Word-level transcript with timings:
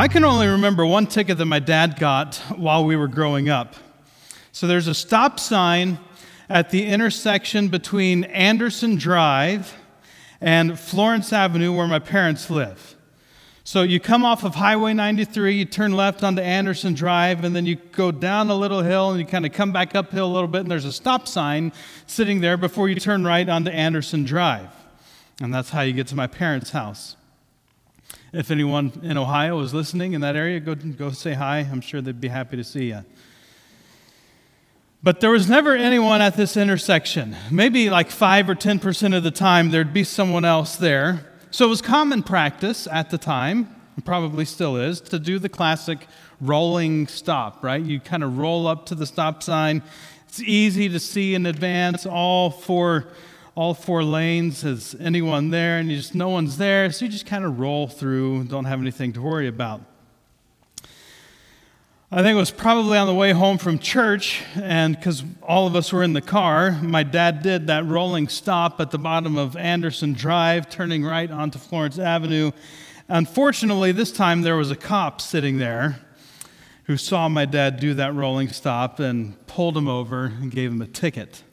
I 0.00 0.08
can 0.08 0.24
only 0.24 0.46
remember 0.46 0.86
one 0.86 1.06
ticket 1.06 1.36
that 1.36 1.44
my 1.44 1.58
dad 1.58 1.98
got 1.98 2.36
while 2.56 2.86
we 2.86 2.96
were 2.96 3.06
growing 3.06 3.50
up. 3.50 3.74
So 4.50 4.66
there's 4.66 4.86
a 4.86 4.94
stop 4.94 5.38
sign 5.38 5.98
at 6.48 6.70
the 6.70 6.86
intersection 6.86 7.68
between 7.68 8.24
Anderson 8.24 8.96
Drive 8.96 9.76
and 10.40 10.80
Florence 10.80 11.34
Avenue, 11.34 11.76
where 11.76 11.86
my 11.86 11.98
parents 11.98 12.48
live. 12.48 12.96
So 13.62 13.82
you 13.82 14.00
come 14.00 14.24
off 14.24 14.42
of 14.42 14.54
Highway 14.54 14.94
93, 14.94 15.56
you 15.56 15.66
turn 15.66 15.92
left 15.92 16.24
onto 16.24 16.40
Anderson 16.40 16.94
Drive, 16.94 17.44
and 17.44 17.54
then 17.54 17.66
you 17.66 17.74
go 17.74 18.10
down 18.10 18.48
a 18.48 18.54
little 18.54 18.80
hill 18.80 19.10
and 19.10 19.20
you 19.20 19.26
kind 19.26 19.44
of 19.44 19.52
come 19.52 19.70
back 19.70 19.94
uphill 19.94 20.24
a 20.24 20.32
little 20.32 20.48
bit, 20.48 20.62
and 20.62 20.70
there's 20.70 20.86
a 20.86 20.94
stop 20.94 21.28
sign 21.28 21.74
sitting 22.06 22.40
there 22.40 22.56
before 22.56 22.88
you 22.88 22.94
turn 22.94 23.22
right 23.22 23.46
onto 23.46 23.70
Anderson 23.70 24.24
Drive. 24.24 24.70
And 25.42 25.52
that's 25.52 25.68
how 25.68 25.82
you 25.82 25.92
get 25.92 26.06
to 26.06 26.16
my 26.16 26.26
parents' 26.26 26.70
house. 26.70 27.16
If 28.32 28.52
anyone 28.52 28.92
in 29.02 29.18
Ohio 29.18 29.58
is 29.58 29.74
listening 29.74 30.12
in 30.12 30.20
that 30.20 30.36
area, 30.36 30.60
go, 30.60 30.76
go 30.76 31.10
say 31.10 31.34
hi. 31.34 31.58
I'm 31.58 31.80
sure 31.80 32.00
they'd 32.00 32.20
be 32.20 32.28
happy 32.28 32.56
to 32.56 32.62
see 32.62 32.90
you. 32.90 33.04
But 35.02 35.20
there 35.20 35.30
was 35.30 35.48
never 35.48 35.74
anyone 35.74 36.20
at 36.20 36.36
this 36.36 36.56
intersection. 36.56 37.34
Maybe 37.50 37.90
like 37.90 38.08
5 38.10 38.50
or 38.50 38.54
10% 38.54 39.16
of 39.16 39.24
the 39.24 39.32
time, 39.32 39.70
there'd 39.70 39.92
be 39.92 40.04
someone 40.04 40.44
else 40.44 40.76
there. 40.76 41.26
So 41.50 41.66
it 41.66 41.68
was 41.70 41.82
common 41.82 42.22
practice 42.22 42.86
at 42.86 43.10
the 43.10 43.18
time, 43.18 43.74
and 43.96 44.04
probably 44.04 44.44
still 44.44 44.76
is, 44.76 45.00
to 45.00 45.18
do 45.18 45.40
the 45.40 45.48
classic 45.48 46.06
rolling 46.40 47.08
stop, 47.08 47.64
right? 47.64 47.82
You 47.82 47.98
kind 47.98 48.22
of 48.22 48.38
roll 48.38 48.68
up 48.68 48.86
to 48.86 48.94
the 48.94 49.06
stop 49.06 49.42
sign. 49.42 49.82
It's 50.28 50.40
easy 50.40 50.88
to 50.90 51.00
see 51.00 51.34
in 51.34 51.46
advance, 51.46 52.06
all 52.06 52.50
four 52.50 53.08
all 53.54 53.74
four 53.74 54.02
lanes. 54.02 54.64
Is 54.64 54.94
anyone 55.00 55.50
there? 55.50 55.78
And 55.78 55.90
you 55.90 55.96
just 55.96 56.14
no 56.14 56.28
one's 56.28 56.56
there, 56.58 56.90
so 56.90 57.04
you 57.04 57.10
just 57.10 57.26
kind 57.26 57.44
of 57.44 57.58
roll 57.58 57.88
through. 57.88 58.44
Don't 58.44 58.64
have 58.64 58.80
anything 58.80 59.12
to 59.14 59.22
worry 59.22 59.48
about. 59.48 59.82
I 62.12 62.22
think 62.22 62.34
it 62.34 62.40
was 62.40 62.50
probably 62.50 62.98
on 62.98 63.06
the 63.06 63.14
way 63.14 63.30
home 63.30 63.56
from 63.56 63.78
church, 63.78 64.42
and 64.56 64.96
because 64.96 65.22
all 65.44 65.68
of 65.68 65.76
us 65.76 65.92
were 65.92 66.02
in 66.02 66.12
the 66.12 66.20
car, 66.20 66.72
my 66.82 67.04
dad 67.04 67.40
did 67.40 67.68
that 67.68 67.86
rolling 67.86 68.26
stop 68.26 68.80
at 68.80 68.90
the 68.90 68.98
bottom 68.98 69.38
of 69.38 69.56
Anderson 69.56 70.12
Drive, 70.12 70.68
turning 70.68 71.04
right 71.04 71.30
onto 71.30 71.60
Florence 71.60 72.00
Avenue. 72.00 72.50
Unfortunately, 73.08 73.92
this 73.92 74.10
time 74.10 74.42
there 74.42 74.56
was 74.56 74.72
a 74.72 74.76
cop 74.76 75.20
sitting 75.20 75.58
there 75.58 76.00
who 76.84 76.96
saw 76.96 77.28
my 77.28 77.44
dad 77.44 77.78
do 77.78 77.94
that 77.94 78.12
rolling 78.12 78.48
stop 78.48 78.98
and 78.98 79.46
pulled 79.46 79.76
him 79.76 79.86
over 79.86 80.24
and 80.24 80.50
gave 80.50 80.72
him 80.72 80.82
a 80.82 80.88
ticket. 80.88 81.44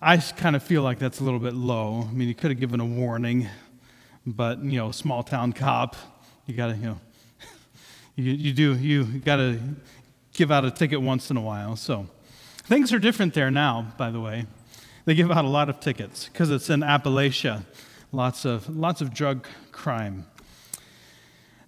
I 0.00 0.18
kind 0.18 0.54
of 0.54 0.62
feel 0.62 0.82
like 0.82 1.00
that's 1.00 1.18
a 1.18 1.24
little 1.24 1.40
bit 1.40 1.54
low. 1.54 2.06
I 2.08 2.12
mean, 2.12 2.28
you 2.28 2.34
could 2.34 2.52
have 2.52 2.60
given 2.60 2.78
a 2.78 2.86
warning, 2.86 3.48
but, 4.24 4.62
you 4.62 4.78
know, 4.78 4.92
small 4.92 5.24
town 5.24 5.52
cop, 5.52 5.96
you 6.46 6.54
got 6.54 6.68
to, 6.68 6.76
you 6.76 6.82
know, 6.84 7.00
you, 8.14 8.32
you 8.32 8.52
do, 8.52 8.76
you 8.76 9.04
got 9.04 9.36
to 9.36 9.58
give 10.34 10.52
out 10.52 10.64
a 10.64 10.70
ticket 10.70 11.00
once 11.00 11.32
in 11.32 11.36
a 11.36 11.40
while. 11.40 11.74
So 11.74 12.06
things 12.58 12.92
are 12.92 13.00
different 13.00 13.34
there 13.34 13.50
now, 13.50 13.92
by 13.98 14.12
the 14.12 14.20
way. 14.20 14.46
They 15.04 15.16
give 15.16 15.32
out 15.32 15.44
a 15.44 15.48
lot 15.48 15.68
of 15.68 15.80
tickets 15.80 16.28
because 16.28 16.52
it's 16.52 16.70
in 16.70 16.80
Appalachia, 16.82 17.64
lots 18.12 18.44
of, 18.44 18.68
lots 18.68 19.00
of 19.00 19.12
drug 19.12 19.48
crime. 19.72 20.26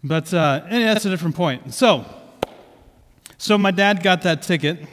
But 0.05 0.33
uh, 0.33 0.63
that's 0.71 1.05
a 1.05 1.11
different 1.11 1.35
point. 1.35 1.75
So, 1.75 2.05
so 3.39 3.59
my 3.59 3.73
dad 3.73 4.05
got 4.05 4.23
that 4.23 4.43
ticket 4.43 4.87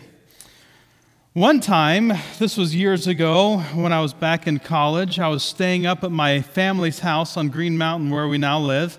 one 1.37 1.59
time, 1.59 2.11
this 2.39 2.57
was 2.57 2.73
years 2.73 3.05
ago 3.05 3.59
when 3.75 3.93
I 3.93 4.01
was 4.01 4.11
back 4.11 4.47
in 4.47 4.57
college, 4.57 5.19
I 5.19 5.27
was 5.27 5.43
staying 5.43 5.85
up 5.85 6.03
at 6.03 6.09
my 6.09 6.41
family's 6.41 6.97
house 6.97 7.37
on 7.37 7.49
Green 7.49 7.77
Mountain 7.77 8.09
where 8.09 8.27
we 8.27 8.39
now 8.39 8.57
live. 8.57 8.97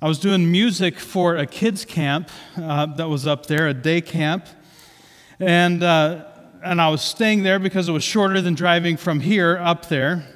I 0.00 0.08
was 0.08 0.18
doing 0.18 0.50
music 0.50 0.98
for 0.98 1.36
a 1.36 1.46
kids' 1.46 1.84
camp 1.84 2.28
uh, 2.56 2.86
that 2.96 3.08
was 3.08 3.24
up 3.24 3.46
there, 3.46 3.68
a 3.68 3.72
day 3.72 4.00
camp. 4.00 4.48
And, 5.38 5.84
uh, 5.84 6.24
and 6.64 6.80
I 6.80 6.88
was 6.88 7.02
staying 7.02 7.44
there 7.44 7.60
because 7.60 7.88
it 7.88 7.92
was 7.92 8.02
shorter 8.02 8.40
than 8.40 8.54
driving 8.54 8.96
from 8.96 9.20
here 9.20 9.58
up 9.58 9.86
there. 9.86 10.26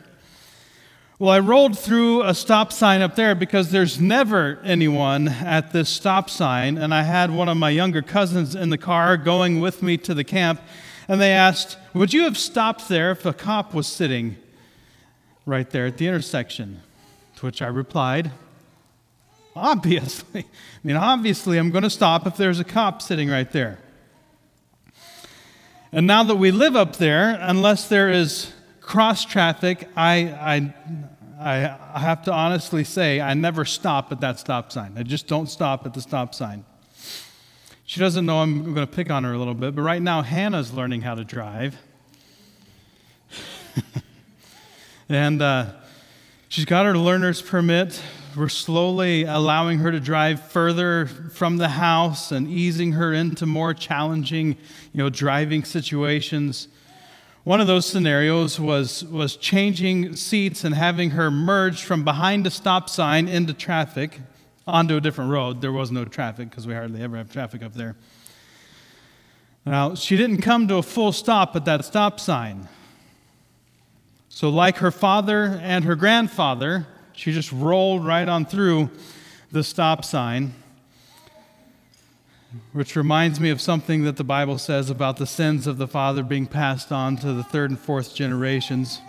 Well, 1.19 1.31
I 1.31 1.39
rolled 1.39 1.79
through 1.79 2.25
a 2.25 2.35
stop 2.35 2.75
sign 2.75 3.01
up 3.01 3.17
there 3.17 3.35
because 3.35 3.71
there's 3.71 3.99
never 3.99 4.61
anyone 4.63 5.29
at 5.29 5.73
this 5.73 5.89
stop 5.89 6.29
sign. 6.29 6.77
And 6.77 6.93
I 6.93 7.05
had 7.05 7.31
one 7.31 7.49
of 7.49 7.57
my 7.57 7.71
younger 7.71 8.03
cousins 8.03 8.55
in 8.55 8.69
the 8.69 8.77
car 8.77 9.17
going 9.17 9.63
with 9.63 9.83
me 9.83 9.97
to 9.97 10.13
the 10.13 10.25
camp. 10.25 10.61
And 11.09 11.19
they 11.19 11.33
asked, 11.33 11.79
Would 11.95 12.13
you 12.13 12.25
have 12.25 12.37
stopped 12.37 12.91
there 12.91 13.13
if 13.13 13.25
a 13.25 13.33
cop 13.33 13.73
was 13.73 13.87
sitting 13.87 14.37
right 15.47 15.71
there 15.71 15.87
at 15.87 15.97
the 15.97 16.07
intersection? 16.07 16.83
To 17.37 17.47
which 17.47 17.63
I 17.63 17.69
replied, 17.69 18.31
Obviously. 19.55 20.43
I 20.43 20.87
mean, 20.87 20.97
obviously, 20.97 21.57
I'm 21.57 21.71
going 21.71 21.85
to 21.85 21.89
stop 21.89 22.27
if 22.27 22.37
there's 22.37 22.61
a 22.61 22.65
cop 22.65 23.01
sitting 23.01 23.31
right 23.31 23.51
there. 23.53 23.79
And 25.93 26.07
now 26.07 26.25
that 26.25 26.37
we 26.37 26.51
live 26.51 26.77
up 26.77 26.97
there, 26.97 27.39
unless 27.41 27.89
there 27.89 28.11
is 28.11 28.53
cross 28.87 29.25
traffic, 29.25 29.89
I, 29.97 30.73
I, 31.41 31.77
I 31.93 31.99
have 31.99 32.23
to 32.23 32.33
honestly 32.33 32.85
say, 32.85 33.21
I 33.21 33.35
never 33.35 33.65
stop 33.65 34.13
at 34.13 34.21
that 34.21 34.39
stop 34.39 34.71
sign. 34.71 34.95
I 34.97 35.03
just 35.03 35.27
don't 35.27 35.49
stop 35.49 35.85
at 35.87 35.93
the 35.93 36.01
stop 36.01 36.35
sign. 36.35 36.65
She 37.85 37.99
doesn't 37.99 38.25
know 38.25 38.39
I'm 38.39 38.75
going 38.75 38.87
to 38.87 38.93
pick 38.93 39.11
on 39.11 39.25
her 39.25 39.33
a 39.33 39.39
little 39.39 39.55
bit, 39.55 39.75
but 39.75 39.83
right 39.83 40.01
now 40.01 40.23
Hannah's 40.23 40.73
learning 40.73 41.01
how 41.03 41.17
to 41.17 41.25
drive. 41.25 41.77
and 45.09 45.43
uh, 45.43 45.67
she's 46.49 46.65
got 46.65 46.87
her 46.87 46.97
learner's 46.97 47.43
permit. 47.43 48.01
We're 48.37 48.49
slowly 48.49 49.25
allowing 49.25 49.81
her 49.81 49.91
to 49.91 49.99
drive 49.99 50.41
further 50.53 51.07
from 51.07 51.57
the 51.57 51.71
house 51.71 52.31
and 52.31 52.47
easing 52.47 52.93
her 52.93 53.13
into 53.13 53.47
more 53.47 53.75
challenging, 53.75 54.57
you 54.93 54.99
know, 54.99 55.11
driving 55.11 55.65
situations. 55.65 56.69
One 57.47 57.61
of 57.61 57.69
those 57.69 57.87
scenarios 57.87 58.59
was, 58.59 59.05
was 59.05 59.37
changing 59.37 60.17
seats 60.17 60.65
and 60.65 60.75
having 60.75 61.11
her 61.11 61.31
merge 61.31 61.85
from 61.85 62.03
behind 62.03 62.45
a 62.45 62.51
stop 62.51 62.91
sign 62.91 63.29
into 63.29 63.55
traffic 63.55 64.19
onto 64.67 64.97
a 64.97 65.01
different 65.01 65.31
road. 65.31 65.61
There 65.61 65.71
was 65.71 65.93
no 65.93 66.05
traffic 66.05 66.51
because 66.51 66.67
we 66.67 66.75
hardly 66.75 67.01
ever 67.01 67.17
have 67.17 67.31
traffic 67.31 67.63
up 67.63 67.73
there. 67.75 67.95
Now, 69.65 69.95
she 69.95 70.17
didn't 70.17 70.43
come 70.43 70.67
to 70.67 70.79
a 70.79 70.83
full 70.83 71.13
stop 71.13 71.55
at 71.55 71.65
that 71.67 71.85
stop 71.85 72.19
sign. 72.19 72.69
So, 74.29 74.49
like 74.49 74.79
her 74.79 74.91
father 74.91 75.61
and 75.63 75.85
her 75.85 75.95
grandfather, 75.95 76.85
she 77.13 77.31
just 77.31 77.53
rolled 77.53 78.05
right 78.05 78.29
on 78.29 78.47
through 78.47 78.91
the 79.53 79.63
stop 79.63 80.05
sign 80.05 80.53
which 82.73 82.97
reminds 82.97 83.41
me 83.41 83.51
of 83.51 83.61
something 83.61 84.05
that 84.05 84.17
the 84.17 84.25
Bible 84.25 84.59
says 84.59 84.91
about 84.91 85.17
the 85.17 85.27
sins 85.27 85.67
of 85.67 85.79
the 85.79 85.89
father 85.89 86.23
being 86.23 86.47
passed 86.47 86.93
on 86.93 87.17
to 87.19 87.33
the 87.33 87.43
third 87.43 87.71
and 87.71 87.79
fourth 87.79 88.15
generations. 88.15 89.01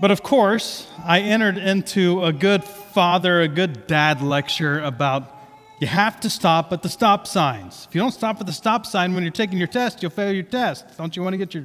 But 0.00 0.10
of 0.10 0.22
course, 0.22 0.88
I 1.04 1.20
entered 1.20 1.58
into 1.58 2.24
a 2.24 2.32
good 2.32 2.64
father, 2.64 3.40
a 3.40 3.48
good 3.48 3.86
dad 3.86 4.20
lecture 4.20 4.80
about 4.80 5.32
you 5.80 5.86
have 5.86 6.20
to 6.20 6.30
stop 6.30 6.72
at 6.72 6.82
the 6.82 6.88
stop 6.88 7.26
signs. 7.26 7.86
If 7.88 7.94
you 7.94 8.00
don't 8.00 8.12
stop 8.12 8.40
at 8.40 8.46
the 8.46 8.52
stop 8.52 8.86
sign 8.86 9.14
when 9.14 9.24
you're 9.24 9.32
taking 9.32 9.58
your 9.58 9.66
test, 9.68 10.02
you'll 10.02 10.12
fail 10.12 10.32
your 10.32 10.44
test. 10.44 10.96
Don't 10.96 11.16
you 11.16 11.22
want 11.22 11.34
to 11.34 11.38
get 11.38 11.54
your, 11.54 11.64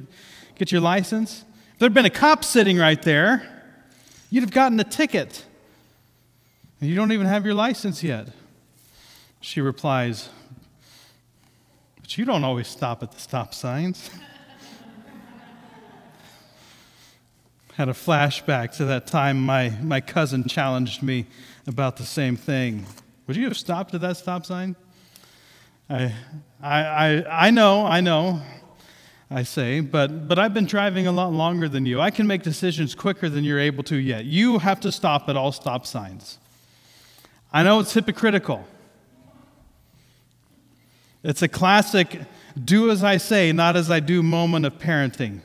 get 0.56 0.72
your 0.72 0.80
license? 0.80 1.44
If 1.72 1.78
there'd 1.78 1.94
been 1.94 2.04
a 2.04 2.10
cop 2.10 2.44
sitting 2.44 2.78
right 2.78 3.00
there, 3.00 3.48
you'd 4.30 4.40
have 4.40 4.50
gotten 4.50 4.78
a 4.80 4.84
ticket. 4.84 5.44
And 6.80 6.90
you 6.90 6.96
don't 6.96 7.12
even 7.12 7.26
have 7.26 7.44
your 7.44 7.54
license 7.54 8.02
yet. 8.02 8.28
She 9.40 9.60
replies, 9.60 10.30
But 12.00 12.18
you 12.18 12.24
don't 12.24 12.42
always 12.42 12.66
stop 12.66 13.02
at 13.02 13.12
the 13.12 13.20
stop 13.20 13.54
signs. 13.54 14.10
Had 17.74 17.88
a 17.88 17.92
flashback 17.92 18.76
to 18.78 18.84
that 18.86 19.06
time 19.06 19.40
my, 19.40 19.70
my 19.80 20.00
cousin 20.00 20.48
challenged 20.48 21.02
me 21.02 21.26
about 21.68 21.96
the 21.96 22.04
same 22.04 22.36
thing. 22.36 22.84
Would 23.28 23.36
you 23.36 23.44
have 23.44 23.56
stopped 23.56 23.94
at 23.94 24.00
that 24.00 24.16
stop 24.16 24.44
sign? 24.44 24.74
I, 25.88 26.12
I, 26.60 26.82
I, 26.82 27.46
I 27.46 27.50
know, 27.50 27.86
I 27.86 28.00
know, 28.00 28.42
I 29.30 29.44
say, 29.44 29.80
but, 29.80 30.26
but 30.26 30.38
I've 30.38 30.54
been 30.54 30.66
driving 30.66 31.06
a 31.06 31.12
lot 31.12 31.32
longer 31.32 31.68
than 31.68 31.86
you. 31.86 32.00
I 32.00 32.10
can 32.10 32.26
make 32.26 32.42
decisions 32.42 32.96
quicker 32.96 33.28
than 33.28 33.44
you're 33.44 33.60
able 33.60 33.84
to 33.84 33.96
yet. 33.96 34.24
You 34.24 34.58
have 34.58 34.80
to 34.80 34.90
stop 34.90 35.28
at 35.28 35.36
all 35.36 35.52
stop 35.52 35.86
signs. 35.86 36.38
I 37.52 37.62
know 37.62 37.78
it's 37.78 37.94
hypocritical. 37.94 38.66
It's 41.22 41.42
a 41.42 41.48
classic 41.48 42.20
do 42.64 42.90
as 42.90 43.02
I 43.02 43.16
say, 43.16 43.52
not 43.52 43.76
as 43.76 43.90
I 43.90 44.00
do 44.00 44.22
moment 44.22 44.66
of 44.66 44.78
parenting. 44.78 45.40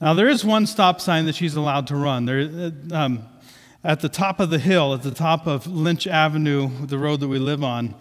Now, 0.00 0.12
there 0.12 0.28
is 0.28 0.44
one 0.44 0.66
stop 0.66 1.00
sign 1.00 1.26
that 1.26 1.34
she's 1.34 1.56
allowed 1.56 1.86
to 1.86 1.96
run. 1.96 2.26
There, 2.26 2.72
um, 2.92 3.26
at 3.82 4.00
the 4.00 4.08
top 4.08 4.40
of 4.40 4.50
the 4.50 4.58
hill, 4.58 4.92
at 4.92 5.02
the 5.02 5.10
top 5.10 5.46
of 5.46 5.66
Lynch 5.66 6.06
Avenue, 6.06 6.86
the 6.86 6.98
road 6.98 7.20
that 7.20 7.28
we 7.28 7.38
live 7.38 7.62
on, 7.62 7.94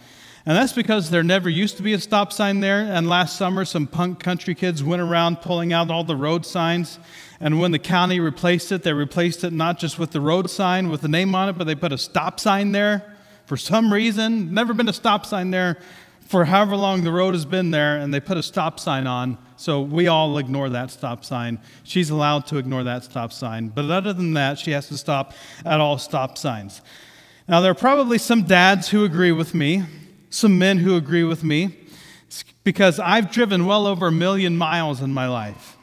And 0.45 0.57
that's 0.57 0.73
because 0.73 1.09
there 1.09 1.23
never 1.23 1.49
used 1.49 1.77
to 1.77 1.83
be 1.83 1.93
a 1.93 1.99
stop 1.99 2.33
sign 2.33 2.59
there. 2.59 2.81
And 2.81 3.07
last 3.07 3.37
summer, 3.37 3.63
some 3.63 3.87
punk 3.87 4.19
country 4.19 4.55
kids 4.55 4.83
went 4.83 5.01
around 5.01 5.37
pulling 5.37 5.71
out 5.71 5.89
all 5.89 6.03
the 6.03 6.17
road 6.17 6.45
signs. 6.45 6.99
And 7.39 7.61
when 7.61 7.71
the 7.71 7.79
county 7.79 8.19
replaced 8.19 8.73
it, 8.73 8.83
they 8.83 8.91
replaced 8.91 9.45
it 9.45 9.53
not 9.53 9.79
just 9.79 9.97
with 9.97 10.11
the 10.11 10.19
road 10.19 10.49
sign 10.49 10.89
with 10.89 10.99
the 10.99 11.07
name 11.07 11.33
on 11.33 11.47
it, 11.47 11.57
but 11.57 11.63
they 11.65 11.75
put 11.75 11.93
a 11.93 11.97
stop 11.97 12.41
sign 12.41 12.73
there 12.73 13.12
for 13.45 13.57
some 13.57 13.91
reason. 13.91 14.53
Never 14.53 14.73
been 14.73 14.89
a 14.89 14.93
stop 14.93 15.25
sign 15.25 15.51
there 15.51 15.77
for 16.21 16.45
however 16.45 16.75
long 16.75 17.03
the 17.03 17.11
road 17.11 17.33
has 17.33 17.45
been 17.45 17.71
there, 17.71 17.97
and 17.97 18.13
they 18.13 18.19
put 18.19 18.37
a 18.37 18.43
stop 18.43 18.79
sign 18.79 19.07
on. 19.07 19.37
So 19.57 19.81
we 19.81 20.07
all 20.07 20.37
ignore 20.37 20.69
that 20.69 20.89
stop 20.91 21.23
sign. 21.23 21.59
She's 21.83 22.09
allowed 22.09 22.47
to 22.47 22.57
ignore 22.57 22.83
that 22.83 23.03
stop 23.03 23.31
sign. 23.31 23.67
But 23.67 23.89
other 23.91 24.13
than 24.13 24.33
that, 24.33 24.57
she 24.57 24.71
has 24.71 24.87
to 24.87 24.97
stop 24.97 25.33
at 25.65 25.79
all 25.79 25.97
stop 25.97 26.37
signs. 26.37 26.81
Now, 27.47 27.61
there 27.61 27.71
are 27.71 27.75
probably 27.75 28.17
some 28.17 28.43
dads 28.43 28.89
who 28.89 29.03
agree 29.03 29.31
with 29.31 29.53
me 29.53 29.83
some 30.33 30.57
men 30.57 30.79
who 30.79 30.95
agree 30.95 31.23
with 31.23 31.43
me 31.43 31.77
because 32.63 32.99
I've 32.99 33.31
driven 33.31 33.67
well 33.67 33.85
over 33.85 34.07
a 34.07 34.11
million 34.11 34.57
miles 34.57 34.99
in 34.99 35.13
my 35.13 35.27
life. 35.27 35.77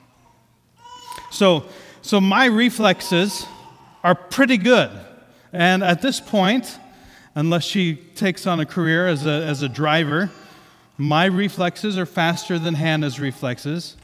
So, 1.30 1.66
so 2.02 2.20
my 2.20 2.46
reflexes 2.46 3.46
are 4.02 4.16
pretty 4.16 4.56
good. 4.56 4.90
And 5.52 5.84
at 5.84 6.02
this 6.02 6.20
point, 6.20 6.78
unless 7.34 7.64
she 7.64 7.94
takes 7.94 8.46
on 8.46 8.60
a 8.60 8.66
career 8.66 9.06
as 9.06 9.26
a, 9.26 9.44
as 9.44 9.62
a 9.62 9.68
driver, 9.68 10.30
my 10.98 11.24
reflexes 11.24 11.96
are 11.96 12.06
faster 12.06 12.58
than 12.58 12.74
Hannah's 12.74 13.18
reflexes. 13.18 13.96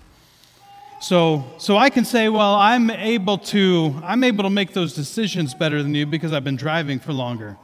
So, 1.00 1.44
so 1.58 1.76
I 1.76 1.90
can 1.90 2.04
say, 2.04 2.28
well, 2.28 2.54
I'm 2.54 2.90
able 2.90 3.36
to 3.38 4.00
I'm 4.02 4.24
able 4.24 4.44
to 4.44 4.50
make 4.50 4.72
those 4.72 4.94
decisions 4.94 5.52
better 5.52 5.82
than 5.82 5.94
you 5.94 6.06
because 6.06 6.32
I've 6.32 6.44
been 6.44 6.56
driving 6.56 6.98
for 6.98 7.12
longer. 7.12 7.58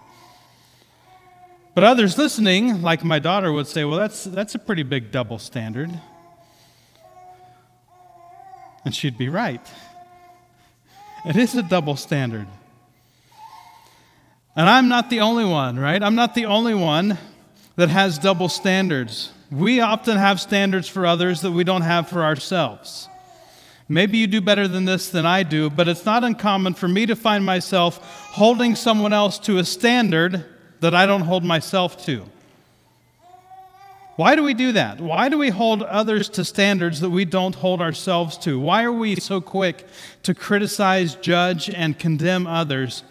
But 1.74 1.84
others 1.84 2.18
listening, 2.18 2.82
like 2.82 3.02
my 3.02 3.18
daughter, 3.18 3.50
would 3.50 3.66
say, 3.66 3.84
well, 3.84 3.98
that's, 3.98 4.24
that's 4.24 4.54
a 4.54 4.58
pretty 4.58 4.82
big 4.82 5.10
double 5.10 5.38
standard. 5.38 5.90
And 8.84 8.94
she'd 8.94 9.16
be 9.16 9.30
right. 9.30 9.64
It 11.24 11.36
is 11.36 11.54
a 11.54 11.62
double 11.62 11.96
standard. 11.96 12.46
And 14.54 14.68
I'm 14.68 14.88
not 14.88 15.08
the 15.08 15.20
only 15.20 15.44
one, 15.44 15.78
right? 15.78 16.02
I'm 16.02 16.14
not 16.14 16.34
the 16.34 16.46
only 16.46 16.74
one 16.74 17.16
that 17.76 17.88
has 17.88 18.18
double 18.18 18.50
standards. 18.50 19.32
We 19.50 19.80
often 19.80 20.18
have 20.18 20.40
standards 20.40 20.88
for 20.88 21.06
others 21.06 21.40
that 21.40 21.52
we 21.52 21.64
don't 21.64 21.82
have 21.82 22.08
for 22.08 22.22
ourselves. 22.22 23.08
Maybe 23.88 24.18
you 24.18 24.26
do 24.26 24.40
better 24.40 24.68
than 24.68 24.84
this 24.84 25.10
than 25.10 25.26
I 25.26 25.42
do, 25.42 25.70
but 25.70 25.88
it's 25.88 26.04
not 26.04 26.22
uncommon 26.22 26.74
for 26.74 26.86
me 26.86 27.06
to 27.06 27.16
find 27.16 27.44
myself 27.44 27.98
holding 28.32 28.74
someone 28.74 29.12
else 29.12 29.38
to 29.40 29.58
a 29.58 29.64
standard 29.64 30.44
that 30.80 30.94
I 30.94 31.06
don't 31.06 31.22
hold 31.22 31.44
myself 31.44 32.04
to. 32.06 32.24
Why 34.16 34.36
do 34.36 34.42
we 34.42 34.52
do 34.52 34.72
that? 34.72 35.00
Why 35.00 35.30
do 35.30 35.38
we 35.38 35.48
hold 35.48 35.82
others 35.82 36.28
to 36.30 36.44
standards 36.44 37.00
that 37.00 37.10
we 37.10 37.24
don't 37.24 37.54
hold 37.54 37.80
ourselves 37.80 38.36
to? 38.38 38.60
Why 38.60 38.84
are 38.84 38.92
we 38.92 39.16
so 39.16 39.40
quick 39.40 39.86
to 40.22 40.34
criticize, 40.34 41.14
judge, 41.14 41.70
and 41.70 41.98
condemn 41.98 42.46
others 42.46 43.02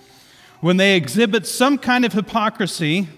when 0.62 0.78
they 0.78 0.96
exhibit 0.96 1.46
some 1.46 1.78
kind 1.78 2.06
of 2.06 2.14
hypocrisy? 2.14 3.10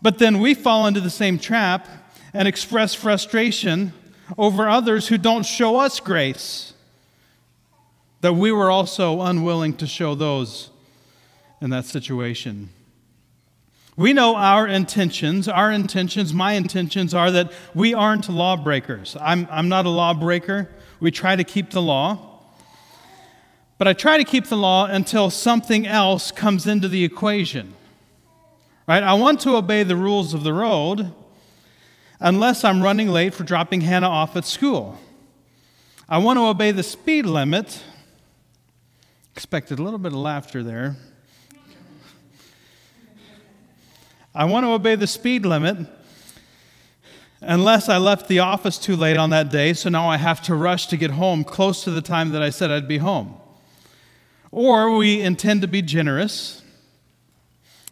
But 0.00 0.18
then 0.18 0.38
we 0.40 0.54
fall 0.54 0.86
into 0.86 1.00
the 1.00 1.10
same 1.10 1.38
trap 1.38 1.88
and 2.32 2.46
express 2.46 2.94
frustration 2.94 3.92
over 4.38 4.68
others 4.68 5.08
who 5.08 5.18
don't 5.18 5.44
show 5.44 5.76
us 5.76 6.00
grace 6.00 6.74
that 8.20 8.34
we 8.34 8.52
were 8.52 8.70
also 8.70 9.20
unwilling 9.22 9.76
to 9.76 9.86
show 9.86 10.14
those 10.14 10.70
in 11.60 11.70
that 11.70 11.84
situation. 11.84 12.68
We 13.96 14.12
know 14.12 14.36
our 14.36 14.66
intentions. 14.66 15.48
Our 15.48 15.72
intentions, 15.72 16.34
my 16.34 16.52
intentions, 16.52 17.14
are 17.14 17.30
that 17.30 17.52
we 17.74 17.94
aren't 17.94 18.28
lawbreakers. 18.28 19.16
I'm, 19.20 19.48
I'm 19.50 19.68
not 19.68 19.86
a 19.86 19.90
lawbreaker. 19.90 20.68
We 21.00 21.10
try 21.10 21.36
to 21.36 21.44
keep 21.44 21.70
the 21.70 21.80
law. 21.80 22.35
But 23.78 23.88
I 23.88 23.92
try 23.92 24.16
to 24.16 24.24
keep 24.24 24.46
the 24.46 24.56
law 24.56 24.86
until 24.86 25.30
something 25.30 25.86
else 25.86 26.30
comes 26.30 26.66
into 26.66 26.88
the 26.88 27.04
equation. 27.04 27.74
Right? 28.86 29.02
I 29.02 29.14
want 29.14 29.40
to 29.40 29.56
obey 29.56 29.82
the 29.82 29.96
rules 29.96 30.32
of 30.32 30.44
the 30.44 30.52
road 30.52 31.12
unless 32.20 32.64
I'm 32.64 32.82
running 32.82 33.08
late 33.08 33.34
for 33.34 33.44
dropping 33.44 33.82
Hannah 33.82 34.08
off 34.08 34.36
at 34.36 34.44
school. 34.44 34.98
I 36.08 36.18
want 36.18 36.38
to 36.38 36.46
obey 36.46 36.70
the 36.70 36.82
speed 36.82 37.26
limit. 37.26 37.82
Expected 39.34 39.78
a 39.78 39.82
little 39.82 39.98
bit 39.98 40.12
of 40.12 40.18
laughter 40.18 40.62
there. 40.62 40.96
I 44.34 44.44
want 44.44 44.64
to 44.64 44.70
obey 44.70 44.94
the 44.94 45.06
speed 45.06 45.44
limit 45.44 45.78
unless 47.40 47.88
I 47.88 47.98
left 47.98 48.28
the 48.28 48.38
office 48.38 48.78
too 48.78 48.96
late 48.96 49.16
on 49.16 49.30
that 49.30 49.50
day, 49.50 49.72
so 49.72 49.88
now 49.88 50.08
I 50.08 50.16
have 50.16 50.42
to 50.42 50.54
rush 50.54 50.86
to 50.88 50.96
get 50.96 51.12
home 51.12 51.44
close 51.44 51.84
to 51.84 51.90
the 51.90 52.02
time 52.02 52.30
that 52.30 52.42
I 52.42 52.50
said 52.50 52.70
I'd 52.70 52.88
be 52.88 52.98
home. 52.98 53.34
Or 54.56 54.96
we 54.96 55.20
intend 55.20 55.60
to 55.60 55.68
be 55.68 55.82
generous. 55.82 56.62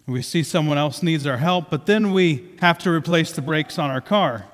We 0.07 0.23
see 0.23 0.43
someone 0.43 0.79
else 0.79 1.03
needs 1.03 1.27
our 1.27 1.37
help, 1.37 1.69
but 1.69 1.85
then 1.85 2.11
we 2.15 2.53
have 2.63 2.79
to 2.79 2.91
replace 2.91 3.33
the 3.33 3.43
brakes 3.43 3.79
on 3.79 3.91
our 3.91 4.01
car. 4.01 4.47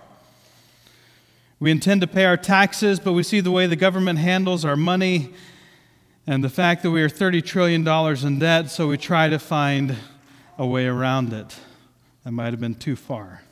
We 1.61 1.71
intend 1.71 2.01
to 2.01 2.09
pay 2.09 2.25
our 2.25 2.37
taxes, 2.37 2.99
but 2.99 3.12
we 3.12 3.23
see 3.23 3.39
the 3.39 3.53
way 3.53 3.69
the 3.69 3.77
government 3.77 4.19
handles 4.19 4.65
our 4.65 4.75
money 4.75 5.33
and 6.27 6.43
the 6.43 6.49
fact 6.49 6.83
that 6.83 6.91
we 6.91 7.01
are 7.01 7.09
$30 7.09 7.45
trillion 7.45 7.87
in 8.27 8.39
debt, 8.41 8.71
so 8.71 8.89
we 8.89 8.99
try 8.99 9.29
to 9.29 9.39
find 9.39 9.95
a 10.59 10.67
way 10.67 10.87
around 10.87 11.33
it. 11.33 11.61
That 12.25 12.33
might 12.33 12.53
have 12.53 12.61
been 12.61 12.75
too 12.75 12.97
far. 12.97 13.43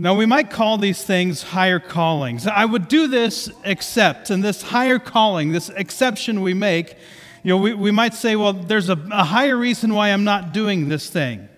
Now, 0.00 0.14
we 0.14 0.24
might 0.24 0.48
call 0.48 0.78
these 0.78 1.04
things 1.04 1.42
higher 1.42 1.78
callings. 1.78 2.46
I 2.46 2.64
would 2.64 2.88
do 2.88 3.06
this 3.06 3.50
except, 3.64 4.30
and 4.30 4.42
this 4.42 4.62
higher 4.62 4.98
calling, 4.98 5.52
this 5.52 5.68
exception 5.68 6.40
we 6.40 6.54
make, 6.54 6.96
you 7.42 7.50
know, 7.50 7.58
we, 7.58 7.74
we 7.74 7.90
might 7.90 8.14
say, 8.14 8.34
well, 8.34 8.54
there's 8.54 8.88
a, 8.88 8.98
a 9.12 9.24
higher 9.24 9.58
reason 9.58 9.92
why 9.92 10.08
I'm 10.08 10.24
not 10.24 10.54
doing 10.54 10.88
this 10.88 11.10
thing. 11.10 11.50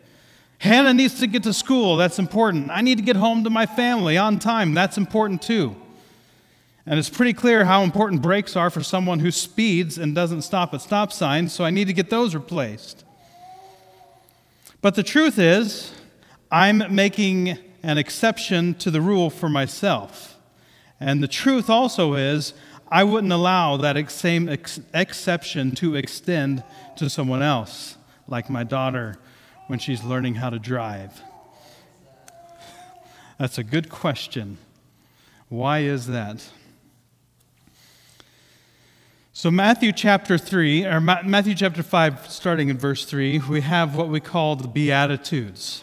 Hannah 0.59 0.93
needs 0.93 1.21
to 1.21 1.29
get 1.29 1.45
to 1.45 1.53
school. 1.53 1.97
That's 1.97 2.19
important. 2.19 2.71
I 2.71 2.81
need 2.81 2.99
to 2.99 3.05
get 3.05 3.15
home 3.15 3.45
to 3.45 3.51
my 3.51 3.65
family 3.65 4.19
on 4.19 4.41
time. 4.41 4.75
That's 4.75 4.99
important 4.99 5.41
too. 5.41 5.77
And 6.85 6.99
it's 6.99 7.11
pretty 7.11 7.35
clear 7.35 7.65
how 7.65 7.85
important 7.85 8.23
brakes 8.23 8.57
are 8.57 8.71
for 8.71 8.83
someone 8.83 9.21
who 9.21 9.31
speeds 9.31 9.99
and 9.99 10.17
doesn't 10.17 10.43
stop 10.43 10.75
at 10.75 10.81
stop 10.83 11.13
signs, 11.13 11.53
so 11.53 11.63
I 11.63 11.71
need 11.71 11.87
to 11.87 11.93
get 11.93 12.11
those 12.11 12.35
replaced. 12.35 13.05
But 14.81 14.97
the 14.97 15.05
truth 15.05 15.39
is, 15.39 15.93
I'm 16.51 16.93
making 16.93 17.57
an 17.83 17.99
exception 17.99 18.75
to 18.75 18.91
the 18.91 19.01
rule 19.01 19.31
for 19.31 19.49
myself. 19.49 20.39
And 21.01 21.23
the 21.23 21.29
truth 21.29 21.69
also 21.69 22.15
is, 22.15 22.55
I 22.89 23.05
wouldn't 23.05 23.33
allow 23.33 23.77
that 23.79 24.11
same 24.11 24.49
ex- 24.49 24.81
exception 24.95 25.75
to 25.77 25.97
extend 25.97 26.63
to 26.97 27.09
someone 27.09 27.43
else, 27.43 27.97
like 28.29 28.51
my 28.51 28.65
daughter 28.65 29.17
when 29.67 29.79
she's 29.79 30.05
learning 30.05 30.37
how 30.37 30.51
to 30.51 30.59
drive. 30.59 31.23
That's 33.39 33.59
a 33.59 33.65
good 33.65 33.89
question. 33.89 34.59
Why 35.49 35.81
is 35.81 36.07
that? 36.07 36.49
So, 39.33 39.51
Matthew 39.51 39.93
chapter 39.93 40.37
3, 40.37 40.85
or 40.85 41.01
Matthew 41.01 41.55
chapter 41.55 41.83
5, 41.83 42.31
starting 42.31 42.69
in 42.69 42.79
verse 42.79 43.07
3, 43.07 43.41
we 43.49 43.63
have 43.63 43.97
what 43.97 44.09
we 44.09 44.21
call 44.21 44.57
the 44.57 44.69
Beatitudes. 44.69 45.83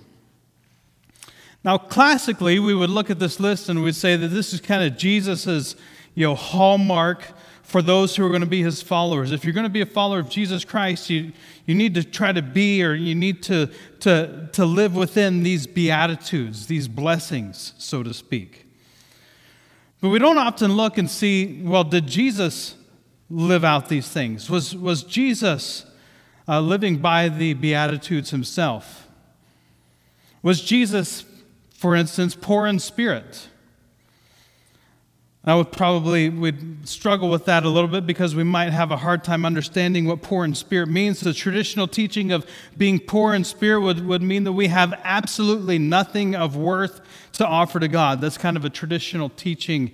Now, 1.63 1.77
classically, 1.77 2.57
we 2.59 2.73
would 2.73 2.89
look 2.89 3.09
at 3.09 3.19
this 3.19 3.39
list 3.39 3.69
and 3.69 3.83
we'd 3.83 3.95
say 3.95 4.15
that 4.15 4.29
this 4.29 4.53
is 4.53 4.59
kind 4.59 4.83
of 4.83 4.97
Jesus's, 4.97 5.75
you 6.15 6.25
know, 6.25 6.35
hallmark 6.35 7.23
for 7.61 7.81
those 7.81 8.15
who 8.15 8.25
are 8.25 8.29
going 8.29 8.41
to 8.41 8.47
be 8.47 8.63
his 8.63 8.81
followers. 8.81 9.31
If 9.31 9.45
you're 9.45 9.53
going 9.53 9.65
to 9.65 9.69
be 9.69 9.81
a 9.81 9.85
follower 9.85 10.19
of 10.19 10.29
Jesus 10.29 10.65
Christ, 10.65 11.09
you, 11.09 11.31
you 11.65 11.75
need 11.75 11.93
to 11.93 12.03
try 12.03 12.31
to 12.31 12.41
be 12.41 12.83
or 12.83 12.93
you 12.93 13.15
need 13.15 13.43
to, 13.43 13.69
to, 14.01 14.49
to 14.53 14.65
live 14.65 14.95
within 14.95 15.43
these 15.43 15.67
beatitudes, 15.67 16.65
these 16.65 16.87
blessings, 16.87 17.73
so 17.77 18.03
to 18.03 18.13
speak. 18.13 18.65
But 20.01 20.09
we 20.09 20.19
don't 20.19 20.39
often 20.39 20.73
look 20.73 20.97
and 20.97 21.09
see, 21.09 21.61
well, 21.63 21.83
did 21.83 22.07
Jesus 22.07 22.75
live 23.29 23.63
out 23.63 23.87
these 23.87 24.09
things? 24.09 24.49
Was, 24.49 24.75
was 24.75 25.03
Jesus 25.03 25.85
uh, 26.47 26.59
living 26.59 26.97
by 26.97 27.29
the 27.29 27.53
Beatitudes 27.53 28.31
himself? 28.31 29.07
Was 30.43 30.59
Jesus 30.59 31.23
for 31.81 31.95
instance, 31.95 32.35
poor 32.35 32.67
in 32.67 32.77
spirit. 32.77 33.47
I 35.43 35.55
would 35.55 35.71
probably 35.71 36.29
would 36.29 36.87
struggle 36.87 37.27
with 37.27 37.45
that 37.45 37.63
a 37.63 37.69
little 37.69 37.87
bit 37.87 38.05
because 38.05 38.35
we 38.35 38.43
might 38.43 38.69
have 38.69 38.91
a 38.91 38.97
hard 38.97 39.23
time 39.23 39.47
understanding 39.47 40.05
what 40.05 40.21
poor 40.21 40.45
in 40.45 40.53
spirit 40.53 40.89
means. 40.89 41.21
The 41.21 41.33
traditional 41.33 41.87
teaching 41.87 42.31
of 42.31 42.45
being 42.77 42.99
poor 42.99 43.33
in 43.33 43.43
spirit 43.43 43.81
would, 43.81 44.05
would 44.05 44.21
mean 44.21 44.43
that 44.43 44.51
we 44.51 44.67
have 44.67 44.93
absolutely 45.03 45.79
nothing 45.79 46.35
of 46.35 46.55
worth 46.55 47.01
to 47.33 47.47
offer 47.47 47.79
to 47.79 47.87
God. 47.87 48.21
That's 48.21 48.37
kind 48.37 48.57
of 48.57 48.63
a 48.63 48.69
traditional 48.69 49.29
teaching 49.29 49.91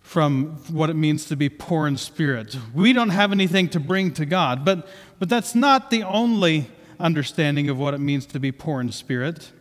from 0.00 0.56
what 0.72 0.90
it 0.90 0.94
means 0.94 1.26
to 1.26 1.36
be 1.36 1.48
poor 1.48 1.86
in 1.86 1.98
spirit. 1.98 2.56
We 2.74 2.92
don't 2.92 3.10
have 3.10 3.30
anything 3.30 3.68
to 3.68 3.78
bring 3.78 4.12
to 4.14 4.26
God, 4.26 4.64
but, 4.64 4.88
but 5.20 5.28
that's 5.28 5.54
not 5.54 5.88
the 5.88 6.02
only 6.02 6.66
understanding 6.98 7.68
of 7.68 7.78
what 7.78 7.94
it 7.94 8.00
means 8.00 8.26
to 8.26 8.40
be 8.40 8.50
poor 8.50 8.80
in 8.80 8.90
spirit. 8.90 9.52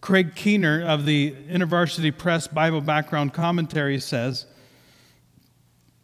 Craig 0.00 0.34
Keener 0.34 0.82
of 0.82 1.06
the 1.06 1.32
InterVarsity 1.50 2.16
Press 2.16 2.46
Bible 2.46 2.80
Background 2.80 3.32
Commentary 3.32 3.98
says 3.98 4.46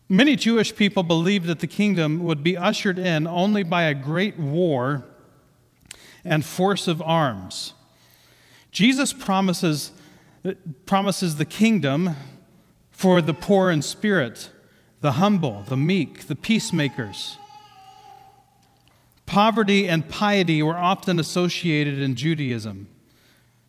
Many 0.08 0.36
Jewish 0.36 0.76
people 0.76 1.02
believed 1.02 1.46
that 1.46 1.60
the 1.60 1.66
kingdom 1.66 2.22
would 2.24 2.42
be 2.42 2.56
ushered 2.56 2.98
in 2.98 3.26
only 3.26 3.62
by 3.62 3.84
a 3.84 3.94
great 3.94 4.38
war 4.38 5.04
and 6.24 6.44
force 6.44 6.86
of 6.86 7.00
arms. 7.00 7.72
Jesus 8.70 9.12
promises, 9.12 9.92
promises 10.84 11.36
the 11.36 11.44
kingdom 11.44 12.16
for 12.90 13.22
the 13.22 13.32
poor 13.32 13.70
in 13.70 13.80
spirit, 13.80 14.50
the 15.00 15.12
humble, 15.12 15.64
the 15.68 15.76
meek, 15.76 16.26
the 16.26 16.36
peacemakers. 16.36 17.38
Poverty 19.26 19.88
and 19.88 20.08
piety 20.08 20.62
were 20.62 20.76
often 20.76 21.18
associated 21.18 21.98
in 21.98 22.14
Judaism. 22.14 22.88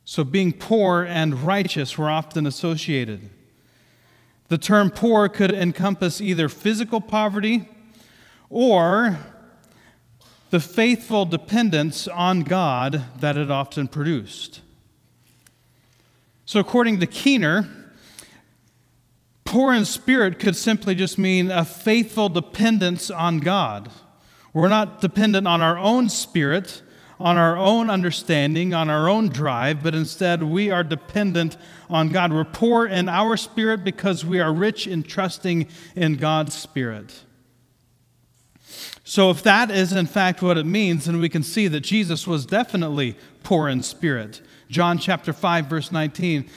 So, 0.08 0.24
being 0.24 0.54
poor 0.54 1.02
and 1.02 1.42
righteous 1.42 1.98
were 1.98 2.12
often 2.12 2.46
associated. 2.46 3.28
The 4.50 4.60
term 4.60 4.92
poor 4.92 5.28
could 5.28 5.52
encompass 5.52 6.22
either 6.22 6.48
physical 6.48 7.02
poverty 7.02 7.68
or 8.52 9.18
the 10.52 10.60
faithful 10.60 11.26
dependence 11.26 12.08
on 12.08 12.42
God 12.42 13.04
that 13.20 13.36
it 13.36 13.50
often 13.50 13.88
produced. 13.88 14.62
So, 16.46 16.60
according 16.60 17.00
to 17.00 17.08
Keener, 17.08 17.68
poor 19.44 19.74
in 19.74 19.86
spirit 19.86 20.38
could 20.38 20.56
simply 20.56 20.94
just 20.94 21.18
mean 21.18 21.50
a 21.50 21.66
faithful 21.66 22.30
dependence 22.30 23.10
on 23.10 23.40
God. 23.40 23.90
We're 24.54 24.70
not 24.70 25.02
dependent 25.02 25.48
on 25.48 25.64
our 25.64 25.80
own 25.80 26.10
spirit 26.10 26.84
on 27.20 27.38
our 27.38 27.58
own 27.58 27.90
understanding, 27.90 28.74
on 28.74 28.90
our 28.90 29.08
own 29.08 29.30
drive, 29.30 29.82
but 29.82 29.96
instead 29.96 30.44
we 30.44 30.70
are 30.70 30.84
dependent 30.84 31.58
on 31.90 32.10
God. 32.10 32.34
We're 32.34 32.44
poor 32.44 32.86
in 32.86 33.08
our 33.08 33.38
spirit 33.38 33.84
because 33.84 34.26
we 34.26 34.40
are 34.40 34.54
rich 34.54 34.88
in 34.88 35.04
trusting 35.04 35.68
in 35.96 36.16
God's 36.16 36.54
spirit. 36.54 37.24
So, 39.04 39.30
if 39.30 39.44
that 39.44 39.70
is 39.70 39.94
in 39.94 40.08
fact 40.08 40.42
what 40.42 40.58
it 40.58 40.66
means, 40.66 41.06
then 41.06 41.20
we 41.22 41.30
can 41.30 41.44
see 41.44 41.68
that 41.68 41.82
Jesus 41.82 42.26
was 42.26 42.46
definitely 42.46 43.16
poor 43.44 43.70
in 43.70 43.84
spirit. 43.84 44.42
John 44.70 44.98
chapter 44.98 45.32
5, 45.32 45.68
verse 45.68 45.92
19 45.92 46.50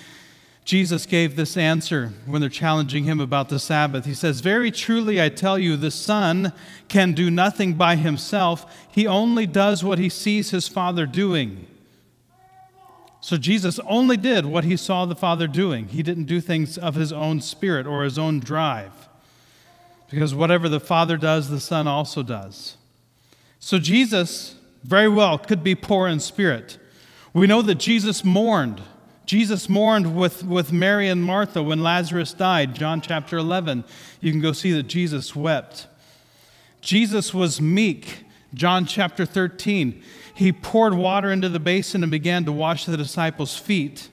Jesus 0.69 1.07
gave 1.07 1.35
this 1.35 1.57
answer 1.57 2.13
when 2.27 2.43
they're 2.43 2.51
challenging 2.51 3.05
him 3.05 3.21
about 3.21 3.49
the 3.49 3.59
Sabbath. 3.59 4.05
He 4.05 4.13
says, 4.13 4.41
Very 4.41 4.71
truly 4.71 5.19
I 5.19 5.31
tell 5.31 5.59
you, 5.59 5.79
the 5.79 5.91
Son 5.91 6.53
can 6.89 7.15
do 7.15 7.31
nothing 7.31 7.73
by 7.73 7.97
himself. 7.97 8.87
He 8.93 9.07
only 9.07 9.47
does 9.47 9.83
what 9.83 9.99
he 9.99 10.11
sees 10.11 10.51
his 10.51 10.69
Father 10.69 11.07
doing. 11.07 11.67
So 13.23 13.39
Jesus 13.39 13.81
only 13.87 14.19
did 14.19 14.45
what 14.45 14.65
he 14.65 14.77
saw 14.77 15.07
the 15.07 15.17
Father 15.17 15.47
doing. 15.47 15.89
He 15.89 16.03
didn't 16.03 16.25
do 16.25 16.39
things 16.39 16.77
of 16.77 16.97
his 16.97 17.15
own 17.15 17.41
spirit 17.41 17.87
or 17.87 18.05
his 18.05 18.19
own 18.19 18.39
drive. 18.39 19.09
Because 20.11 20.35
whatever 20.35 20.69
the 20.69 20.81
Father 20.81 21.17
does, 21.17 21.49
the 21.49 21.61
Son 21.61 21.87
also 21.87 22.23
does. 22.23 22.77
So 23.59 23.79
Jesus 23.79 24.55
very 24.85 25.09
well 25.09 25.39
could 25.39 25.65
be 25.65 25.75
poor 25.75 26.09
in 26.09 26.21
spirit. 26.21 26.77
We 27.33 27.47
know 27.47 27.63
that 27.63 27.77
Jesus 27.77 28.23
mourned 28.23 28.83
Jesus 29.29 29.69
mourned 29.69 30.17
with, 30.17 30.43
with 30.43 30.73
Mary 30.73 31.07
and 31.11 31.23
Martha 31.23 31.63
when 31.63 31.83
Lazarus 31.83 32.33
died, 32.33 32.75
John 32.75 33.03
chapter 33.03 33.37
11. 33.37 33.85
You 34.23 34.33
can 34.33 34.41
go 34.41 34.53
see 34.53 34.73
that 34.73 34.85
Jesus 34.85 35.37
wept. 35.37 35.87
Jesus 36.81 37.35
was 37.35 37.61
meek, 37.61 38.25
John 38.55 38.87
chapter 38.87 39.27
13. 39.27 40.03
He 40.35 40.51
poured 40.51 40.95
water 40.95 41.31
into 41.31 41.51
the 41.51 41.61
basin 41.61 42.03
and 42.03 42.11
began 42.11 42.47
to 42.47 42.53
wash 42.53 42.87
the 42.87 42.97
disciples' 42.97 43.55
feet 43.55 44.09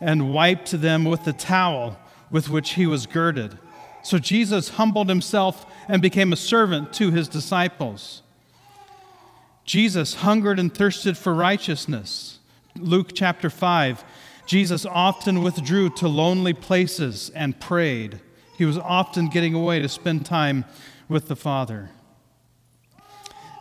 and 0.00 0.34
wiped 0.34 0.72
them 0.72 1.04
with 1.04 1.22
the 1.22 1.32
towel 1.32 1.96
with 2.32 2.50
which 2.50 2.70
he 2.70 2.88
was 2.88 3.06
girded. 3.06 3.56
So 4.02 4.18
Jesus 4.18 4.70
humbled 4.70 5.08
himself 5.08 5.64
and 5.86 6.02
became 6.02 6.32
a 6.32 6.36
servant 6.36 6.92
to 6.94 7.12
his 7.12 7.28
disciples. 7.28 8.20
Jesus 9.64 10.14
hungered 10.14 10.58
and 10.58 10.74
thirsted 10.74 11.16
for 11.16 11.32
righteousness. 11.32 12.40
Luke 12.74 13.10
chapter 13.14 13.48
5. 13.48 14.04
Jesus 14.46 14.86
often 14.86 15.42
withdrew 15.42 15.90
to 15.90 16.08
lonely 16.08 16.54
places 16.54 17.30
and 17.34 17.60
prayed. 17.60 18.20
He 18.56 18.64
was 18.64 18.78
often 18.78 19.28
getting 19.28 19.54
away 19.54 19.80
to 19.80 19.88
spend 19.88 20.24
time 20.24 20.64
with 21.08 21.28
the 21.28 21.36
Father. 21.36 21.90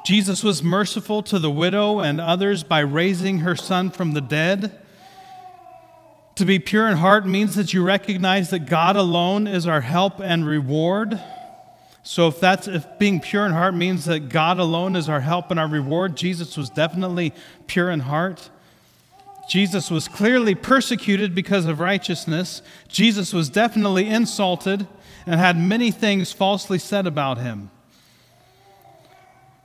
Jesus 0.05 0.43
was 0.43 0.61
merciful 0.61 1.23
to 1.23 1.39
the 1.39 1.49
widow 1.49 1.99
and 1.99 2.21
others 2.21 2.63
by 2.63 2.79
raising 2.79 3.39
her 3.39 3.55
son 3.55 3.89
from 3.89 4.13
the 4.13 4.21
dead. 4.21 4.79
To 6.35 6.45
be 6.45 6.59
pure 6.59 6.87
in 6.87 6.97
heart 6.97 7.25
means 7.25 7.55
that 7.55 7.73
you 7.73 7.83
recognize 7.83 8.51
that 8.51 8.67
God 8.67 8.95
alone 8.95 9.47
is 9.47 9.65
our 9.65 9.81
help 9.81 10.19
and 10.19 10.45
reward. 10.45 11.19
So 12.03 12.27
if 12.27 12.39
that's 12.39 12.67
if 12.67 12.85
being 12.99 13.19
pure 13.19 13.47
in 13.47 13.53
heart 13.53 13.73
means 13.73 14.05
that 14.05 14.29
God 14.29 14.59
alone 14.59 14.95
is 14.95 15.09
our 15.09 15.21
help 15.21 15.49
and 15.49 15.59
our 15.59 15.67
reward, 15.67 16.15
Jesus 16.15 16.55
was 16.55 16.69
definitely 16.69 17.33
pure 17.65 17.89
in 17.89 18.01
heart. 18.01 18.51
Jesus 19.49 19.91
was 19.91 20.07
clearly 20.07 20.55
persecuted 20.55 21.35
because 21.35 21.65
of 21.65 21.79
righteousness. 21.79 22.61
Jesus 22.87 23.31
was 23.31 23.49
definitely 23.49 24.07
insulted 24.07 24.87
and 25.25 25.39
had 25.39 25.57
many 25.57 25.91
things 25.91 26.31
falsely 26.31 26.79
said 26.79 27.05
about 27.05 27.37
him. 27.37 27.69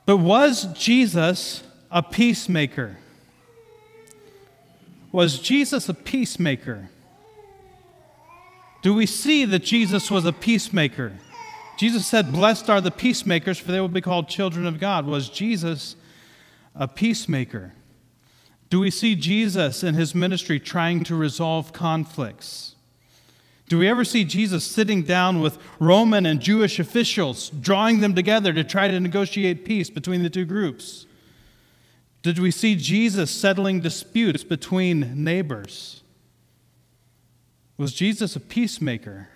But 0.04 0.18
was 0.18 0.66
Jesus 0.74 1.62
a 1.90 2.02
peacemaker? 2.02 2.98
Was 5.12 5.38
Jesus 5.38 5.88
a 5.88 5.94
peacemaker? 5.94 6.90
Do 8.82 8.94
we 8.94 9.06
see 9.06 9.44
that 9.44 9.60
Jesus 9.60 10.10
was 10.10 10.24
a 10.24 10.32
peacemaker? 10.32 11.12
Jesus 11.76 12.06
said, 12.06 12.32
Blessed 12.32 12.68
are 12.68 12.80
the 12.80 12.90
peacemakers, 12.90 13.58
for 13.58 13.72
they 13.72 13.80
will 13.80 13.88
be 13.88 14.00
called 14.00 14.28
children 14.28 14.66
of 14.66 14.78
God. 14.78 15.06
Was 15.06 15.28
Jesus 15.28 15.96
a 16.74 16.86
peacemaker? 16.86 17.72
Do 18.70 18.78
we 18.78 18.90
see 18.90 19.16
Jesus 19.16 19.82
in 19.82 19.94
his 19.94 20.14
ministry 20.14 20.60
trying 20.60 21.02
to 21.04 21.16
resolve 21.16 21.72
conflicts? 21.72 22.76
Do 23.68 23.78
we 23.78 23.88
ever 23.88 24.04
see 24.04 24.24
Jesus 24.24 24.64
sitting 24.64 25.02
down 25.02 25.40
with 25.40 25.58
Roman 25.78 26.24
and 26.24 26.40
Jewish 26.40 26.78
officials, 26.78 27.50
drawing 27.50 28.00
them 28.00 28.14
together 28.14 28.52
to 28.52 28.64
try 28.64 28.88
to 28.88 28.98
negotiate 28.98 29.64
peace 29.64 29.90
between 29.90 30.22
the 30.22 30.30
two 30.30 30.44
groups? 30.44 31.06
Did 32.22 32.38
we 32.38 32.50
see 32.50 32.76
Jesus 32.76 33.30
settling 33.30 33.80
disputes 33.80 34.44
between 34.44 35.24
neighbors? 35.24 36.02
Was 37.76 37.92
Jesus 37.92 38.36
a 38.36 38.40
peacemaker? 38.40 39.29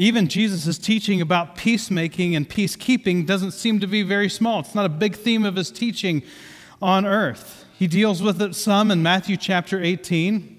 Even 0.00 0.28
Jesus' 0.28 0.78
teaching 0.78 1.20
about 1.20 1.56
peacemaking 1.56 2.36
and 2.36 2.48
peacekeeping 2.48 3.26
doesn't 3.26 3.50
seem 3.50 3.80
to 3.80 3.88
be 3.88 4.04
very 4.04 4.28
small. 4.28 4.60
It's 4.60 4.72
not 4.72 4.86
a 4.86 4.88
big 4.88 5.16
theme 5.16 5.44
of 5.44 5.56
his 5.56 5.72
teaching 5.72 6.22
on 6.80 7.04
earth. 7.04 7.64
He 7.76 7.88
deals 7.88 8.22
with 8.22 8.40
it 8.40 8.54
some 8.54 8.92
in 8.92 9.02
Matthew 9.02 9.36
chapter 9.36 9.82
18. 9.82 10.56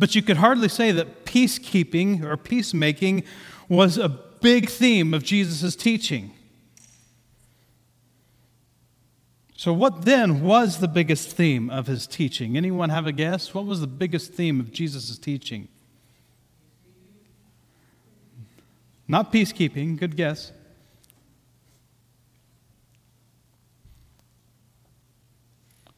But 0.00 0.16
you 0.16 0.22
could 0.22 0.38
hardly 0.38 0.66
say 0.66 0.90
that 0.90 1.24
peacekeeping 1.24 2.24
or 2.24 2.36
peacemaking 2.36 3.22
was 3.68 3.98
a 3.98 4.08
big 4.08 4.68
theme 4.68 5.14
of 5.14 5.22
Jesus' 5.22 5.76
teaching. 5.76 6.32
So, 9.56 9.72
what 9.72 10.06
then 10.06 10.42
was 10.42 10.80
the 10.80 10.88
biggest 10.88 11.30
theme 11.30 11.70
of 11.70 11.86
his 11.86 12.08
teaching? 12.08 12.56
Anyone 12.56 12.90
have 12.90 13.06
a 13.06 13.12
guess? 13.12 13.54
What 13.54 13.64
was 13.64 13.80
the 13.80 13.86
biggest 13.86 14.32
theme 14.32 14.58
of 14.58 14.72
Jesus' 14.72 15.16
teaching? 15.18 15.68
Not 19.06 19.32
peacekeeping, 19.32 19.98
good 19.98 20.16
guess. 20.16 20.52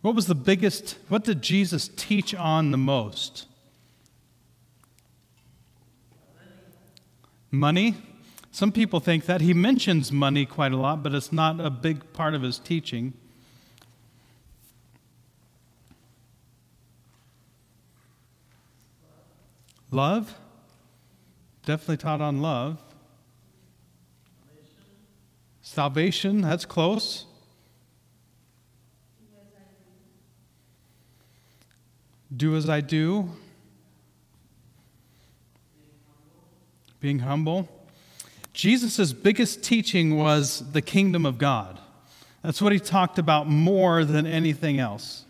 What 0.03 0.15
was 0.15 0.27
the 0.27 0.35
biggest, 0.35 0.99
what 1.09 1.25
did 1.25 1.43
Jesus 1.43 1.89
teach 1.97 2.35
on 2.35 2.71
the 2.71 2.79
most? 2.79 3.47
Money. 7.51 7.97
Some 8.53 8.73
people 8.73 9.01
think 9.01 9.27
that. 9.27 9.41
He 9.41 9.53
mentions 9.53 10.13
money 10.13 10.47
quite 10.47 10.73
a 10.73 10.77
lot, 10.77 11.03
but 11.03 11.15
it's 11.15 11.33
not 11.33 11.61
a 11.61 11.71
big 11.71 12.13
part 12.13 12.35
of 12.35 12.43
his 12.43 12.59
teaching. 12.59 13.15
Love? 19.91 20.39
Definitely 21.65 21.97
taught 21.99 22.21
on 22.21 22.41
love. 22.41 22.81
Salvation, 25.77 26.41
that's 26.41 26.65
close. 26.65 27.27
Do 32.35 32.57
as 32.57 32.67
I 32.71 32.81
do. 32.81 33.29
Being 36.99 37.19
humble. 37.19 37.69
Jesus' 38.55 39.13
biggest 39.13 39.63
teaching 39.63 40.17
was 40.17 40.65
the 40.73 40.81
kingdom 40.81 41.27
of 41.27 41.37
God. 41.37 41.79
That's 42.43 42.63
what 42.63 42.73
he 42.73 42.79
talked 42.79 43.19
about 43.19 43.47
more 43.47 44.03
than 44.07 44.27
anything 44.27 44.81
else. 44.81 45.27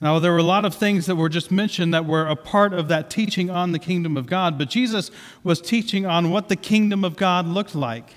Now, 0.00 0.20
there 0.20 0.32
were 0.32 0.38
a 0.38 0.42
lot 0.42 0.64
of 0.64 0.74
things 0.74 1.04
that 1.04 1.16
were 1.16 1.28
just 1.28 1.50
mentioned 1.50 1.92
that 1.92 2.06
were 2.06 2.26
a 2.26 2.34
part 2.34 2.72
of 2.72 2.88
that 2.88 3.10
teaching 3.10 3.50
on 3.50 3.72
the 3.72 3.78
kingdom 3.78 4.16
of 4.16 4.24
God, 4.24 4.56
but 4.56 4.70
Jesus 4.70 5.10
was 5.44 5.60
teaching 5.60 6.06
on 6.06 6.30
what 6.30 6.48
the 6.48 6.56
kingdom 6.56 7.04
of 7.04 7.18
God 7.18 7.46
looked 7.46 7.74
like. 7.74 8.14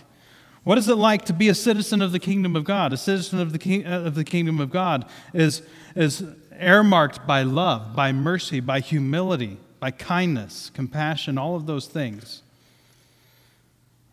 What 0.63 0.77
is 0.77 0.87
it 0.87 0.95
like 0.95 1.25
to 1.25 1.33
be 1.33 1.49
a 1.49 1.55
citizen 1.55 2.01
of 2.01 2.11
the 2.11 2.19
kingdom 2.19 2.55
of 2.55 2.63
God? 2.63 2.93
A 2.93 2.97
citizen 2.97 3.39
of 3.39 3.51
the, 3.51 3.59
king, 3.59 3.85
uh, 3.85 4.03
of 4.03 4.15
the 4.15 4.23
kingdom 4.23 4.61
of 4.61 4.69
God 4.69 5.05
is, 5.33 5.61
is 5.95 6.23
earmarked 6.57 7.27
by 7.27 7.43
love, 7.43 7.95
by 7.95 8.13
mercy, 8.13 8.61
by 8.61 8.79
humility, 8.79 9.57
by 9.79 9.91
kindness, 9.91 10.71
compassion, 10.73 11.37
all 11.37 11.55
of 11.55 11.65
those 11.65 11.87
things. 11.87 12.43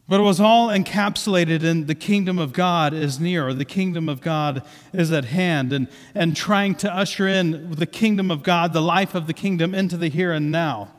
But 0.08 0.18
it 0.18 0.24
was 0.24 0.40
all 0.40 0.70
encapsulated 0.70 1.62
in 1.62 1.86
the 1.86 1.94
kingdom 1.94 2.40
of 2.40 2.52
God 2.52 2.92
is 2.92 3.20
near, 3.20 3.46
or 3.46 3.54
the 3.54 3.64
kingdom 3.64 4.08
of 4.08 4.20
God 4.20 4.64
is 4.92 5.12
at 5.12 5.26
hand, 5.26 5.72
and, 5.72 5.86
and 6.16 6.36
trying 6.36 6.74
to 6.76 6.92
usher 6.92 7.28
in 7.28 7.70
the 7.70 7.86
kingdom 7.86 8.28
of 8.28 8.42
God, 8.42 8.72
the 8.72 8.82
life 8.82 9.14
of 9.14 9.28
the 9.28 9.32
kingdom, 9.32 9.72
into 9.72 9.96
the 9.96 10.08
here 10.08 10.32
and 10.32 10.50
now. 10.50 10.90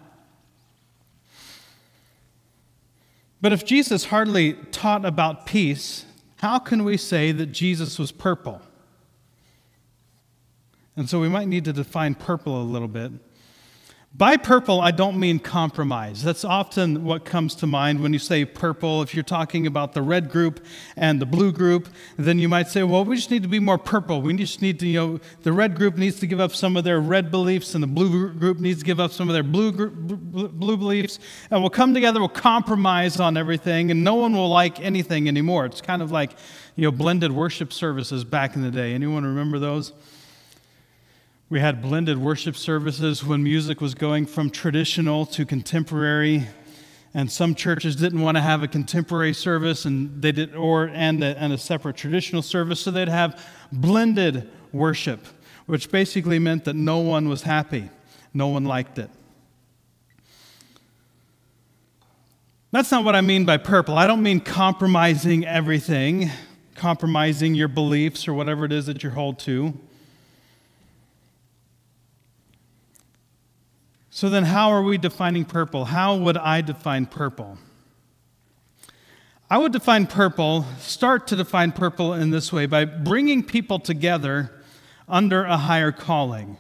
But 3.41 3.51
if 3.51 3.65
Jesus 3.65 4.05
hardly 4.05 4.53
taught 4.71 5.03
about 5.03 5.45
peace, 5.47 6.05
how 6.37 6.59
can 6.59 6.83
we 6.83 6.95
say 6.95 7.31
that 7.31 7.47
Jesus 7.47 7.97
was 7.97 8.11
purple? 8.11 8.61
And 10.95 11.09
so 11.09 11.19
we 11.19 11.29
might 11.29 11.47
need 11.47 11.65
to 11.65 11.73
define 11.73 12.15
purple 12.15 12.61
a 12.61 12.63
little 12.63 12.87
bit. 12.87 13.11
By 14.13 14.35
purple, 14.35 14.81
I 14.81 14.91
don't 14.91 15.17
mean 15.17 15.39
compromise. 15.39 16.21
That's 16.21 16.43
often 16.43 17.05
what 17.05 17.23
comes 17.23 17.55
to 17.55 17.65
mind 17.65 18.01
when 18.01 18.11
you 18.11 18.19
say 18.19 18.43
purple. 18.43 19.01
If 19.01 19.15
you're 19.15 19.23
talking 19.23 19.65
about 19.65 19.93
the 19.93 20.01
red 20.01 20.29
group 20.29 20.65
and 20.97 21.21
the 21.21 21.25
blue 21.25 21.53
group, 21.53 21.87
then 22.17 22.37
you 22.37 22.49
might 22.49 22.67
say, 22.67 22.83
well, 22.83 23.05
we 23.05 23.15
just 23.15 23.31
need 23.31 23.41
to 23.43 23.49
be 23.49 23.59
more 23.59 23.77
purple. 23.77 24.21
We 24.21 24.35
just 24.35 24.61
need 24.61 24.79
to, 24.81 24.87
you 24.87 24.99
know, 24.99 25.19
the 25.43 25.53
red 25.53 25.75
group 25.75 25.97
needs 25.97 26.19
to 26.19 26.27
give 26.27 26.41
up 26.41 26.53
some 26.53 26.75
of 26.75 26.83
their 26.83 26.99
red 26.99 27.31
beliefs, 27.31 27.73
and 27.73 27.81
the 27.81 27.87
blue 27.87 28.33
group 28.33 28.59
needs 28.59 28.79
to 28.79 28.85
give 28.85 28.99
up 28.99 29.11
some 29.11 29.29
of 29.29 29.33
their 29.33 29.43
blue, 29.43 29.71
group, 29.71 29.93
blue 29.95 30.75
beliefs. 30.75 31.17
And 31.49 31.61
we'll 31.61 31.69
come 31.69 31.93
together, 31.93 32.19
we'll 32.19 32.29
compromise 32.29 33.17
on 33.17 33.37
everything, 33.37 33.91
and 33.91 34.03
no 34.03 34.15
one 34.15 34.33
will 34.33 34.49
like 34.49 34.81
anything 34.81 35.29
anymore. 35.29 35.65
It's 35.65 35.81
kind 35.81 36.01
of 36.01 36.11
like, 36.11 36.33
you 36.75 36.83
know, 36.83 36.91
blended 36.91 37.31
worship 37.31 37.71
services 37.71 38.25
back 38.25 38.57
in 38.57 38.61
the 38.61 38.71
day. 38.71 38.93
Anyone 38.93 39.25
remember 39.25 39.57
those? 39.57 39.93
We 41.51 41.59
had 41.59 41.81
blended 41.81 42.17
worship 42.17 42.55
services 42.55 43.25
when 43.25 43.43
music 43.43 43.81
was 43.81 43.93
going 43.93 44.25
from 44.25 44.51
traditional 44.51 45.25
to 45.25 45.45
contemporary. 45.45 46.47
And 47.13 47.29
some 47.29 47.55
churches 47.55 47.97
didn't 47.97 48.21
want 48.21 48.37
to 48.37 48.41
have 48.41 48.63
a 48.63 48.69
contemporary 48.69 49.33
service 49.33 49.83
and 49.83 50.21
they 50.21 50.31
did 50.31 50.55
or 50.55 50.85
and 50.85 51.21
a, 51.21 51.37
and 51.37 51.51
a 51.51 51.57
separate 51.57 51.97
traditional 51.97 52.41
service, 52.41 52.79
so 52.79 52.89
they'd 52.89 53.09
have 53.09 53.45
blended 53.69 54.49
worship, 54.71 55.27
which 55.65 55.91
basically 55.91 56.39
meant 56.39 56.63
that 56.63 56.77
no 56.77 56.99
one 56.99 57.27
was 57.27 57.41
happy. 57.41 57.89
No 58.33 58.47
one 58.47 58.63
liked 58.63 58.97
it. 58.97 59.09
That's 62.71 62.91
not 62.91 63.03
what 63.03 63.13
I 63.13 63.19
mean 63.19 63.43
by 63.43 63.57
purple. 63.57 63.97
I 63.97 64.07
don't 64.07 64.23
mean 64.23 64.39
compromising 64.39 65.45
everything, 65.45 66.29
compromising 66.75 67.55
your 67.55 67.67
beliefs 67.67 68.25
or 68.25 68.33
whatever 68.33 68.63
it 68.63 68.71
is 68.71 68.85
that 68.85 69.03
you 69.03 69.09
hold 69.09 69.37
to. 69.39 69.77
So 74.13 74.29
then, 74.29 74.43
how 74.43 74.71
are 74.71 74.83
we 74.83 74.97
defining 74.97 75.45
purple? 75.45 75.85
How 75.85 76.17
would 76.17 76.35
I 76.35 76.59
define 76.59 77.05
purple? 77.05 77.57
I 79.49 79.57
would 79.57 79.71
define 79.71 80.05
purple, 80.05 80.65
start 80.79 81.27
to 81.27 81.37
define 81.37 81.71
purple 81.71 82.13
in 82.13 82.29
this 82.29 82.51
way 82.51 82.65
by 82.65 82.83
bringing 82.83 83.41
people 83.41 83.79
together 83.79 84.51
under 85.07 85.45
a 85.45 85.55
higher 85.55 85.93
calling. 85.93 86.57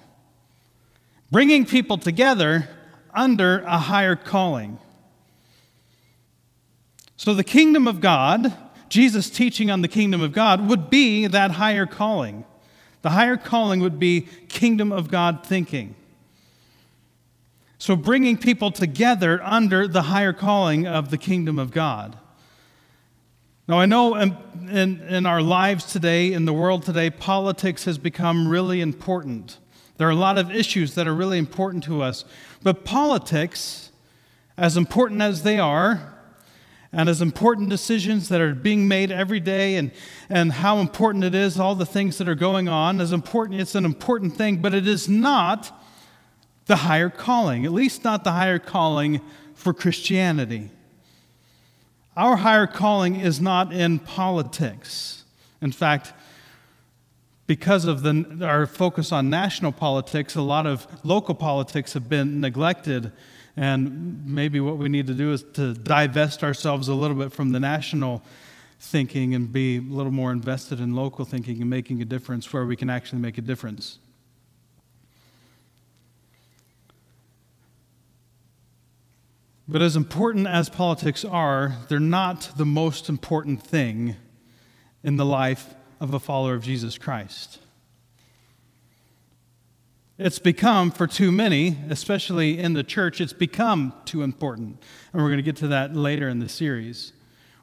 Bringing 1.29 1.65
people 1.65 1.97
together 1.97 2.69
under 3.13 3.59
a 3.63 3.79
higher 3.79 4.15
calling. 4.15 4.79
So, 7.17 7.33
the 7.33 7.43
kingdom 7.43 7.85
of 7.85 7.99
God, 7.99 8.53
Jesus' 8.87 9.29
teaching 9.29 9.69
on 9.69 9.81
the 9.81 9.89
kingdom 9.89 10.21
of 10.21 10.31
God, 10.31 10.69
would 10.69 10.89
be 10.89 11.27
that 11.27 11.51
higher 11.51 11.85
calling. 11.85 12.45
The 13.01 13.09
higher 13.09 13.35
calling 13.35 13.81
would 13.81 13.99
be 13.99 14.21
kingdom 14.47 14.93
of 14.93 15.11
God 15.11 15.45
thinking. 15.45 15.95
So, 17.81 17.95
bringing 17.95 18.37
people 18.37 18.69
together 18.69 19.41
under 19.41 19.87
the 19.87 20.03
higher 20.03 20.33
calling 20.33 20.85
of 20.85 21.09
the 21.09 21.17
kingdom 21.17 21.57
of 21.57 21.71
God. 21.71 22.15
Now, 23.67 23.79
I 23.79 23.87
know 23.87 24.13
in, 24.13 24.37
in, 24.69 25.01
in, 25.01 25.25
our 25.25 25.41
lives 25.41 25.85
today, 25.85 26.31
in 26.31 26.45
the 26.45 26.53
world 26.53 26.83
today, 26.83 27.09
politics 27.09 27.85
has 27.85 27.97
become 27.97 28.47
really 28.47 28.81
important. 28.81 29.57
There 29.97 30.07
are 30.07 30.11
a 30.11 30.15
lot 30.15 30.37
of 30.37 30.51
issues 30.51 30.93
that 30.93 31.07
are 31.07 31.15
really 31.15 31.39
important 31.39 31.83
to 31.85 32.03
us. 32.03 32.23
But 32.61 32.85
politics, 32.85 33.89
as 34.57 34.77
important 34.77 35.23
as 35.23 35.41
they 35.41 35.57
are, 35.57 36.13
and 36.93 37.09
as 37.09 37.19
important 37.19 37.69
decisions 37.69 38.29
that 38.29 38.41
are 38.41 38.53
being 38.53 38.87
made 38.87 39.11
every 39.11 39.39
day, 39.39 39.73
and, 39.77 39.89
and 40.29 40.51
how 40.51 40.77
important 40.77 41.23
it 41.23 41.33
is, 41.33 41.59
all 41.59 41.73
the 41.73 41.87
things 41.87 42.19
that 42.19 42.29
are 42.29 42.35
going 42.35 42.69
on, 42.69 43.01
as 43.01 43.11
important, 43.11 43.59
it's 43.59 43.73
an 43.73 43.85
important 43.85 44.37
thing, 44.37 44.57
but 44.57 44.75
it 44.75 44.87
is 44.87 45.09
not 45.09 45.80
the 46.65 46.77
higher 46.77 47.09
calling, 47.09 47.65
at 47.65 47.71
least 47.71 48.03
not 48.03 48.23
the 48.23 48.31
higher 48.31 48.59
calling 48.59 49.21
for 49.53 49.73
Christianity. 49.73 50.69
Our 52.15 52.37
higher 52.37 52.67
calling 52.67 53.15
is 53.15 53.39
not 53.39 53.71
in 53.71 53.99
politics. 53.99 55.23
In 55.61 55.71
fact, 55.71 56.13
because 57.47 57.85
of 57.85 58.03
the, 58.03 58.45
our 58.45 58.65
focus 58.65 59.11
on 59.11 59.29
national 59.29 59.71
politics, 59.71 60.35
a 60.35 60.41
lot 60.41 60.65
of 60.65 60.87
local 61.05 61.35
politics 61.35 61.93
have 61.93 62.07
been 62.07 62.39
neglected. 62.39 63.11
And 63.57 64.25
maybe 64.25 64.59
what 64.59 64.77
we 64.77 64.89
need 64.89 65.07
to 65.07 65.13
do 65.13 65.33
is 65.33 65.43
to 65.53 65.73
divest 65.73 66.43
ourselves 66.43 66.87
a 66.87 66.93
little 66.93 67.17
bit 67.17 67.31
from 67.31 67.51
the 67.51 67.59
national 67.59 68.23
thinking 68.79 69.35
and 69.35 69.51
be 69.51 69.77
a 69.77 69.81
little 69.81 70.11
more 70.11 70.31
invested 70.31 70.79
in 70.79 70.95
local 70.95 71.25
thinking 71.25 71.61
and 71.61 71.69
making 71.69 72.01
a 72.01 72.05
difference 72.05 72.51
where 72.51 72.65
we 72.65 72.75
can 72.75 72.89
actually 72.89 73.19
make 73.19 73.37
a 73.37 73.41
difference. 73.41 73.99
But 79.71 79.81
as 79.81 79.95
important 79.95 80.47
as 80.47 80.67
politics 80.67 81.23
are, 81.23 81.77
they're 81.87 81.97
not 81.97 82.51
the 82.57 82.65
most 82.65 83.07
important 83.07 83.63
thing 83.63 84.17
in 85.01 85.15
the 85.15 85.25
life 85.25 85.75
of 86.01 86.13
a 86.13 86.19
follower 86.19 86.55
of 86.55 86.61
Jesus 86.61 86.97
Christ. 86.97 87.57
It's 90.17 90.39
become, 90.39 90.91
for 90.91 91.07
too 91.07 91.31
many, 91.31 91.77
especially 91.89 92.59
in 92.59 92.73
the 92.73 92.83
church, 92.83 93.21
it's 93.21 93.31
become 93.31 93.93
too 94.03 94.23
important. 94.23 94.83
And 95.13 95.21
we're 95.21 95.29
going 95.29 95.37
to 95.37 95.41
get 95.41 95.55
to 95.57 95.69
that 95.69 95.95
later 95.95 96.27
in 96.27 96.39
the 96.39 96.49
series. 96.49 97.13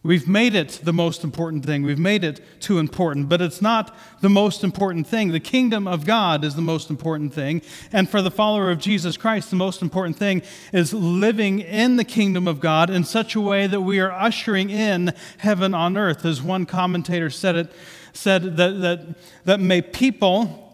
We've 0.08 0.26
made 0.26 0.54
it 0.54 0.80
the 0.82 0.94
most 0.94 1.22
important 1.22 1.66
thing. 1.66 1.82
We've 1.82 1.98
made 1.98 2.24
it 2.24 2.40
too 2.60 2.78
important, 2.78 3.28
but 3.28 3.42
it's 3.42 3.60
not 3.60 3.94
the 4.22 4.30
most 4.30 4.64
important 4.64 5.06
thing. 5.06 5.32
The 5.32 5.38
kingdom 5.38 5.86
of 5.86 6.06
God 6.06 6.44
is 6.44 6.54
the 6.54 6.62
most 6.62 6.88
important 6.88 7.34
thing. 7.34 7.60
And 7.92 8.08
for 8.08 8.22
the 8.22 8.30
follower 8.30 8.70
of 8.70 8.78
Jesus 8.78 9.18
Christ, 9.18 9.50
the 9.50 9.56
most 9.56 9.82
important 9.82 10.16
thing 10.16 10.40
is 10.72 10.94
living 10.94 11.58
in 11.58 11.96
the 11.96 12.04
kingdom 12.04 12.48
of 12.48 12.58
God 12.58 12.88
in 12.88 13.04
such 13.04 13.34
a 13.34 13.40
way 13.42 13.66
that 13.66 13.82
we 13.82 14.00
are 14.00 14.10
ushering 14.10 14.70
in 14.70 15.12
heaven 15.36 15.74
on 15.74 15.98
earth. 15.98 16.24
As 16.24 16.40
one 16.40 16.64
commentator 16.64 17.28
said 17.28 17.56
it, 17.56 17.72
said 18.14 18.56
that, 18.56 18.80
that, 18.80 19.06
that 19.44 19.60
may 19.60 19.82
people 19.82 20.67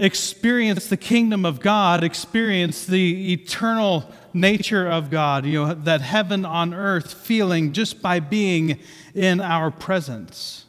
experience 0.00 0.88
the 0.88 0.96
kingdom 0.96 1.44
of 1.44 1.60
God, 1.60 2.02
experience 2.02 2.86
the 2.86 3.32
eternal 3.32 4.10
nature 4.32 4.88
of 4.88 5.10
God, 5.10 5.44
you 5.44 5.64
know, 5.64 5.74
that 5.74 6.00
heaven 6.00 6.44
on 6.44 6.72
earth 6.72 7.12
feeling 7.12 7.72
just 7.72 8.00
by 8.00 8.20
being 8.20 8.78
in 9.14 9.40
our 9.40 9.70
presence. 9.70 10.64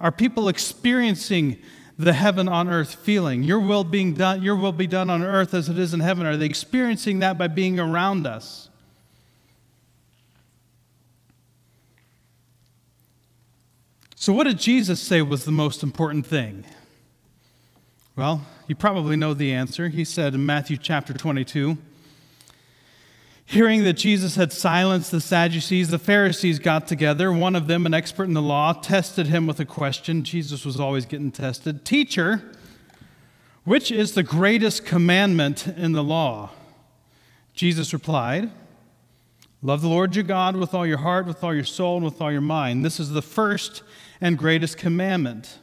Are 0.00 0.12
people 0.12 0.48
experiencing 0.48 1.58
the 1.98 2.12
heaven 2.12 2.48
on 2.48 2.68
earth 2.68 2.94
feeling? 2.94 3.42
Your 3.42 3.60
will 3.60 3.84
being 3.84 4.14
done, 4.14 4.42
your 4.42 4.56
will 4.56 4.72
be 4.72 4.86
done 4.86 5.10
on 5.10 5.22
earth 5.22 5.54
as 5.54 5.68
it 5.68 5.78
is 5.78 5.94
in 5.94 6.00
heaven. 6.00 6.26
Are 6.26 6.36
they 6.36 6.46
experiencing 6.46 7.20
that 7.20 7.38
by 7.38 7.48
being 7.48 7.80
around 7.80 8.26
us? 8.26 8.68
So, 14.14 14.32
what 14.32 14.44
did 14.44 14.58
Jesus 14.58 15.00
say 15.00 15.20
was 15.22 15.44
the 15.44 15.52
most 15.52 15.82
important 15.82 16.26
thing? 16.26 16.64
Well, 18.16 18.46
you 18.68 18.76
probably 18.76 19.16
know 19.16 19.34
the 19.34 19.52
answer. 19.52 19.88
He 19.88 20.04
said 20.04 20.34
in 20.34 20.46
Matthew 20.46 20.76
chapter 20.76 21.12
22 21.12 21.76
Hearing 23.44 23.82
that 23.82 23.94
Jesus 23.94 24.36
had 24.36 24.52
silenced 24.52 25.10
the 25.10 25.20
Sadducees, 25.20 25.88
the 25.88 25.98
Pharisees 25.98 26.60
got 26.60 26.86
together. 26.86 27.32
One 27.32 27.56
of 27.56 27.66
them, 27.66 27.86
an 27.86 27.92
expert 27.92 28.24
in 28.24 28.32
the 28.34 28.40
law, 28.40 28.72
tested 28.72 29.26
him 29.26 29.48
with 29.48 29.58
a 29.58 29.64
question. 29.64 30.22
Jesus 30.22 30.64
was 30.64 30.78
always 30.78 31.06
getting 31.06 31.32
tested. 31.32 31.84
Teacher, 31.84 32.52
which 33.64 33.90
is 33.90 34.14
the 34.14 34.22
greatest 34.22 34.86
commandment 34.86 35.66
in 35.66 35.90
the 35.90 36.04
law? 36.04 36.50
Jesus 37.52 37.92
replied, 37.92 38.50
Love 39.60 39.82
the 39.82 39.88
Lord 39.88 40.14
your 40.14 40.24
God 40.24 40.56
with 40.56 40.72
all 40.72 40.86
your 40.86 40.98
heart, 40.98 41.26
with 41.26 41.42
all 41.42 41.54
your 41.54 41.64
soul, 41.64 41.96
and 41.96 42.04
with 42.04 42.20
all 42.20 42.30
your 42.30 42.40
mind. 42.40 42.84
This 42.84 43.00
is 43.00 43.10
the 43.10 43.22
first 43.22 43.82
and 44.20 44.38
greatest 44.38 44.78
commandment. 44.78 45.58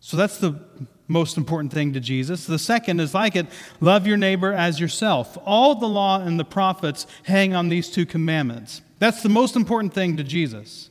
So 0.00 0.16
that's 0.16 0.38
the 0.38 0.60
most 1.08 1.38
important 1.38 1.72
thing 1.72 1.94
to 1.94 2.00
Jesus. 2.00 2.46
The 2.46 2.58
second 2.58 3.00
is 3.00 3.14
like 3.14 3.34
it 3.34 3.46
love 3.80 4.06
your 4.06 4.18
neighbor 4.18 4.52
as 4.52 4.78
yourself. 4.78 5.38
All 5.44 5.74
the 5.74 5.88
law 5.88 6.20
and 6.20 6.38
the 6.38 6.44
prophets 6.44 7.06
hang 7.24 7.54
on 7.54 7.70
these 7.70 7.90
two 7.90 8.04
commandments. 8.04 8.82
That's 8.98 9.22
the 9.22 9.30
most 9.30 9.56
important 9.56 9.94
thing 9.94 10.18
to 10.18 10.24
Jesus. 10.24 10.90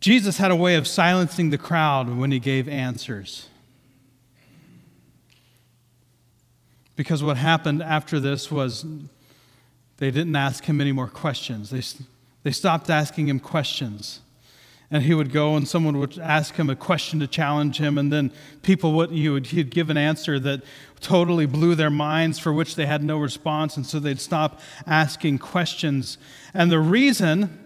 Jesus 0.00 0.38
had 0.38 0.50
a 0.50 0.56
way 0.56 0.76
of 0.76 0.86
silencing 0.88 1.50
the 1.50 1.58
crowd 1.58 2.16
when 2.16 2.30
he 2.30 2.38
gave 2.38 2.66
answers. 2.68 3.48
Because 6.96 7.22
what 7.22 7.36
happened 7.36 7.82
after 7.82 8.18
this 8.18 8.50
was 8.50 8.86
they 9.98 10.10
didn't 10.10 10.36
ask 10.36 10.64
him 10.64 10.80
any 10.80 10.92
more 10.92 11.08
questions. 11.08 11.68
They, 11.68 11.82
they 12.44 12.50
stopped 12.50 12.88
asking 12.88 13.28
him 13.28 13.40
questions 13.40 14.20
and 14.90 15.04
he 15.04 15.14
would 15.14 15.32
go 15.32 15.56
and 15.56 15.68
someone 15.68 15.98
would 15.98 16.18
ask 16.18 16.56
him 16.56 16.68
a 16.68 16.76
question 16.76 17.20
to 17.20 17.26
challenge 17.26 17.78
him 17.78 17.96
and 17.96 18.12
then 18.12 18.32
people 18.62 18.92
would 18.92 19.10
he 19.10 19.28
would 19.28 19.46
he'd 19.46 19.70
give 19.70 19.90
an 19.90 19.96
answer 19.96 20.38
that 20.38 20.62
totally 21.00 21.46
blew 21.46 21.74
their 21.74 21.90
minds 21.90 22.38
for 22.38 22.52
which 22.52 22.74
they 22.74 22.86
had 22.86 23.02
no 23.02 23.18
response 23.18 23.76
and 23.76 23.86
so 23.86 23.98
they'd 23.98 24.20
stop 24.20 24.60
asking 24.86 25.38
questions 25.38 26.18
and 26.52 26.70
the 26.70 26.80
reason 26.80 27.58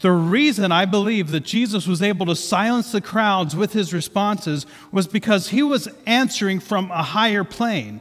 the 0.00 0.12
reason 0.12 0.70
I 0.70 0.84
believe 0.84 1.32
that 1.32 1.40
Jesus 1.40 1.86
was 1.86 2.02
able 2.02 2.26
to 2.26 2.36
silence 2.36 2.92
the 2.92 3.00
crowds 3.00 3.56
with 3.56 3.72
his 3.72 3.92
responses 3.92 4.64
was 4.92 5.08
because 5.08 5.48
he 5.48 5.62
was 5.62 5.88
answering 6.06 6.60
from 6.60 6.90
a 6.92 7.02
higher 7.02 7.42
plane. 7.42 8.00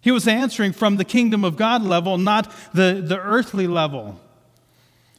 He 0.00 0.12
was 0.12 0.28
answering 0.28 0.72
from 0.72 0.96
the 0.96 1.04
kingdom 1.04 1.44
of 1.44 1.56
God 1.56 1.82
level, 1.82 2.18
not 2.18 2.52
the, 2.72 3.02
the 3.04 3.18
earthly 3.18 3.66
level. 3.66 4.20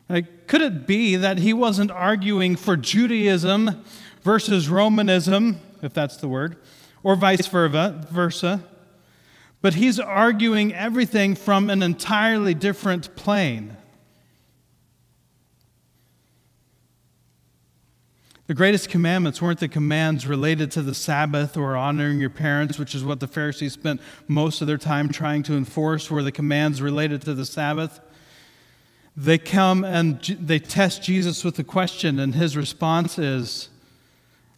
Like, 0.10 0.48
could 0.48 0.62
it 0.62 0.86
be 0.86 1.16
that 1.16 1.40
he 1.40 1.54
wasn't 1.54 1.92
arguing 1.92 2.56
for 2.56 2.76
Judaism 2.78 3.84
versus 4.22 4.70
Romanism, 4.70 5.60
if 5.82 5.94
that's 5.94 6.18
the 6.18 6.28
word, 6.28 6.58
or 7.04 7.16
vice 7.16 7.48
versa? 7.48 8.64
But 9.62 9.76
he's 9.76 10.00
arguing 10.00 10.74
everything 10.74 11.36
from 11.36 11.70
an 11.70 11.82
entirely 11.82 12.54
different 12.54 13.16
plane. 13.16 13.78
The 18.46 18.54
greatest 18.54 18.90
commandments 18.90 19.42
weren't 19.42 19.62
the 19.62 19.70
commands 19.70 20.28
related 20.28 20.70
to 20.72 20.82
the 20.82 20.94
Sabbath 20.94 21.56
or 21.56 21.78
honoring 21.78 22.20
your 22.20 22.30
parents, 22.30 22.78
which 22.78 22.94
is 22.94 23.06
what 23.06 23.22
the 23.22 23.28
Pharisees 23.28 23.72
spent 23.72 24.02
most 24.28 24.60
of 24.60 24.68
their 24.68 24.78
time 24.78 25.08
trying 25.08 25.44
to 25.44 25.54
enforce, 25.54 26.12
were 26.12 26.22
the 26.22 26.32
commands 26.32 26.82
related 26.82 27.22
to 27.22 27.34
the 27.34 27.46
Sabbath. 27.46 28.02
They 29.16 29.38
come 29.38 29.84
and 29.84 30.20
they 30.24 30.60
test 30.60 31.04
Jesus 31.04 31.44
with 31.44 31.60
a 31.60 31.64
question, 31.64 32.20
and 32.20 32.34
his 32.34 32.58
response 32.58 33.20
is 33.20 33.70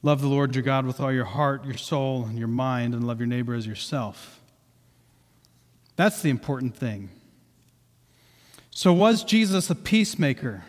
Love 0.06 0.22
the 0.22 0.28
Lord 0.28 0.54
your 0.54 0.64
God 0.64 0.86
with 0.86 1.00
all 1.00 1.12
your 1.12 1.26
heart, 1.26 1.66
your 1.66 1.78
soul, 1.78 2.26
and 2.26 2.38
your 2.38 2.48
mind, 2.48 2.94
and 2.94 3.08
love 3.08 3.20
your 3.20 3.26
neighbor 3.26 3.56
as 3.56 3.66
yourself. 3.66 4.40
That's 5.96 6.22
the 6.22 6.30
important 6.30 6.76
thing. 6.76 7.10
So, 8.70 8.94
was 8.94 9.24
Jesus 9.24 9.72
a 9.72 9.76
peacemaker? 9.76 10.64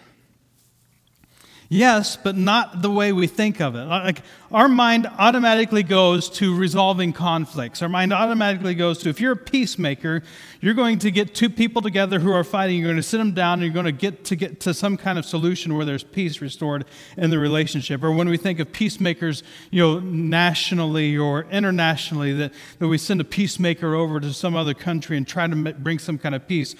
Yes, 1.68 2.16
but 2.16 2.36
not 2.36 2.80
the 2.80 2.90
way 2.90 3.12
we 3.12 3.26
think 3.26 3.60
of 3.60 3.74
it. 3.74 3.84
Like 3.84 4.22
our 4.52 4.68
mind 4.68 5.08
automatically 5.18 5.82
goes 5.82 6.30
to 6.30 6.56
resolving 6.56 7.12
conflicts. 7.12 7.82
Our 7.82 7.88
mind 7.88 8.12
automatically 8.12 8.76
goes 8.76 8.98
to 8.98 9.08
if 9.08 9.20
you're 9.20 9.32
a 9.32 9.36
peacemaker, 9.36 10.22
you're 10.60 10.74
going 10.74 11.00
to 11.00 11.10
get 11.10 11.34
two 11.34 11.50
people 11.50 11.82
together 11.82 12.20
who 12.20 12.30
are 12.30 12.44
fighting, 12.44 12.78
you're 12.78 12.86
going 12.86 12.96
to 12.96 13.02
sit 13.02 13.18
them 13.18 13.32
down 13.32 13.54
and 13.54 13.62
you're 13.62 13.74
going 13.74 13.86
to 13.86 13.92
get 13.92 14.24
to 14.26 14.36
get 14.36 14.60
to 14.60 14.72
some 14.72 14.96
kind 14.96 15.18
of 15.18 15.24
solution 15.24 15.76
where 15.76 15.84
there's 15.84 16.04
peace 16.04 16.40
restored 16.40 16.84
in 17.16 17.30
the 17.30 17.38
relationship. 17.38 18.04
Or 18.04 18.12
when 18.12 18.28
we 18.28 18.36
think 18.36 18.60
of 18.60 18.72
peacemakers, 18.72 19.42
you 19.72 19.82
know, 19.82 19.98
nationally 19.98 21.18
or 21.18 21.46
internationally 21.50 22.32
that, 22.34 22.52
that 22.78 22.86
we 22.86 22.96
send 22.96 23.20
a 23.20 23.24
peacemaker 23.24 23.96
over 23.96 24.20
to 24.20 24.32
some 24.32 24.54
other 24.54 24.74
country 24.74 25.16
and 25.16 25.26
try 25.26 25.48
to 25.48 25.72
bring 25.74 25.98
some 25.98 26.16
kind 26.16 26.36
of 26.36 26.46
peace 26.46 26.76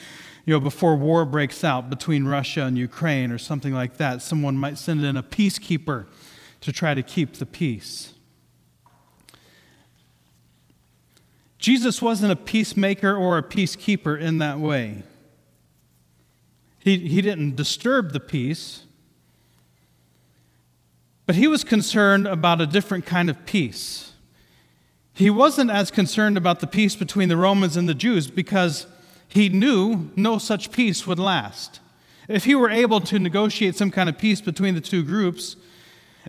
you 0.46 0.54
know, 0.54 0.60
before 0.60 0.94
war 0.94 1.24
breaks 1.24 1.64
out 1.64 1.90
between 1.90 2.24
Russia 2.24 2.62
and 2.62 2.78
Ukraine 2.78 3.32
or 3.32 3.38
something 3.38 3.74
like 3.74 3.96
that, 3.96 4.22
someone 4.22 4.56
might 4.56 4.78
send 4.78 5.04
in 5.04 5.16
a 5.16 5.22
peacekeeper 5.22 6.06
to 6.60 6.72
try 6.72 6.94
to 6.94 7.02
keep 7.02 7.34
the 7.34 7.46
peace. 7.46 8.14
Jesus 11.58 12.00
wasn't 12.00 12.30
a 12.30 12.36
peacemaker 12.36 13.16
or 13.16 13.38
a 13.38 13.42
peacekeeper 13.42 14.18
in 14.20 14.38
that 14.38 14.60
way. 14.60 15.02
He, 16.78 16.96
he 16.98 17.20
didn't 17.20 17.56
disturb 17.56 18.12
the 18.12 18.20
peace, 18.20 18.84
but 21.26 21.34
he 21.34 21.48
was 21.48 21.64
concerned 21.64 22.28
about 22.28 22.60
a 22.60 22.66
different 22.66 23.04
kind 23.04 23.28
of 23.28 23.44
peace. 23.46 24.12
He 25.12 25.28
wasn't 25.28 25.72
as 25.72 25.90
concerned 25.90 26.36
about 26.36 26.60
the 26.60 26.68
peace 26.68 26.94
between 26.94 27.28
the 27.28 27.36
Romans 27.36 27.76
and 27.76 27.88
the 27.88 27.94
Jews 27.94 28.30
because 28.30 28.86
he 29.28 29.48
knew 29.48 30.10
no 30.16 30.38
such 30.38 30.70
peace 30.70 31.06
would 31.06 31.18
last. 31.18 31.80
If 32.28 32.44
he 32.44 32.54
were 32.54 32.70
able 32.70 33.00
to 33.02 33.18
negotiate 33.18 33.76
some 33.76 33.90
kind 33.90 34.08
of 34.08 34.18
peace 34.18 34.40
between 34.40 34.74
the 34.74 34.80
two 34.80 35.04
groups, 35.04 35.56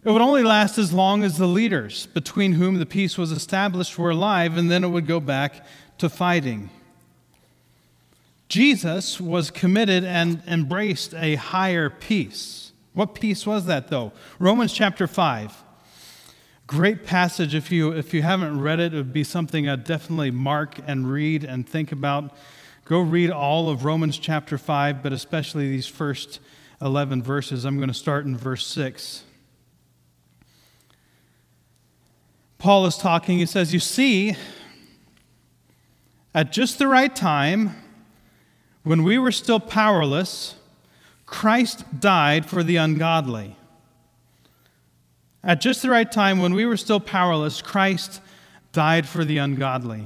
it 0.03 0.09
would 0.09 0.21
only 0.21 0.43
last 0.43 0.77
as 0.77 0.93
long 0.93 1.23
as 1.23 1.37
the 1.37 1.47
leaders 1.47 2.05
between 2.07 2.53
whom 2.53 2.75
the 2.75 2.85
peace 2.85 3.17
was 3.17 3.31
established 3.31 3.97
were 3.97 4.11
alive, 4.11 4.57
and 4.57 4.69
then 4.69 4.83
it 4.83 4.89
would 4.89 5.07
go 5.07 5.19
back 5.19 5.65
to 5.97 6.09
fighting. 6.09 6.69
Jesus 8.47 9.19
was 9.19 9.51
committed 9.51 10.03
and 10.05 10.41
embraced 10.47 11.13
a 11.15 11.35
higher 11.35 11.89
peace. 11.89 12.71
What 12.93 13.15
peace 13.15 13.45
was 13.45 13.65
that, 13.65 13.89
though? 13.89 14.13
Romans 14.39 14.71
chapter 14.71 15.07
5. 15.07 15.63
Great 16.67 17.05
passage. 17.05 17.55
If 17.55 17.71
you, 17.71 17.91
if 17.91 18.13
you 18.13 18.21
haven't 18.21 18.61
read 18.61 18.79
it, 18.79 18.93
it 18.93 18.97
would 18.97 19.13
be 19.13 19.23
something 19.23 19.67
I'd 19.67 19.83
definitely 19.83 20.31
mark 20.31 20.79
and 20.85 21.11
read 21.11 21.43
and 21.43 21.67
think 21.67 21.91
about. 21.91 22.35
Go 22.87 23.01
read 23.01 23.31
all 23.31 23.69
of 23.69 23.83
Romans 23.83 24.17
chapter 24.17 24.57
5, 24.57 25.03
but 25.03 25.11
especially 25.11 25.67
these 25.67 25.87
first 25.87 26.39
11 26.81 27.21
verses. 27.21 27.65
I'm 27.65 27.75
going 27.75 27.89
to 27.89 27.93
start 27.93 28.25
in 28.25 28.37
verse 28.37 28.65
6. 28.65 29.25
Paul 32.57 32.85
is 32.85 32.97
talking. 32.97 33.39
He 33.39 33.45
says, 33.45 33.73
You 33.73 33.81
see, 33.81 34.37
at 36.33 36.53
just 36.53 36.79
the 36.79 36.87
right 36.87 37.13
time, 37.13 37.75
when 38.83 39.03
we 39.03 39.17
were 39.17 39.33
still 39.33 39.59
powerless, 39.59 40.55
Christ 41.25 41.83
died 41.99 42.45
for 42.45 42.63
the 42.63 42.77
ungodly. 42.77 43.57
At 45.43 45.59
just 45.59 45.81
the 45.81 45.89
right 45.89 46.09
time, 46.09 46.39
when 46.39 46.53
we 46.53 46.65
were 46.65 46.77
still 46.77 47.01
powerless, 47.01 47.61
Christ 47.61 48.21
died 48.71 49.05
for 49.05 49.25
the 49.25 49.39
ungodly. 49.39 50.05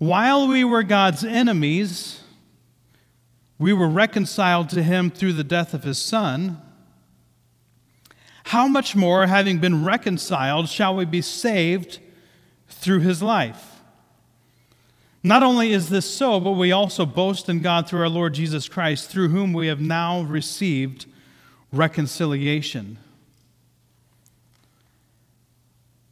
while 0.00 0.48
we 0.48 0.64
were 0.64 0.82
God's 0.82 1.24
enemies, 1.24 2.22
we 3.58 3.74
were 3.74 3.86
reconciled 3.86 4.70
to 4.70 4.82
him 4.82 5.10
through 5.10 5.34
the 5.34 5.44
death 5.44 5.74
of 5.74 5.84
his 5.84 5.98
Son, 6.00 6.58
how 8.44 8.66
much 8.66 8.96
more, 8.96 9.26
having 9.26 9.58
been 9.58 9.84
reconciled, 9.84 10.70
shall 10.70 10.96
we 10.96 11.04
be 11.04 11.20
saved 11.20 11.98
through 12.66 13.00
his 13.00 13.22
life? 13.22 13.82
Not 15.22 15.42
only 15.42 15.70
is 15.70 15.90
this 15.90 16.10
so, 16.10 16.40
but 16.40 16.52
we 16.52 16.72
also 16.72 17.04
boast 17.04 17.50
in 17.50 17.60
God 17.60 17.86
through 17.86 18.00
our 18.00 18.08
Lord 18.08 18.32
Jesus 18.32 18.70
Christ, 18.70 19.10
through 19.10 19.28
whom 19.28 19.52
we 19.52 19.66
have 19.66 19.82
now 19.82 20.22
received 20.22 21.04
reconciliation. 21.70 22.96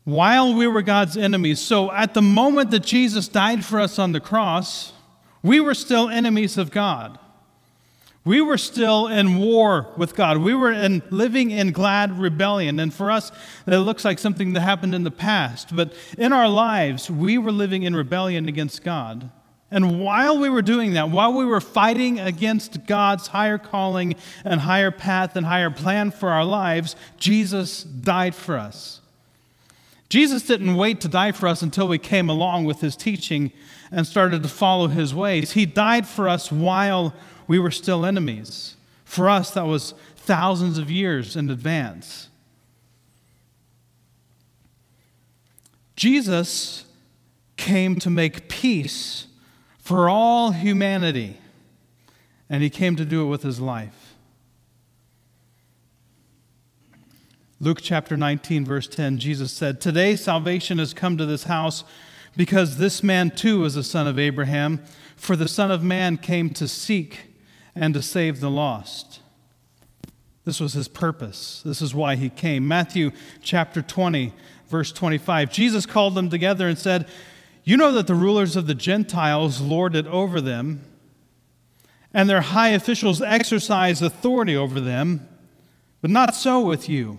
While 0.08 0.54
we 0.54 0.66
were 0.66 0.80
God's 0.80 1.18
enemies, 1.18 1.60
so 1.60 1.92
at 1.92 2.14
the 2.14 2.22
moment 2.22 2.70
that 2.70 2.82
Jesus 2.82 3.28
died 3.28 3.62
for 3.62 3.78
us 3.78 3.98
on 3.98 4.12
the 4.12 4.20
cross, 4.20 4.94
we 5.42 5.60
were 5.60 5.74
still 5.74 6.08
enemies 6.08 6.56
of 6.56 6.70
God. 6.70 7.18
We 8.24 8.40
were 8.40 8.56
still 8.56 9.06
in 9.06 9.36
war 9.36 9.92
with 9.98 10.14
God. 10.14 10.38
We 10.38 10.54
were 10.54 10.72
in, 10.72 11.02
living 11.10 11.50
in 11.50 11.72
glad 11.72 12.18
rebellion. 12.18 12.80
And 12.80 12.92
for 12.92 13.10
us, 13.10 13.30
that 13.66 13.80
looks 13.80 14.02
like 14.02 14.18
something 14.18 14.54
that 14.54 14.62
happened 14.62 14.94
in 14.94 15.04
the 15.04 15.10
past. 15.10 15.76
But 15.76 15.92
in 16.16 16.32
our 16.32 16.48
lives, 16.48 17.10
we 17.10 17.36
were 17.36 17.52
living 17.52 17.82
in 17.82 17.94
rebellion 17.94 18.48
against 18.48 18.82
God. 18.82 19.28
And 19.70 20.00
while 20.00 20.38
we 20.38 20.48
were 20.48 20.62
doing 20.62 20.94
that, 20.94 21.10
while 21.10 21.34
we 21.34 21.44
were 21.44 21.60
fighting 21.60 22.18
against 22.18 22.86
God's 22.86 23.26
higher 23.26 23.58
calling 23.58 24.14
and 24.42 24.62
higher 24.62 24.90
path 24.90 25.36
and 25.36 25.44
higher 25.44 25.70
plan 25.70 26.12
for 26.12 26.30
our 26.30 26.46
lives, 26.46 26.96
Jesus 27.18 27.82
died 27.82 28.34
for 28.34 28.56
us. 28.56 29.02
Jesus 30.08 30.42
didn't 30.42 30.76
wait 30.76 31.00
to 31.02 31.08
die 31.08 31.32
for 31.32 31.48
us 31.48 31.60
until 31.60 31.86
we 31.86 31.98
came 31.98 32.30
along 32.30 32.64
with 32.64 32.80
his 32.80 32.96
teaching 32.96 33.52
and 33.90 34.06
started 34.06 34.42
to 34.42 34.48
follow 34.48 34.88
his 34.88 35.14
ways. 35.14 35.52
He 35.52 35.66
died 35.66 36.06
for 36.06 36.28
us 36.28 36.50
while 36.50 37.14
we 37.46 37.58
were 37.58 37.70
still 37.70 38.06
enemies. 38.06 38.76
For 39.04 39.28
us, 39.28 39.50
that 39.52 39.66
was 39.66 39.94
thousands 40.16 40.78
of 40.78 40.90
years 40.90 41.36
in 41.36 41.50
advance. 41.50 42.28
Jesus 45.96 46.84
came 47.56 47.96
to 47.96 48.08
make 48.08 48.48
peace 48.48 49.26
for 49.78 50.08
all 50.08 50.52
humanity, 50.52 51.38
and 52.48 52.62
he 52.62 52.70
came 52.70 52.94
to 52.96 53.04
do 53.04 53.22
it 53.22 53.28
with 53.28 53.42
his 53.42 53.58
life. 53.58 53.97
Luke 57.60 57.80
chapter 57.82 58.16
19, 58.16 58.64
verse 58.64 58.86
10, 58.86 59.18
Jesus 59.18 59.50
said, 59.50 59.80
Today 59.80 60.14
salvation 60.14 60.78
has 60.78 60.94
come 60.94 61.16
to 61.16 61.26
this 61.26 61.44
house 61.44 61.82
because 62.36 62.76
this 62.76 63.02
man 63.02 63.32
too 63.32 63.64
is 63.64 63.74
a 63.74 63.82
son 63.82 64.06
of 64.06 64.16
Abraham, 64.16 64.80
for 65.16 65.34
the 65.34 65.48
Son 65.48 65.72
of 65.72 65.82
Man 65.82 66.18
came 66.18 66.50
to 66.50 66.68
seek 66.68 67.32
and 67.74 67.94
to 67.94 68.00
save 68.00 68.38
the 68.38 68.48
lost. 68.48 69.18
This 70.44 70.60
was 70.60 70.74
his 70.74 70.86
purpose. 70.86 71.60
This 71.66 71.82
is 71.82 71.92
why 71.92 72.14
he 72.14 72.30
came. 72.30 72.68
Matthew 72.68 73.10
chapter 73.42 73.82
20, 73.82 74.32
verse 74.68 74.92
25. 74.92 75.50
Jesus 75.50 75.84
called 75.84 76.14
them 76.14 76.30
together 76.30 76.68
and 76.68 76.78
said, 76.78 77.08
You 77.64 77.76
know 77.76 77.90
that 77.90 78.06
the 78.06 78.14
rulers 78.14 78.54
of 78.54 78.68
the 78.68 78.74
Gentiles 78.74 79.60
lord 79.60 79.96
it 79.96 80.06
over 80.06 80.40
them, 80.40 80.84
and 82.14 82.30
their 82.30 82.40
high 82.40 82.68
officials 82.68 83.20
exercise 83.20 84.00
authority 84.00 84.54
over 84.54 84.78
them, 84.78 85.28
but 86.00 86.10
not 86.10 86.36
so 86.36 86.60
with 86.60 86.88
you. 86.88 87.18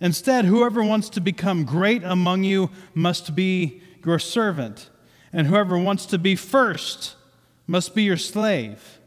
Instead, 0.00 0.44
whoever 0.44 0.82
wants 0.82 1.08
to 1.10 1.20
become 1.20 1.64
great 1.64 2.02
among 2.04 2.44
you 2.44 2.70
must 2.94 3.34
be 3.34 3.80
your 4.04 4.18
servant, 4.18 4.90
and 5.32 5.46
whoever 5.46 5.78
wants 5.78 6.06
to 6.06 6.18
be 6.18 6.36
first 6.36 7.16
must 7.66 7.94
be 7.94 8.02
your 8.02 8.16
slave, 8.16 8.98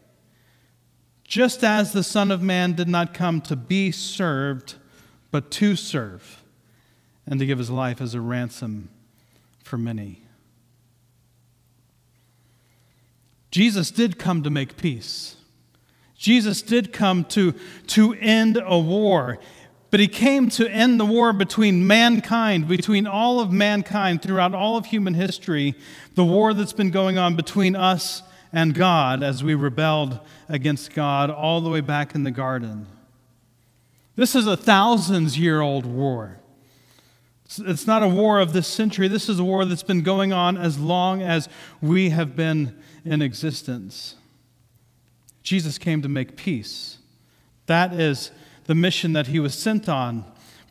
just 1.23 1.63
as 1.63 1.91
the 1.91 2.03
Son 2.03 2.31
of 2.31 2.41
Man 2.41 2.73
did 2.73 2.87
not 2.87 3.13
come 3.13 3.41
to 3.41 3.55
be 3.55 3.91
served, 3.91 4.75
but 5.29 5.51
to 5.51 5.75
serve, 5.75 6.43
and 7.25 7.39
to 7.39 7.45
give 7.45 7.59
his 7.59 7.69
life 7.69 8.01
as 8.01 8.13
a 8.13 8.21
ransom 8.21 8.89
for 9.63 9.77
many. 9.77 10.23
Jesus 13.51 13.91
did 13.91 14.17
come 14.17 14.43
to 14.43 14.49
make 14.49 14.77
peace. 14.77 15.35
Jesus 16.17 16.61
did 16.61 16.91
come 16.91 17.23
to, 17.25 17.53
to 17.87 18.13
end 18.15 18.61
a 18.63 18.79
war. 18.79 19.39
But 19.89 19.99
he 20.01 20.07
came 20.07 20.49
to 20.49 20.69
end 20.69 20.99
the 20.99 21.05
war 21.05 21.31
between 21.31 21.87
mankind, 21.87 22.67
between 22.67 23.07
all 23.07 23.39
of 23.39 23.51
mankind 23.51 24.21
throughout 24.21 24.53
all 24.53 24.75
of 24.75 24.87
human 24.87 25.13
history, 25.13 25.75
the 26.15 26.25
war 26.25 26.53
that's 26.53 26.73
been 26.73 26.91
going 26.91 27.17
on 27.17 27.35
between 27.35 27.75
us 27.75 28.21
and 28.51 28.73
God 28.73 29.23
as 29.23 29.43
we 29.43 29.55
rebelled 29.55 30.19
against 30.49 30.93
God 30.93 31.29
all 31.29 31.61
the 31.61 31.69
way 31.69 31.81
back 31.81 32.15
in 32.15 32.23
the 32.23 32.31
garden. 32.31 32.87
This 34.15 34.35
is 34.35 34.47
a 34.47 34.57
thousands 34.57 35.37
year 35.37 35.61
old 35.61 35.85
war. 35.85 36.39
It's 37.59 37.87
not 37.87 38.03
a 38.03 38.07
war 38.09 38.41
of 38.41 38.51
this 38.51 38.67
century. 38.67 39.07
This 39.07 39.29
is 39.29 39.39
a 39.39 39.43
war 39.43 39.63
that's 39.63 39.83
been 39.83 40.01
going 40.01 40.33
on 40.33 40.57
as 40.57 40.77
long 40.77 41.21
as 41.21 41.47
we 41.81 42.09
have 42.09 42.35
been 42.35 42.77
in 43.05 43.21
existence. 43.21 44.15
Jesus 45.43 45.77
came 45.77 46.01
to 46.01 46.09
make 46.09 46.35
peace. 46.35 46.97
That 47.67 47.93
is 47.93 48.31
the 48.67 48.75
mission 48.75 49.13
that 49.13 49.27
he 49.27 49.39
was 49.39 49.55
sent 49.55 49.89
on, 49.89 50.23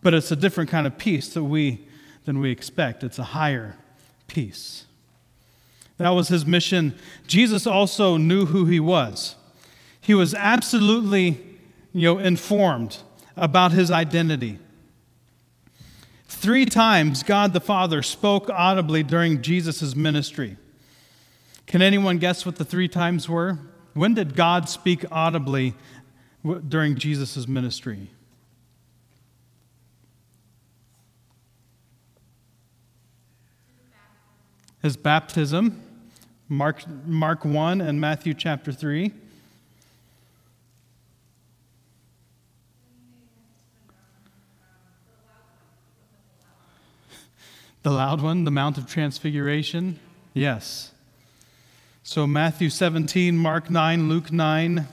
but 0.03 0.15
it's 0.15 0.31
a 0.31 0.37
different 0.37 0.71
kind 0.71 0.87
of 0.87 0.97
peace 0.97 1.35
that 1.35 1.45
we, 1.45 1.87
than 2.25 2.39
we 2.39 2.51
expect. 2.51 3.03
It's 3.03 3.19
a 3.19 3.25
higher 3.25 3.77
peace. 4.29 4.85
That 5.99 6.11
was 6.11 6.29
his 6.29 6.47
mission. 6.47 6.95
Jesus 7.27 7.67
also 7.67 8.17
knew 8.17 8.47
who 8.47 8.67
he 8.67 8.79
was. 8.79 9.37
He 10.01 10.15
was 10.15 10.35
absolutely 10.35 11.43
you 11.93 12.15
know, 12.15 12.19
informed 12.19 12.99
about 13.37 13.73
his 13.73 13.91
identity. 13.91 14.59
Three 16.29 16.67
times, 16.67 17.23
God 17.23 17.53
the 17.53 17.61
Father 17.61 18.03
spoke 18.03 18.51
audibly 18.51 19.03
during 19.03 19.43
Jesus' 19.43 19.97
ministry. 19.97 20.59
Can 21.67 21.83
anyone 21.83 22.19
guess 22.19 22.45
what 22.45 22.57
the 22.57 22.65
three 22.65 22.89
times 22.89 23.29
were? 23.29 23.59
When 23.95 24.15
did 24.15 24.37
God 24.37 24.69
speak 24.69 25.05
audibly 25.11 25.75
during 26.69 26.97
Jesus' 26.97 27.49
ministry? 27.49 28.11
His 34.83 34.97
baptism. 34.97 35.83
Mark, 36.49 36.85
Mark 37.07 37.45
1 37.45 37.81
and 37.81 38.01
Matthew 38.01 38.33
chapter 38.33 38.71
3. 38.71 39.13
The 47.83 47.91
loud 47.93 48.21
one, 48.21 48.43
the 48.43 48.51
Mount 48.51 48.79
of 48.79 48.87
Transfiguration? 48.87 50.01
Yes. 50.35 50.91
So 52.03 52.27
Matthew 52.27 52.69
17, 52.69 53.37
Mark 53.37 53.71
9, 53.71 54.09
Luke 54.09 54.33
9. 54.33 54.87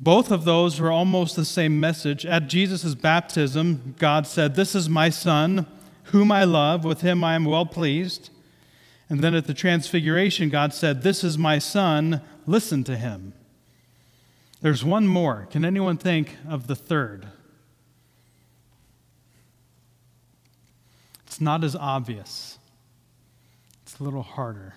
Both 0.00 0.30
of 0.30 0.44
those 0.44 0.80
were 0.80 0.90
almost 0.90 1.36
the 1.36 1.44
same 1.44 1.78
message. 1.78 2.24
At 2.24 2.48
Jesus' 2.48 2.94
baptism, 2.94 3.94
God 3.98 4.26
said, 4.26 4.54
This 4.54 4.74
is 4.74 4.88
my 4.88 5.10
Son, 5.10 5.66
whom 6.04 6.32
I 6.32 6.44
love. 6.44 6.84
With 6.84 7.02
him 7.02 7.22
I 7.22 7.34
am 7.34 7.44
well 7.44 7.66
pleased. 7.66 8.30
And 9.10 9.20
then 9.20 9.34
at 9.34 9.46
the 9.46 9.54
transfiguration, 9.54 10.48
God 10.48 10.72
said, 10.72 11.02
This 11.02 11.24
is 11.24 11.36
my 11.36 11.58
son, 11.58 12.22
listen 12.46 12.84
to 12.84 12.96
him. 12.96 13.32
There's 14.62 14.84
one 14.84 15.08
more. 15.08 15.48
Can 15.50 15.64
anyone 15.64 15.96
think 15.96 16.36
of 16.48 16.68
the 16.68 16.76
third? 16.76 17.26
It's 21.26 21.40
not 21.40 21.64
as 21.64 21.74
obvious, 21.74 22.58
it's 23.82 23.98
a 23.98 24.04
little 24.04 24.22
harder. 24.22 24.74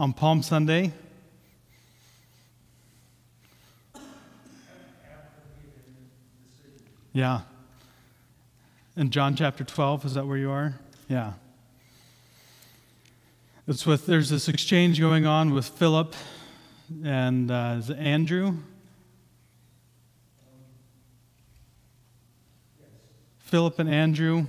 On 0.00 0.14
Palm 0.14 0.42
Sunday, 0.42 0.92
yeah. 7.12 7.42
In 8.96 9.10
John 9.10 9.36
chapter 9.36 9.62
12, 9.62 10.06
is 10.06 10.14
that 10.14 10.26
where 10.26 10.38
you 10.38 10.50
are? 10.50 10.80
Yeah. 11.06 11.34
It's 13.68 13.84
with, 13.84 14.06
there's 14.06 14.30
this 14.30 14.48
exchange 14.48 14.98
going 14.98 15.26
on 15.26 15.52
with 15.52 15.66
Philip 15.66 16.16
and 17.04 17.50
uh, 17.50 17.76
is 17.80 17.90
Andrew? 17.90 18.54
Philip 23.40 23.78
and 23.78 23.90
Andrew. 23.90 24.46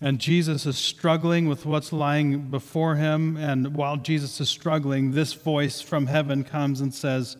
And 0.00 0.18
Jesus 0.18 0.66
is 0.66 0.76
struggling 0.76 1.48
with 1.48 1.64
what's 1.64 1.92
lying 1.92 2.50
before 2.50 2.96
him. 2.96 3.36
And 3.36 3.74
while 3.74 3.96
Jesus 3.96 4.40
is 4.40 4.48
struggling, 4.48 5.12
this 5.12 5.32
voice 5.32 5.80
from 5.80 6.06
heaven 6.06 6.44
comes 6.44 6.80
and 6.80 6.92
says, 6.92 7.36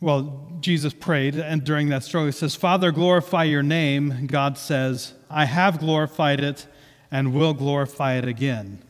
Well, 0.00 0.58
Jesus 0.60 0.92
prayed, 0.92 1.36
and 1.36 1.64
during 1.64 1.88
that 1.88 2.04
struggle, 2.04 2.26
he 2.26 2.32
says, 2.32 2.54
Father, 2.54 2.92
glorify 2.92 3.44
your 3.44 3.62
name. 3.62 4.26
God 4.26 4.58
says, 4.58 5.14
I 5.30 5.44
have 5.44 5.78
glorified 5.78 6.40
it 6.40 6.66
and 7.10 7.32
will 7.32 7.54
glorify 7.54 8.14
it 8.14 8.26
again. 8.26 8.82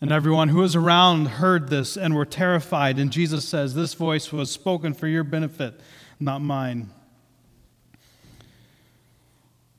And 0.00 0.12
everyone 0.12 0.50
who 0.50 0.58
was 0.58 0.76
around 0.76 1.26
heard 1.26 1.68
this 1.68 1.96
and 1.96 2.14
were 2.14 2.24
terrified. 2.24 2.98
And 2.98 3.10
Jesus 3.10 3.48
says, 3.48 3.74
This 3.74 3.94
voice 3.94 4.32
was 4.32 4.50
spoken 4.50 4.94
for 4.94 5.08
your 5.08 5.24
benefit, 5.24 5.80
not 6.20 6.40
mine. 6.40 6.90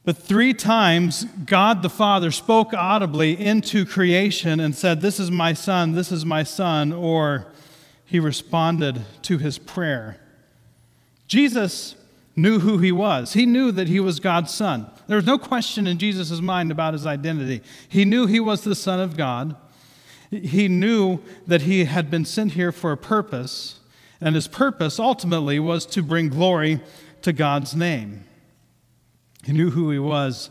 But 0.05 0.17
three 0.17 0.53
times, 0.53 1.25
God 1.45 1.81
the 1.81 1.89
Father 1.89 2.31
spoke 2.31 2.73
audibly 2.73 3.39
into 3.39 3.85
creation 3.85 4.59
and 4.59 4.73
said, 4.73 5.01
This 5.01 5.19
is 5.19 5.29
my 5.29 5.53
son, 5.53 5.91
this 5.91 6.11
is 6.11 6.25
my 6.25 6.43
son, 6.43 6.93
or 6.93 7.47
he 8.05 8.19
responded 8.19 9.01
to 9.23 9.37
his 9.37 9.57
prayer. 9.57 10.17
Jesus 11.27 11.95
knew 12.35 12.59
who 12.59 12.77
he 12.79 12.91
was. 12.91 13.33
He 13.33 13.45
knew 13.45 13.71
that 13.71 13.87
he 13.87 13.99
was 13.99 14.19
God's 14.19 14.53
son. 14.53 14.89
There 15.07 15.17
was 15.17 15.25
no 15.25 15.37
question 15.37 15.85
in 15.85 15.97
Jesus' 15.97 16.41
mind 16.41 16.71
about 16.71 16.93
his 16.93 17.05
identity. 17.05 17.61
He 17.87 18.05
knew 18.05 18.25
he 18.25 18.39
was 18.39 18.63
the 18.63 18.75
Son 18.75 18.99
of 18.99 19.17
God. 19.17 19.55
He 20.31 20.67
knew 20.67 21.19
that 21.45 21.63
he 21.63 21.85
had 21.85 22.09
been 22.09 22.25
sent 22.25 22.53
here 22.53 22.71
for 22.71 22.91
a 22.91 22.97
purpose, 22.97 23.79
and 24.21 24.35
his 24.35 24.47
purpose 24.47 24.99
ultimately 24.99 25.59
was 25.59 25.85
to 25.87 26.01
bring 26.01 26.29
glory 26.29 26.79
to 27.23 27.33
God's 27.33 27.75
name. 27.75 28.23
He 29.43 29.53
knew 29.53 29.71
who 29.71 29.91
he 29.91 29.99
was 29.99 30.49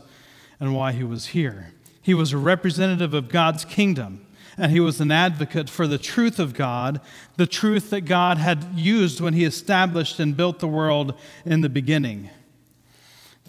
and 0.59 0.75
why 0.75 0.91
he 0.91 1.03
was 1.03 1.27
here. 1.27 1.73
He 2.01 2.13
was 2.13 2.33
a 2.33 2.37
representative 2.37 3.13
of 3.13 3.29
God's 3.29 3.65
kingdom, 3.65 4.25
and 4.57 4.71
he 4.71 4.79
was 4.79 4.99
an 4.99 5.11
advocate 5.11 5.69
for 5.69 5.87
the 5.87 5.97
truth 5.97 6.39
of 6.39 6.53
God, 6.53 6.99
the 7.37 7.45
truth 7.45 7.91
that 7.91 8.01
God 8.01 8.37
had 8.37 8.65
used 8.75 9.21
when 9.21 9.33
he 9.33 9.45
established 9.45 10.19
and 10.19 10.35
built 10.35 10.59
the 10.59 10.67
world 10.67 11.17
in 11.45 11.61
the 11.61 11.69
beginning. 11.69 12.29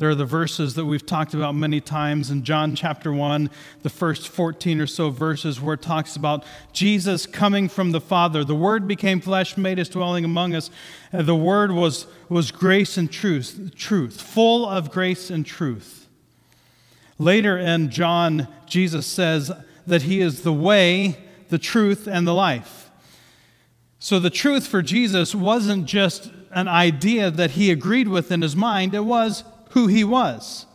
There 0.01 0.09
are 0.09 0.15
the 0.15 0.25
verses 0.25 0.77
that 0.77 0.87
we've 0.87 1.05
talked 1.05 1.35
about 1.35 1.55
many 1.55 1.79
times 1.79 2.31
in 2.31 2.43
John 2.43 2.75
chapter 2.75 3.13
1, 3.13 3.51
the 3.83 3.91
first 3.91 4.29
14 4.29 4.81
or 4.81 4.87
so 4.87 5.11
verses, 5.11 5.61
where 5.61 5.75
it 5.75 5.83
talks 5.83 6.17
about 6.17 6.43
Jesus 6.73 7.27
coming 7.27 7.69
from 7.69 7.91
the 7.91 8.01
Father. 8.01 8.43
The 8.43 8.55
Word 8.55 8.89
became 8.89 9.21
flesh, 9.21 9.59
made 9.59 9.77
his 9.77 9.91
dwelling 9.91 10.25
among 10.25 10.55
us. 10.55 10.71
And 11.13 11.27
the 11.27 11.37
Word 11.37 11.73
was, 11.73 12.07
was 12.31 12.51
grace 12.51 12.97
and 12.97 13.13
truth, 13.13 13.73
truth, 13.77 14.19
full 14.23 14.67
of 14.67 14.91
grace 14.91 15.29
and 15.29 15.45
truth. 15.45 16.09
Later 17.19 17.59
in 17.59 17.91
John, 17.91 18.49
Jesus 18.65 19.07
says 19.07 19.53
that 19.87 20.01
he 20.01 20.23
is 20.23 20.45
the 20.45 20.53
way, 20.55 21.19
the 21.51 21.59
truth, 21.59 22.09
and 22.09 22.27
the 22.27 22.33
life. 22.33 22.91
So 23.99 24.19
the 24.19 24.31
truth 24.31 24.67
for 24.67 24.81
Jesus 24.81 25.35
wasn't 25.35 25.85
just 25.85 26.31
an 26.53 26.69
idea 26.69 27.31
that 27.31 27.51
he 27.51 27.71
agreed 27.71 28.09
with 28.09 28.33
in 28.33 28.41
his 28.41 28.57
mind, 28.57 28.95
it 28.95 29.05
was 29.05 29.45
who 29.71 29.87
he 29.87 30.05
was. 30.05 30.67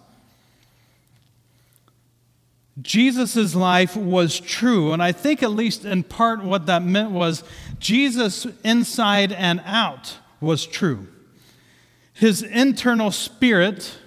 Jesus' 2.81 3.55
life 3.55 3.95
was 3.95 4.39
true, 4.39 4.91
and 4.91 5.01
I 5.01 5.13
think, 5.13 5.41
at 5.41 5.51
least 5.51 5.85
in 5.85 6.03
part, 6.03 6.43
what 6.43 6.65
that 6.65 6.83
meant 6.83 7.11
was 7.11 7.43
Jesus, 7.79 8.45
inside 8.63 9.31
and 9.31 9.61
out, 9.65 10.17
was 10.41 10.65
true. 10.65 11.07
His 12.13 12.41
internal 12.41 13.11
spirit, 13.11 13.97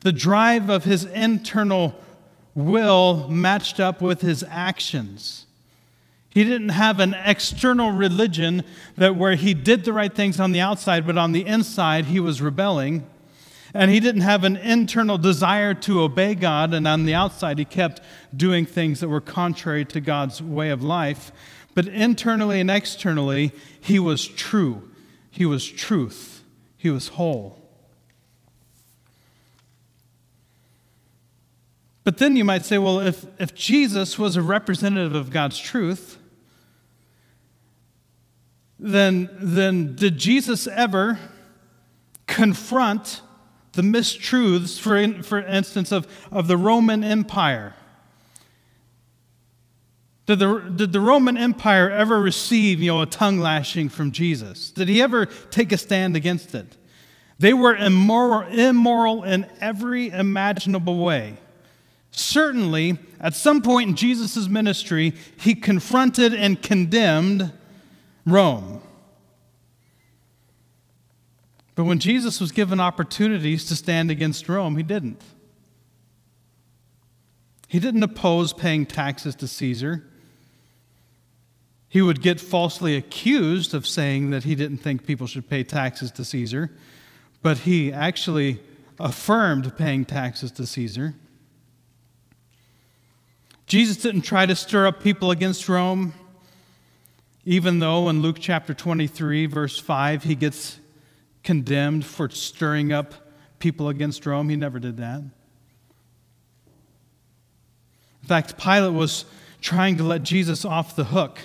the 0.00 0.12
drive 0.12 0.68
of 0.68 0.84
his 0.84 1.04
internal 1.04 1.94
will, 2.54 3.28
matched 3.28 3.80
up 3.80 4.02
with 4.02 4.20
his 4.20 4.44
actions. 4.48 5.46
He 6.30 6.44
didn't 6.44 6.70
have 6.70 7.00
an 7.00 7.14
external 7.24 7.92
religion 7.92 8.62
that 8.96 9.16
where 9.16 9.36
he 9.36 9.54
did 9.54 9.84
the 9.84 9.92
right 9.92 10.14
things 10.14 10.38
on 10.38 10.52
the 10.52 10.60
outside, 10.60 11.06
but 11.06 11.16
on 11.16 11.32
the 11.32 11.46
inside 11.46 12.06
he 12.06 12.20
was 12.20 12.42
rebelling. 12.42 13.06
And 13.74 13.90
he 13.90 14.00
didn't 14.00 14.22
have 14.22 14.44
an 14.44 14.56
internal 14.56 15.18
desire 15.18 15.74
to 15.74 16.00
obey 16.00 16.34
God, 16.34 16.72
and 16.72 16.88
on 16.88 17.04
the 17.04 17.14
outside, 17.14 17.58
he 17.58 17.64
kept 17.64 18.00
doing 18.34 18.64
things 18.64 19.00
that 19.00 19.08
were 19.08 19.20
contrary 19.20 19.84
to 19.86 20.00
God's 20.00 20.42
way 20.42 20.70
of 20.70 20.82
life. 20.82 21.32
But 21.74 21.86
internally 21.86 22.60
and 22.60 22.70
externally, 22.70 23.52
he 23.80 23.98
was 23.98 24.26
true. 24.26 24.90
He 25.30 25.44
was 25.44 25.66
truth. 25.66 26.42
He 26.76 26.90
was 26.90 27.08
whole. 27.08 27.58
But 32.04 32.16
then 32.16 32.36
you 32.36 32.44
might 32.44 32.64
say, 32.64 32.78
well, 32.78 33.00
if, 33.00 33.26
if 33.38 33.54
Jesus 33.54 34.18
was 34.18 34.34
a 34.34 34.42
representative 34.42 35.14
of 35.14 35.30
God's 35.30 35.58
truth, 35.58 36.16
then, 38.78 39.28
then 39.38 39.94
did 39.94 40.16
Jesus 40.16 40.66
ever 40.66 41.18
confront 42.26 43.20
the 43.72 43.82
mistruths, 43.82 44.78
for, 44.78 44.96
in, 44.96 45.22
for 45.22 45.40
instance, 45.40 45.92
of, 45.92 46.06
of 46.32 46.48
the 46.48 46.56
Roman 46.56 47.04
Empire. 47.04 47.74
Did 50.26 50.40
the, 50.40 50.58
did 50.58 50.92
the 50.92 51.00
Roman 51.00 51.38
Empire 51.38 51.90
ever 51.90 52.20
receive 52.20 52.80
you 52.80 52.92
know, 52.92 53.00
a 53.00 53.06
tongue 53.06 53.38
lashing 53.38 53.88
from 53.88 54.12
Jesus? 54.12 54.70
Did 54.70 54.88
he 54.88 55.00
ever 55.00 55.26
take 55.26 55.72
a 55.72 55.78
stand 55.78 56.16
against 56.16 56.54
it? 56.54 56.76
They 57.38 57.54
were 57.54 57.74
immoral, 57.74 58.48
immoral 58.48 59.24
in 59.24 59.46
every 59.60 60.10
imaginable 60.10 60.98
way. 60.98 61.38
Certainly, 62.10 62.98
at 63.20 63.34
some 63.34 63.62
point 63.62 63.90
in 63.90 63.96
Jesus' 63.96 64.48
ministry, 64.48 65.14
he 65.38 65.54
confronted 65.54 66.34
and 66.34 66.60
condemned 66.60 67.52
Rome. 68.26 68.82
But 71.78 71.84
when 71.84 72.00
Jesus 72.00 72.40
was 72.40 72.50
given 72.50 72.80
opportunities 72.80 73.64
to 73.66 73.76
stand 73.76 74.10
against 74.10 74.48
Rome, 74.48 74.76
he 74.76 74.82
didn't. 74.82 75.22
He 77.68 77.78
didn't 77.78 78.02
oppose 78.02 78.52
paying 78.52 78.84
taxes 78.84 79.36
to 79.36 79.46
Caesar. 79.46 80.04
He 81.88 82.02
would 82.02 82.20
get 82.20 82.40
falsely 82.40 82.96
accused 82.96 83.74
of 83.74 83.86
saying 83.86 84.30
that 84.30 84.42
he 84.42 84.56
didn't 84.56 84.78
think 84.78 85.06
people 85.06 85.28
should 85.28 85.48
pay 85.48 85.62
taxes 85.62 86.10
to 86.10 86.24
Caesar, 86.24 86.72
but 87.42 87.58
he 87.58 87.92
actually 87.92 88.58
affirmed 88.98 89.76
paying 89.76 90.04
taxes 90.04 90.50
to 90.50 90.66
Caesar. 90.66 91.14
Jesus 93.68 93.98
didn't 93.98 94.22
try 94.22 94.46
to 94.46 94.56
stir 94.56 94.88
up 94.88 95.00
people 95.00 95.30
against 95.30 95.68
Rome, 95.68 96.12
even 97.44 97.78
though 97.78 98.08
in 98.08 98.20
Luke 98.20 98.38
chapter 98.40 98.74
23, 98.74 99.46
verse 99.46 99.78
5, 99.78 100.24
he 100.24 100.34
gets 100.34 100.80
condemned 101.42 102.04
for 102.04 102.28
stirring 102.30 102.92
up 102.92 103.14
people 103.58 103.88
against 103.88 104.26
Rome. 104.26 104.48
He 104.48 104.56
never 104.56 104.78
did 104.78 104.96
that. 104.98 105.20
In 108.22 108.28
fact, 108.28 108.58
Pilate 108.58 108.92
was 108.92 109.24
trying 109.60 109.96
to 109.96 110.04
let 110.04 110.22
Jesus 110.22 110.64
off 110.64 110.94
the 110.94 111.04
hook 111.04 111.40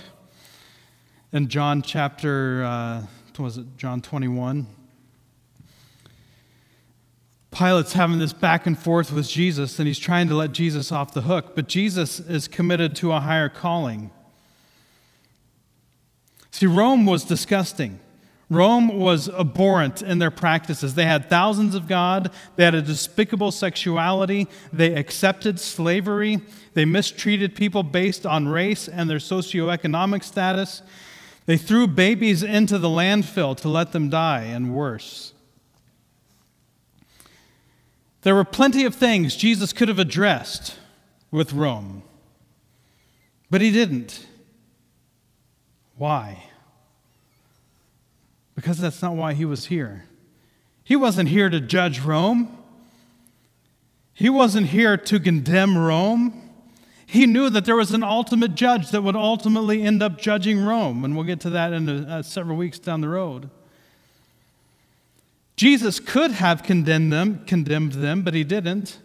in 1.32 1.48
John 1.48 1.82
chapter, 1.82 2.64
uh, 2.64 3.04
was 3.40 3.58
it 3.58 3.66
John 3.78 4.02
21? 4.02 4.68
Pilate's 7.50 7.94
having 7.94 8.20
this 8.20 8.34
back 8.34 8.66
and 8.68 8.78
forth 8.78 9.12
with 9.12 9.28
Jesus, 9.30 9.80
and 9.80 9.88
he's 9.88 10.00
trying 10.00 10.28
to 10.28 10.36
let 10.36 10.52
Jesus 10.52 10.92
off 10.92 11.14
the 11.14 11.22
hook, 11.22 11.56
but 11.56 11.68
Jesus 11.68 12.20
is 12.20 12.48
committed 12.48 12.96
to 12.98 13.12
a 13.12 13.20
higher 13.20 13.50
calling. 13.50 14.12
See, 16.52 16.66
Rome 16.68 17.06
was 17.06 17.24
disgusting. 17.24 18.00
Rome 18.56 19.00
was 19.00 19.30
abhorrent 19.30 20.02
in 20.02 20.20
their 20.20 20.32
practices. 20.32 20.96
They 20.96 21.06
had 21.06 21.30
thousands 21.30 21.76
of 21.76 21.88
God, 21.88 22.32
they 22.56 22.66
had 22.66 22.76
a 22.76 22.82
despicable 22.82 23.52
sexuality, 23.52 24.48
they 24.72 24.94
accepted 24.96 25.60
slavery, 25.60 26.42
they 26.74 26.86
mistreated 26.86 27.56
people 27.56 27.84
based 27.84 28.26
on 28.26 28.48
race 28.48 28.88
and 28.88 29.10
their 29.10 29.18
socioeconomic 29.18 30.24
status. 30.24 30.82
They 31.46 31.58
threw 31.58 31.88
babies 31.88 32.44
into 32.44 32.78
the 32.78 32.88
landfill 32.88 33.56
to 33.58 33.70
let 33.70 33.92
them 33.92 34.10
die, 34.10 34.44
and 34.44 34.74
worse. 34.74 35.34
There 38.22 38.36
were 38.36 38.46
plenty 38.46 38.86
of 38.86 38.96
things 38.96 39.36
Jesus 39.36 39.74
could 39.74 39.90
have 39.90 40.00
addressed 40.00 40.78
with 41.30 41.52
Rome, 41.54 42.04
but 43.50 43.62
he 43.62 43.72
didn't. 43.72 44.26
Why? 45.98 46.46
Because 48.56 48.78
that's 48.78 49.02
not 49.02 49.16
why 49.16 49.34
he 49.34 49.46
was 49.46 49.68
here. 49.68 50.06
He 50.84 50.96
wasn't 50.96 51.30
here 51.30 51.50
to 51.50 51.60
judge 51.60 52.00
Rome. 52.00 52.58
He 54.14 54.30
wasn't 54.30 54.68
here 54.68 54.96
to 54.98 55.20
condemn 55.20 55.78
Rome. 55.78 56.50
He 57.06 57.26
knew 57.26 57.50
that 57.50 57.66
there 57.66 57.76
was 57.76 57.92
an 57.92 58.04
ultimate 58.04 58.56
judge 58.56 58.92
that 58.92 59.02
would 59.02 59.16
ultimately 59.16 59.84
end 59.84 60.02
up 60.02 60.20
judging 60.20 60.64
Rome, 60.64 61.06
and 61.06 61.16
we'll 61.16 61.26
get 61.26 61.40
to 61.42 61.50
that 61.52 61.74
in 61.74 61.88
uh, 61.88 62.24
several 62.24 62.58
weeks 62.58 62.80
down 62.80 63.02
the 63.02 63.10
road. 63.10 63.50
Jesus 65.56 66.00
could 66.00 66.32
have 66.32 66.64
condemned 66.64 67.14
them, 67.14 67.44
condemned 67.46 67.94
them, 67.94 68.24
but 68.24 68.34
he 68.34 68.44
didn't, 68.44 69.00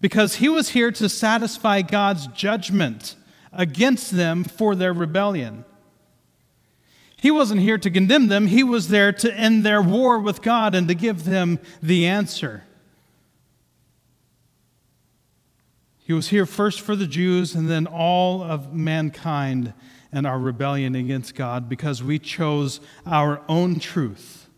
because 0.00 0.36
he 0.36 0.48
was 0.48 0.70
here 0.70 0.92
to 0.92 1.08
satisfy 1.08 1.82
God's 1.82 2.28
judgment 2.28 3.16
against 3.52 4.12
them 4.12 4.44
for 4.44 4.74
their 4.74 4.92
rebellion. 4.92 5.64
He 7.20 7.30
wasn't 7.30 7.60
here 7.60 7.78
to 7.78 7.90
condemn 7.90 8.28
them, 8.28 8.46
he 8.46 8.62
was 8.62 8.88
there 8.88 9.12
to 9.12 9.34
end 9.34 9.64
their 9.64 9.82
war 9.82 10.18
with 10.18 10.40
God 10.40 10.74
and 10.74 10.86
to 10.88 10.94
give 10.94 11.24
them 11.24 11.58
the 11.82 12.06
answer. 12.06 12.64
He 15.98 16.12
was 16.12 16.28
here 16.28 16.46
first 16.46 16.80
for 16.80 16.96
the 16.96 17.06
Jews 17.06 17.54
and 17.54 17.68
then 17.68 17.86
all 17.86 18.42
of 18.42 18.72
mankind 18.72 19.74
and 20.10 20.26
our 20.26 20.38
rebellion 20.38 20.94
against 20.94 21.34
God 21.34 21.68
because 21.68 22.02
we 22.02 22.18
chose 22.18 22.80
our 23.04 23.42
own 23.46 23.78
truth 23.78 24.48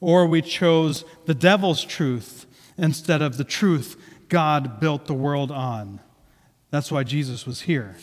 or 0.00 0.26
we 0.26 0.42
chose 0.42 1.04
the 1.24 1.34
devil's 1.34 1.82
truth 1.82 2.46
instead 2.76 3.22
of 3.22 3.36
the 3.38 3.44
truth 3.44 3.96
God 4.28 4.80
built 4.80 5.06
the 5.06 5.14
world 5.14 5.50
on. 5.50 6.00
That's 6.70 6.92
why 6.92 7.04
Jesus 7.04 7.46
was 7.46 7.62
here. 7.62 7.96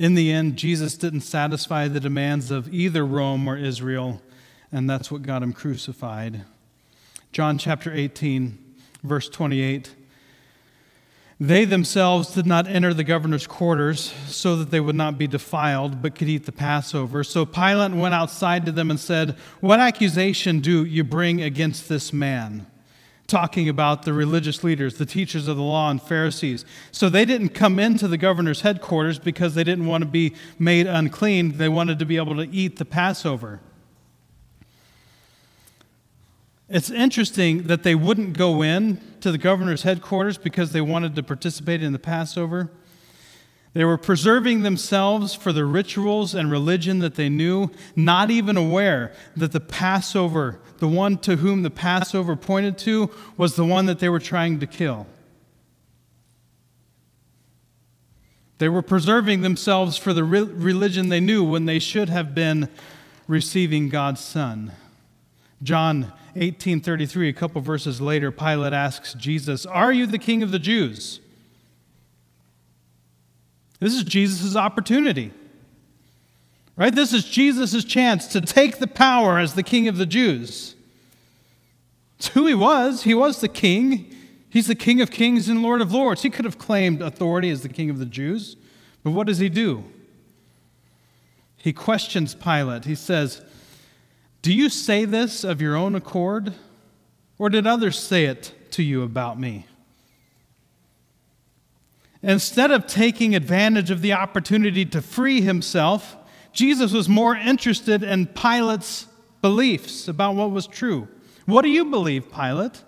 In 0.00 0.14
the 0.14 0.32
end, 0.32 0.56
Jesus 0.56 0.96
didn't 0.96 1.20
satisfy 1.20 1.86
the 1.86 2.00
demands 2.00 2.50
of 2.50 2.72
either 2.72 3.04
Rome 3.04 3.46
or 3.46 3.58
Israel, 3.58 4.22
and 4.72 4.88
that's 4.88 5.10
what 5.10 5.20
got 5.20 5.42
him 5.42 5.52
crucified. 5.52 6.46
John 7.32 7.58
chapter 7.58 7.92
18, 7.92 8.56
verse 9.02 9.28
28. 9.28 9.94
They 11.38 11.66
themselves 11.66 12.32
did 12.32 12.46
not 12.46 12.66
enter 12.66 12.94
the 12.94 13.04
governor's 13.04 13.46
quarters 13.46 14.14
so 14.26 14.56
that 14.56 14.70
they 14.70 14.80
would 14.80 14.96
not 14.96 15.18
be 15.18 15.26
defiled, 15.26 16.00
but 16.00 16.14
could 16.14 16.30
eat 16.30 16.46
the 16.46 16.52
Passover. 16.52 17.22
So 17.22 17.44
Pilate 17.44 17.92
went 17.92 18.14
outside 18.14 18.64
to 18.64 18.72
them 18.72 18.90
and 18.90 18.98
said, 18.98 19.36
What 19.60 19.80
accusation 19.80 20.60
do 20.60 20.82
you 20.82 21.04
bring 21.04 21.42
against 21.42 21.90
this 21.90 22.10
man? 22.10 22.66
Talking 23.30 23.68
about 23.68 24.02
the 24.02 24.12
religious 24.12 24.62
leaders, 24.64 24.98
the 24.98 25.06
teachers 25.06 25.48
of 25.48 25.56
the 25.56 25.62
law, 25.62 25.90
and 25.90 26.02
Pharisees. 26.02 26.64
So 26.90 27.08
they 27.08 27.24
didn't 27.24 27.50
come 27.50 27.78
into 27.78 28.08
the 28.08 28.18
governor's 28.18 28.62
headquarters 28.62 29.18
because 29.18 29.54
they 29.54 29.64
didn't 29.64 29.86
want 29.86 30.02
to 30.02 30.10
be 30.10 30.34
made 30.58 30.86
unclean. 30.86 31.56
They 31.56 31.68
wanted 31.68 31.98
to 32.00 32.04
be 32.04 32.16
able 32.16 32.36
to 32.36 32.48
eat 32.50 32.76
the 32.76 32.84
Passover. 32.84 33.60
It's 36.68 36.90
interesting 36.90 37.64
that 37.64 37.82
they 37.82 37.94
wouldn't 37.94 38.36
go 38.36 38.62
in 38.62 39.00
to 39.20 39.32
the 39.32 39.38
governor's 39.38 39.82
headquarters 39.82 40.38
because 40.38 40.72
they 40.72 40.80
wanted 40.80 41.16
to 41.16 41.22
participate 41.22 41.82
in 41.82 41.92
the 41.92 41.98
Passover. 41.98 42.70
They 43.72 43.84
were 43.84 43.98
preserving 43.98 44.62
themselves 44.62 45.34
for 45.34 45.52
the 45.52 45.64
rituals 45.64 46.34
and 46.34 46.50
religion 46.50 46.98
that 47.00 47.14
they 47.14 47.28
knew, 47.28 47.70
not 47.94 48.30
even 48.30 48.56
aware 48.56 49.12
that 49.36 49.52
the 49.52 49.60
Passover, 49.60 50.58
the 50.78 50.88
one 50.88 51.18
to 51.18 51.36
whom 51.36 51.62
the 51.62 51.70
Passover 51.70 52.34
pointed 52.34 52.78
to, 52.78 53.10
was 53.36 53.54
the 53.54 53.64
one 53.64 53.86
that 53.86 54.00
they 54.00 54.08
were 54.08 54.18
trying 54.18 54.58
to 54.58 54.66
kill. 54.66 55.06
They 58.58 58.68
were 58.68 58.82
preserving 58.82 59.42
themselves 59.42 59.96
for 59.96 60.12
the 60.12 60.24
re- 60.24 60.42
religion 60.42 61.08
they 61.08 61.20
knew 61.20 61.44
when 61.44 61.64
they 61.64 61.78
should 61.78 62.08
have 62.08 62.34
been 62.34 62.68
receiving 63.26 63.88
God's 63.88 64.20
Son. 64.20 64.72
John 65.62 66.12
18:33, 66.34 67.28
a 67.28 67.32
couple 67.32 67.60
verses 67.60 68.00
later, 68.00 68.32
Pilate 68.32 68.72
asks 68.72 69.14
Jesus, 69.14 69.64
"Are 69.64 69.92
you 69.92 70.06
the 70.06 70.18
king 70.18 70.42
of 70.42 70.50
the 70.50 70.58
Jews?" 70.58 71.20
This 73.80 73.94
is 73.94 74.04
Jesus' 74.04 74.54
opportunity. 74.54 75.32
Right? 76.76 76.94
This 76.94 77.12
is 77.12 77.24
Jesus' 77.24 77.84
chance 77.84 78.26
to 78.28 78.40
take 78.40 78.78
the 78.78 78.86
power 78.86 79.38
as 79.38 79.54
the 79.54 79.62
king 79.62 79.88
of 79.88 79.96
the 79.96 80.06
Jews. 80.06 80.76
It's 82.18 82.28
who 82.28 82.46
he 82.46 82.54
was. 82.54 83.02
He 83.02 83.14
was 83.14 83.40
the 83.40 83.48
king. 83.48 84.14
He's 84.50 84.66
the 84.66 84.74
king 84.74 85.00
of 85.00 85.10
kings 85.10 85.48
and 85.48 85.62
lord 85.62 85.80
of 85.80 85.92
lords. 85.92 86.22
He 86.22 86.30
could 86.30 86.44
have 86.44 86.58
claimed 86.58 87.02
authority 87.02 87.50
as 87.50 87.62
the 87.62 87.68
king 87.68 87.90
of 87.90 87.98
the 87.98 88.06
Jews. 88.06 88.56
But 89.02 89.12
what 89.12 89.26
does 89.26 89.38
he 89.38 89.48
do? 89.48 89.84
He 91.56 91.72
questions 91.72 92.34
Pilate. 92.34 92.84
He 92.84 92.94
says, 92.94 93.42
Do 94.42 94.52
you 94.52 94.68
say 94.68 95.04
this 95.04 95.44
of 95.44 95.60
your 95.60 95.76
own 95.76 95.94
accord? 95.94 96.54
Or 97.38 97.48
did 97.48 97.66
others 97.66 97.98
say 97.98 98.24
it 98.26 98.52
to 98.72 98.82
you 98.82 99.02
about 99.02 99.38
me? 99.38 99.66
Instead 102.22 102.70
of 102.70 102.86
taking 102.86 103.34
advantage 103.34 103.90
of 103.90 104.02
the 104.02 104.12
opportunity 104.12 104.84
to 104.84 105.00
free 105.00 105.40
himself, 105.40 106.16
Jesus 106.52 106.92
was 106.92 107.08
more 107.08 107.34
interested 107.34 108.02
in 108.02 108.26
Pilate's 108.26 109.06
beliefs 109.40 110.06
about 110.06 110.34
what 110.34 110.50
was 110.50 110.66
true. 110.66 111.08
What 111.46 111.62
do 111.62 111.70
you 111.70 111.86
believe, 111.86 112.30
Pilate? 112.30 112.82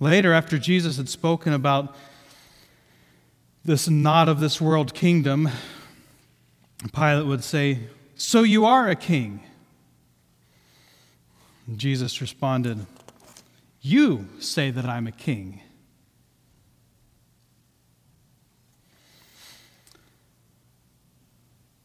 Later, 0.00 0.32
after 0.32 0.58
Jesus 0.58 0.96
had 0.96 1.08
spoken 1.08 1.52
about 1.52 1.94
this 3.64 3.88
not 3.88 4.28
of 4.28 4.40
this 4.40 4.60
world 4.60 4.94
kingdom, 4.94 5.48
Pilate 6.92 7.26
would 7.26 7.44
say, 7.44 7.80
So 8.16 8.42
you 8.42 8.64
are 8.64 8.88
a 8.88 8.96
king. 8.96 9.40
And 11.66 11.78
Jesus 11.78 12.20
responded, 12.20 12.86
You 13.80 14.28
say 14.38 14.70
that 14.70 14.84
I'm 14.84 15.06
a 15.06 15.12
king. 15.12 15.60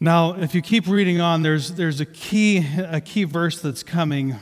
Now, 0.01 0.35
if 0.35 0.55
you 0.55 0.61
keep 0.61 0.87
reading 0.87 1.19
on, 1.19 1.41
there's, 1.41 1.73
there's 1.73 1.99
a, 1.99 2.05
key, 2.05 2.65
a 2.77 3.01
key 3.01 3.25
verse 3.25 3.61
that's 3.61 3.83
coming, 3.83 4.37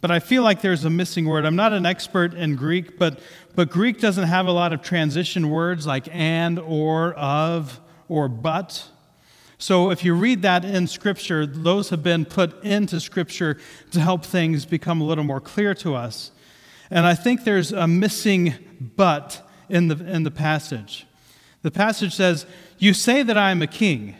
but 0.00 0.10
I 0.10 0.18
feel 0.18 0.42
like 0.42 0.62
there's 0.62 0.86
a 0.86 0.90
missing 0.90 1.26
word. 1.26 1.44
I'm 1.44 1.56
not 1.56 1.74
an 1.74 1.84
expert 1.84 2.32
in 2.32 2.56
Greek, 2.56 2.98
but, 2.98 3.20
but 3.54 3.68
Greek 3.68 4.00
doesn't 4.00 4.24
have 4.24 4.46
a 4.46 4.50
lot 4.50 4.72
of 4.72 4.80
transition 4.80 5.50
words 5.50 5.86
like 5.86 6.08
and, 6.10 6.58
or, 6.58 7.12
of, 7.14 7.82
or 8.08 8.28
but. 8.28 8.88
So 9.58 9.90
if 9.90 10.06
you 10.06 10.14
read 10.14 10.40
that 10.40 10.64
in 10.64 10.86
Scripture, 10.86 11.44
those 11.44 11.90
have 11.90 12.02
been 12.02 12.24
put 12.24 12.64
into 12.64 12.98
Scripture 12.98 13.58
to 13.90 14.00
help 14.00 14.24
things 14.24 14.64
become 14.64 15.02
a 15.02 15.04
little 15.04 15.24
more 15.24 15.40
clear 15.40 15.74
to 15.74 15.94
us. 15.94 16.30
And 16.90 17.04
I 17.04 17.14
think 17.14 17.44
there's 17.44 17.72
a 17.72 17.86
missing 17.86 18.54
but 18.96 19.46
in 19.68 19.88
the, 19.88 20.02
in 20.02 20.22
the 20.22 20.30
passage. 20.30 21.06
The 21.60 21.70
passage 21.70 22.14
says, 22.14 22.46
You 22.78 22.94
say 22.94 23.22
that 23.22 23.36
I 23.36 23.50
am 23.50 23.60
a 23.60 23.66
king. 23.66 24.16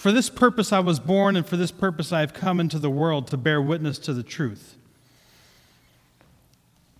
For 0.00 0.12
this 0.12 0.30
purpose 0.30 0.72
I 0.72 0.78
was 0.78 0.98
born, 0.98 1.36
and 1.36 1.46
for 1.46 1.58
this 1.58 1.70
purpose 1.70 2.10
I 2.10 2.20
have 2.20 2.32
come 2.32 2.58
into 2.58 2.78
the 2.78 2.88
world 2.88 3.26
to 3.26 3.36
bear 3.36 3.60
witness 3.60 3.98
to 3.98 4.14
the 4.14 4.22
truth. 4.22 4.76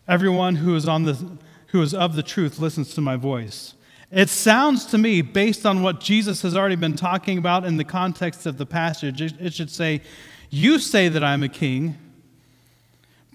Everyone 0.06 0.56
who 0.56 0.76
is, 0.76 0.86
on 0.86 1.04
the, 1.04 1.38
who 1.68 1.80
is 1.80 1.94
of 1.94 2.14
the 2.14 2.22
truth 2.22 2.58
listens 2.58 2.92
to 2.92 3.00
my 3.00 3.16
voice. 3.16 3.72
It 4.10 4.28
sounds 4.28 4.84
to 4.84 4.98
me, 4.98 5.22
based 5.22 5.64
on 5.64 5.82
what 5.82 6.00
Jesus 6.00 6.42
has 6.42 6.54
already 6.54 6.76
been 6.76 6.94
talking 6.94 7.38
about 7.38 7.64
in 7.64 7.78
the 7.78 7.84
context 7.84 8.44
of 8.44 8.58
the 8.58 8.66
passage, 8.66 9.22
it 9.22 9.54
should 9.54 9.70
say, 9.70 10.02
You 10.50 10.78
say 10.78 11.08
that 11.08 11.24
I'm 11.24 11.42
a 11.42 11.48
king, 11.48 11.96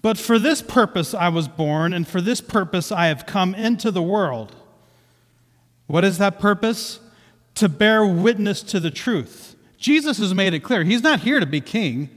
but 0.00 0.16
for 0.16 0.38
this 0.38 0.62
purpose 0.62 1.12
I 1.12 1.28
was 1.28 1.48
born, 1.48 1.92
and 1.92 2.06
for 2.06 2.20
this 2.20 2.40
purpose 2.40 2.92
I 2.92 3.06
have 3.06 3.26
come 3.26 3.52
into 3.52 3.90
the 3.90 4.00
world. 4.00 4.54
What 5.88 6.04
is 6.04 6.18
that 6.18 6.38
purpose? 6.38 7.00
To 7.56 7.68
bear 7.68 8.06
witness 8.06 8.62
to 8.62 8.78
the 8.78 8.92
truth. 8.92 9.54
Jesus 9.86 10.18
has 10.18 10.34
made 10.34 10.52
it 10.52 10.64
clear 10.64 10.82
he's 10.82 11.04
not 11.04 11.20
here 11.20 11.38
to 11.38 11.46
be 11.46 11.60
king, 11.60 12.10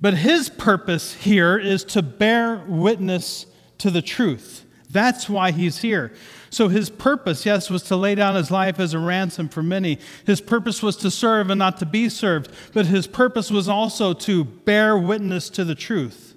but 0.00 0.14
his 0.14 0.48
purpose 0.48 1.14
here 1.14 1.56
is 1.56 1.84
to 1.84 2.02
bear 2.02 2.64
witness 2.66 3.46
to 3.78 3.88
the 3.88 4.02
truth. 4.02 4.64
That's 4.90 5.28
why 5.28 5.52
he's 5.52 5.78
here. 5.78 6.12
So 6.50 6.66
his 6.66 6.90
purpose, 6.90 7.46
yes, 7.46 7.70
was 7.70 7.84
to 7.84 7.94
lay 7.94 8.16
down 8.16 8.34
his 8.34 8.50
life 8.50 8.80
as 8.80 8.94
a 8.94 8.98
ransom 8.98 9.48
for 9.48 9.62
many. 9.62 10.00
His 10.26 10.40
purpose 10.40 10.82
was 10.82 10.96
to 10.96 11.10
serve 11.12 11.50
and 11.50 11.58
not 11.60 11.78
to 11.78 11.86
be 11.86 12.08
served, 12.08 12.50
but 12.74 12.86
his 12.86 13.06
purpose 13.06 13.48
was 13.48 13.68
also 13.68 14.12
to 14.12 14.42
bear 14.42 14.98
witness 14.98 15.48
to 15.50 15.62
the 15.62 15.76
truth. 15.76 16.34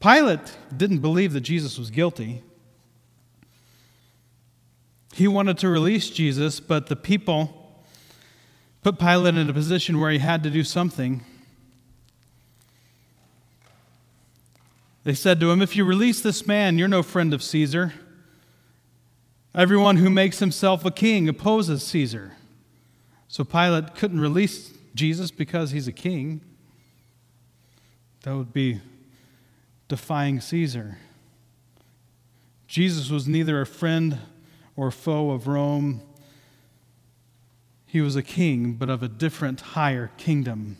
Pilate 0.00 0.58
didn't 0.76 0.98
believe 0.98 1.32
that 1.32 1.42
Jesus 1.42 1.78
was 1.78 1.92
guilty. 1.92 2.42
He 5.14 5.28
wanted 5.28 5.58
to 5.58 5.68
release 5.68 6.10
Jesus, 6.10 6.58
but 6.58 6.88
the 6.88 6.96
people 6.96 7.57
put 8.92 8.98
Pilate 8.98 9.34
in 9.34 9.50
a 9.50 9.52
position 9.52 10.00
where 10.00 10.10
he 10.10 10.16
had 10.16 10.42
to 10.42 10.48
do 10.48 10.64
something. 10.64 11.22
They 15.04 15.12
said 15.12 15.40
to 15.40 15.50
him, 15.50 15.60
If 15.60 15.76
you 15.76 15.84
release 15.84 16.22
this 16.22 16.46
man, 16.46 16.78
you're 16.78 16.88
no 16.88 17.02
friend 17.02 17.34
of 17.34 17.42
Caesar. 17.42 17.92
Everyone 19.54 19.98
who 19.98 20.08
makes 20.08 20.38
himself 20.38 20.86
a 20.86 20.90
king 20.90 21.28
opposes 21.28 21.82
Caesar. 21.82 22.32
So 23.28 23.44
Pilate 23.44 23.94
couldn't 23.94 24.20
release 24.20 24.72
Jesus 24.94 25.30
because 25.30 25.72
he's 25.72 25.86
a 25.86 25.92
king. 25.92 26.40
That 28.22 28.36
would 28.36 28.54
be 28.54 28.80
defying 29.88 30.40
Caesar. 30.40 30.96
Jesus 32.66 33.10
was 33.10 33.28
neither 33.28 33.60
a 33.60 33.66
friend 33.66 34.16
or 34.76 34.90
foe 34.90 35.32
of 35.32 35.46
Rome. 35.46 36.00
He 37.90 38.02
was 38.02 38.16
a 38.16 38.22
king, 38.22 38.74
but 38.74 38.90
of 38.90 39.02
a 39.02 39.08
different, 39.08 39.62
higher 39.62 40.10
kingdom. 40.18 40.76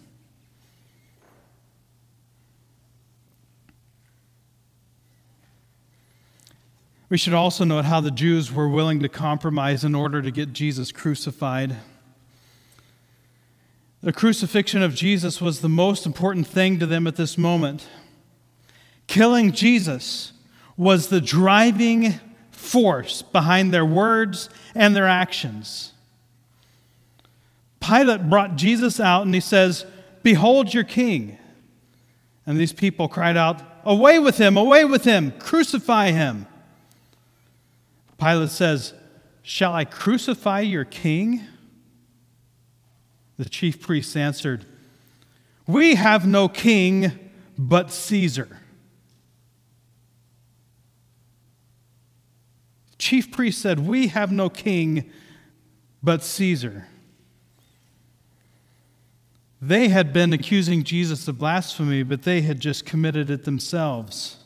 We 7.09 7.17
should 7.17 7.33
also 7.33 7.65
note 7.65 7.87
how 7.87 8.03
the 8.03 8.11
Jews 8.11 8.53
were 8.53 8.69
willing 8.69 9.01
to 9.01 9.09
compromise 9.09 9.85
in 9.85 9.95
order 9.95 10.21
to 10.21 10.31
get 10.31 10.53
Jesus 10.53 10.93
crucified. 10.93 11.77
The 14.03 14.13
crucifixion 14.13 14.83
of 14.83 14.95
Jesus 14.95 15.41
was 15.41 15.61
the 15.61 15.69
most 15.71 16.05
important 16.05 16.47
thing 16.47 16.79
to 16.79 16.85
them 16.85 17.07
at 17.07 17.17
this 17.17 17.39
moment. 17.39 17.89
Killing 19.07 19.53
Jesus 19.53 20.35
was 20.77 21.09
the 21.09 21.23
driving 21.23 22.21
force 22.51 23.23
behind 23.23 23.73
their 23.73 23.87
words 23.87 24.51
and 24.75 24.95
their 24.95 25.09
actions. 25.09 25.95
Pilate 27.89 28.29
brought 28.29 28.57
Jesus 28.57 29.01
out 29.01 29.25
and 29.25 29.35
he 29.35 29.41
says, 29.41 29.87
Behold 30.23 30.75
your 30.75 30.85
king. 30.85 31.39
And 32.45 32.59
these 32.59 32.73
people 32.73 33.09
cried 33.09 33.37
out, 33.37 33.63
Away 33.85 34.19
with 34.19 34.37
him, 34.37 34.57
away 34.57 34.85
with 34.85 35.05
him, 35.05 35.33
crucify 35.39 36.11
him. 36.11 36.47
Pilate 38.19 38.51
says, 38.51 38.93
Shall 39.43 39.73
I 39.73 39.85
crucify 39.85 40.61
your 40.61 40.85
king? 40.85 41.45
The 43.39 43.49
chief 43.49 43.81
priests 43.81 44.17
answered, 44.17 44.67
We 45.67 45.95
have 45.95 46.27
no 46.27 46.49
king 46.49 47.31
but 47.57 47.91
Caesar. 47.91 48.59
chief 52.99 53.31
priest 53.31 53.63
said, 53.63 53.81
We 53.81 54.09
have 54.09 54.31
no 54.31 54.51
king 54.51 55.11
but 56.03 56.23
Caesar. 56.23 56.88
They 59.61 59.89
had 59.89 60.13
been 60.13 60.33
accusing 60.33 60.85
Jesus 60.85 61.27
of 61.27 61.39
blasphemy, 61.39 62.05
but 62.05 62.23
they 62.23 62.43
had 62.43 62.61
just 62.61 62.87
committed 62.87 63.29
it 63.29 63.45
themselves. 63.45 64.37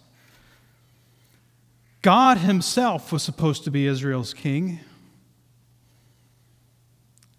God 2.01 2.39
Himself 2.39 3.13
was 3.13 3.23
supposed 3.23 3.65
to 3.65 3.71
be 3.71 3.87
Israel's 3.87 4.35
king. 4.35 4.81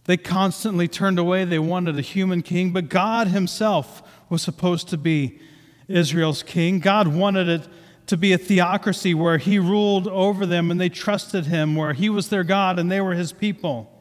They 0.05 0.17
constantly 0.17 0.87
turned 0.87 1.17
away. 1.17 1.45
They 1.45 1.59
wanted 1.59 1.97
a 1.97 2.01
human 2.01 2.41
king, 2.41 2.71
but 2.71 2.89
God 2.89 3.27
Himself 3.27 4.01
was 4.29 4.41
supposed 4.41 4.89
to 4.89 4.97
be 4.97 5.39
Israel's 5.87 6.43
king. 6.43 6.79
God 6.79 7.07
wanted 7.07 7.47
it 7.47 7.67
to 8.07 8.17
be 8.17 8.33
a 8.33 8.37
theocracy 8.37 9.13
where 9.13 9.37
He 9.37 9.59
ruled 9.59 10.07
over 10.07 10.45
them 10.45 10.71
and 10.71 10.79
they 10.79 10.89
trusted 10.89 11.45
Him, 11.45 11.75
where 11.75 11.93
He 11.93 12.09
was 12.09 12.29
their 12.29 12.43
God 12.43 12.79
and 12.79 12.91
they 12.91 13.01
were 13.01 13.15
His 13.15 13.33
people. 13.33 13.92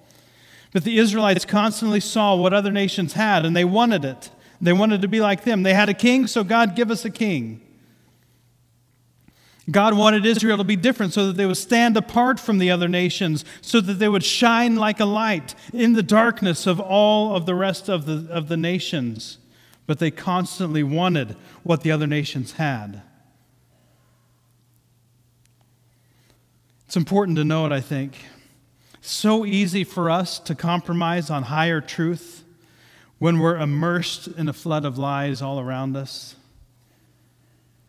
But 0.72 0.84
the 0.84 0.98
Israelites 0.98 1.44
constantly 1.44 2.00
saw 2.00 2.34
what 2.34 2.54
other 2.54 2.72
nations 2.72 3.12
had 3.12 3.44
and 3.44 3.54
they 3.54 3.64
wanted 3.64 4.04
it. 4.04 4.30
They 4.60 4.72
wanted 4.72 5.02
to 5.02 5.08
be 5.08 5.20
like 5.20 5.44
them. 5.44 5.64
They 5.64 5.74
had 5.74 5.88
a 5.88 5.94
king, 5.94 6.26
so 6.26 6.44
God, 6.44 6.76
give 6.76 6.90
us 6.90 7.04
a 7.04 7.10
king. 7.10 7.60
God 9.70 9.94
wanted 9.94 10.26
Israel 10.26 10.56
to 10.58 10.64
be 10.64 10.76
different 10.76 11.12
so 11.12 11.26
that 11.26 11.36
they 11.36 11.46
would 11.46 11.56
stand 11.56 11.96
apart 11.96 12.40
from 12.40 12.58
the 12.58 12.70
other 12.70 12.88
nations, 12.88 13.44
so 13.60 13.80
that 13.80 13.94
they 13.94 14.08
would 14.08 14.24
shine 14.24 14.76
like 14.76 14.98
a 14.98 15.04
light 15.04 15.54
in 15.72 15.92
the 15.92 16.02
darkness 16.02 16.66
of 16.66 16.80
all 16.80 17.36
of 17.36 17.46
the 17.46 17.54
rest 17.54 17.88
of 17.88 18.06
the, 18.06 18.26
of 18.32 18.48
the 18.48 18.56
nations. 18.56 19.38
But 19.86 19.98
they 19.98 20.10
constantly 20.10 20.82
wanted 20.82 21.36
what 21.62 21.82
the 21.82 21.92
other 21.92 22.06
nations 22.06 22.52
had. 22.52 23.02
It's 26.86 26.96
important 26.96 27.36
to 27.38 27.44
note, 27.44 27.72
I 27.72 27.80
think, 27.80 28.16
so 29.02 29.44
easy 29.44 29.82
for 29.82 30.08
us 30.08 30.38
to 30.38 30.54
compromise 30.54 31.28
on 31.28 31.44
higher 31.44 31.80
truth 31.80 32.44
when 33.18 33.40
we're 33.40 33.58
immersed 33.58 34.28
in 34.28 34.48
a 34.48 34.52
flood 34.52 34.84
of 34.84 34.96
lies 34.96 35.42
all 35.42 35.60
around 35.60 35.96
us. 35.96 36.36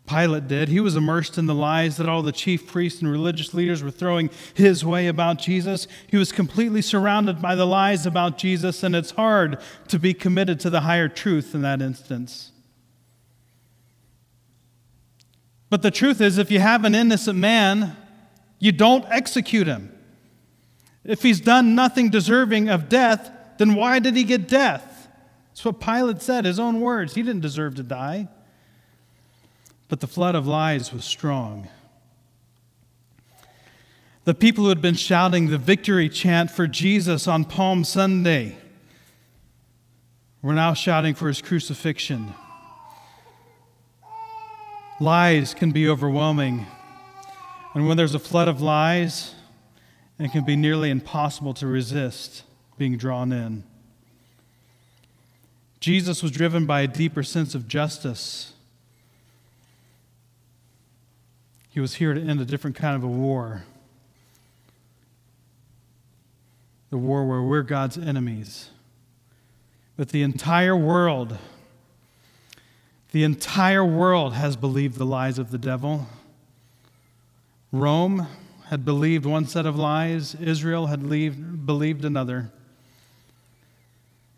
Pilate 0.08 0.48
did. 0.48 0.70
He 0.70 0.80
was 0.80 0.96
immersed 0.96 1.38
in 1.38 1.46
the 1.46 1.56
lies 1.56 1.98
that 1.98 2.10
all 2.10 2.24
the 2.24 2.32
chief 2.32 2.68
priests 2.68 3.02
and 3.02 3.10
religious 3.10 3.54
leaders 3.54 3.82
were 3.82 3.92
throwing 3.92 4.32
his 4.54 4.84
way 4.84 5.08
about 5.08 5.38
Jesus. 5.38 5.88
He 6.08 6.18
was 6.18 6.32
completely 6.32 6.82
surrounded 6.82 7.42
by 7.42 7.56
the 7.56 7.66
lies 7.66 8.06
about 8.06 8.38
Jesus, 8.38 8.84
and 8.84 8.96
it's 8.96 9.12
hard 9.12 9.60
to 9.88 10.00
be 10.00 10.14
committed 10.14 10.60
to 10.62 10.70
the 10.70 10.82
higher 10.82 11.08
truth 11.08 11.56
in 11.56 11.62
that 11.62 11.82
instance. 11.82 12.52
But 15.70 15.84
the 15.84 15.92
truth 15.92 16.20
is, 16.20 16.38
if 16.38 16.52
you 16.52 16.60
have 16.60 16.84
an 16.86 16.96
innocent 16.96 17.40
man, 17.40 17.96
you 18.60 18.72
don't 18.72 19.06
execute 19.10 19.68
him. 19.68 19.93
If 21.06 21.22
he's 21.22 21.42
done 21.42 21.76
nothing 21.76 22.10
deserving 22.10 22.70
of 22.70 22.88
death, 22.90 23.30
then 23.58 23.76
why 23.76 24.00
did 24.00 24.16
he 24.16 24.24
get 24.24 24.48
death? 24.48 25.08
That's 25.50 25.66
what 25.66 25.80
Pilate 25.80 26.22
said, 26.22 26.46
his 26.46 26.60
own 26.60 26.80
words. 26.82 27.14
He 27.14 27.22
didn't 27.22 27.42
deserve 27.42 27.76
to 27.76 27.84
die. 27.84 28.28
But 29.90 30.00
the 30.00 30.08
flood 30.08 30.34
of 30.34 30.48
lies 30.48 30.92
was 30.92 31.06
strong. 31.06 31.68
The 34.26 34.34
people 34.34 34.64
who 34.64 34.70
had 34.70 34.82
been 34.82 34.96
shouting 34.96 35.50
the 35.50 35.58
victory 35.58 36.08
chant 36.08 36.50
for 36.50 36.66
Jesus 36.66 37.28
on 37.28 37.44
Palm 37.44 37.84
Sunday 37.84 38.58
were 40.42 40.54
now 40.54 40.74
shouting 40.74 41.14
for 41.14 41.28
his 41.28 41.42
crucifixion. 41.42 42.34
Lies 45.00 45.54
can 45.54 45.72
be 45.72 45.90
overwhelming. 45.90 46.66
And 47.74 47.88
when 47.88 47.98
there's 47.98 48.16
a 48.16 48.20
flood 48.20 48.48
of 48.48 48.62
lies, 48.62 49.36
it 50.20 50.32
can 50.32 50.46
be 50.46 50.56
nearly 50.56 50.90
impossible 50.90 51.54
to 51.56 51.68
resist 51.68 52.44
being 52.78 52.98
drawn 52.98 53.32
in. 53.32 53.64
Jesus 55.80 56.24
was 56.24 56.32
driven 56.32 56.66
by 56.66 56.82
a 56.82 56.88
deeper 56.88 57.24
sense 57.24 57.56
of 57.56 57.68
justice 57.68 58.54
He 61.74 61.80
was 61.80 61.96
here 61.96 62.14
to 62.14 62.22
end 62.22 62.40
a 62.40 62.46
different 62.46 62.76
kind 62.76 62.96
of 62.96 63.04
a 63.04 63.08
war. 63.08 63.64
The 66.92 67.00
war 67.00 67.26
where 67.26 67.42
we're 67.42 67.64
God's 67.64 67.98
enemies. 67.98 68.70
But 69.98 70.10
the 70.10 70.22
entire 70.22 70.78
world, 70.78 71.36
the 73.12 73.24
entire 73.24 73.84
world 73.84 74.36
has 74.36 74.56
believed 74.56 75.00
the 75.00 75.06
lies 75.06 75.40
of 75.40 75.50
the 75.50 75.58
devil. 75.58 76.06
Rome 77.72 78.28
had 78.74 78.84
believed 78.84 79.24
one 79.24 79.46
set 79.46 79.68
of 79.68 79.76
lies, 79.76 80.34
Israel 80.34 80.88
had 80.88 81.08
believed 81.08 82.04
another. 82.04 82.52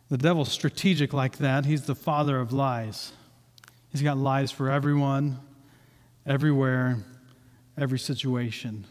The 0.09 0.17
devil's 0.17 0.51
strategic 0.51 1.13
like 1.13 1.37
that. 1.37 1.65
He's 1.65 1.83
the 1.83 1.95
father 1.95 2.41
of 2.41 2.51
lies. 2.51 3.13
He's 3.93 4.01
got 4.01 4.17
lies 4.17 4.51
for 4.51 4.69
everyone, 4.69 5.39
everywhere 6.25 6.97
every 7.77 7.97
situation. 7.97 8.85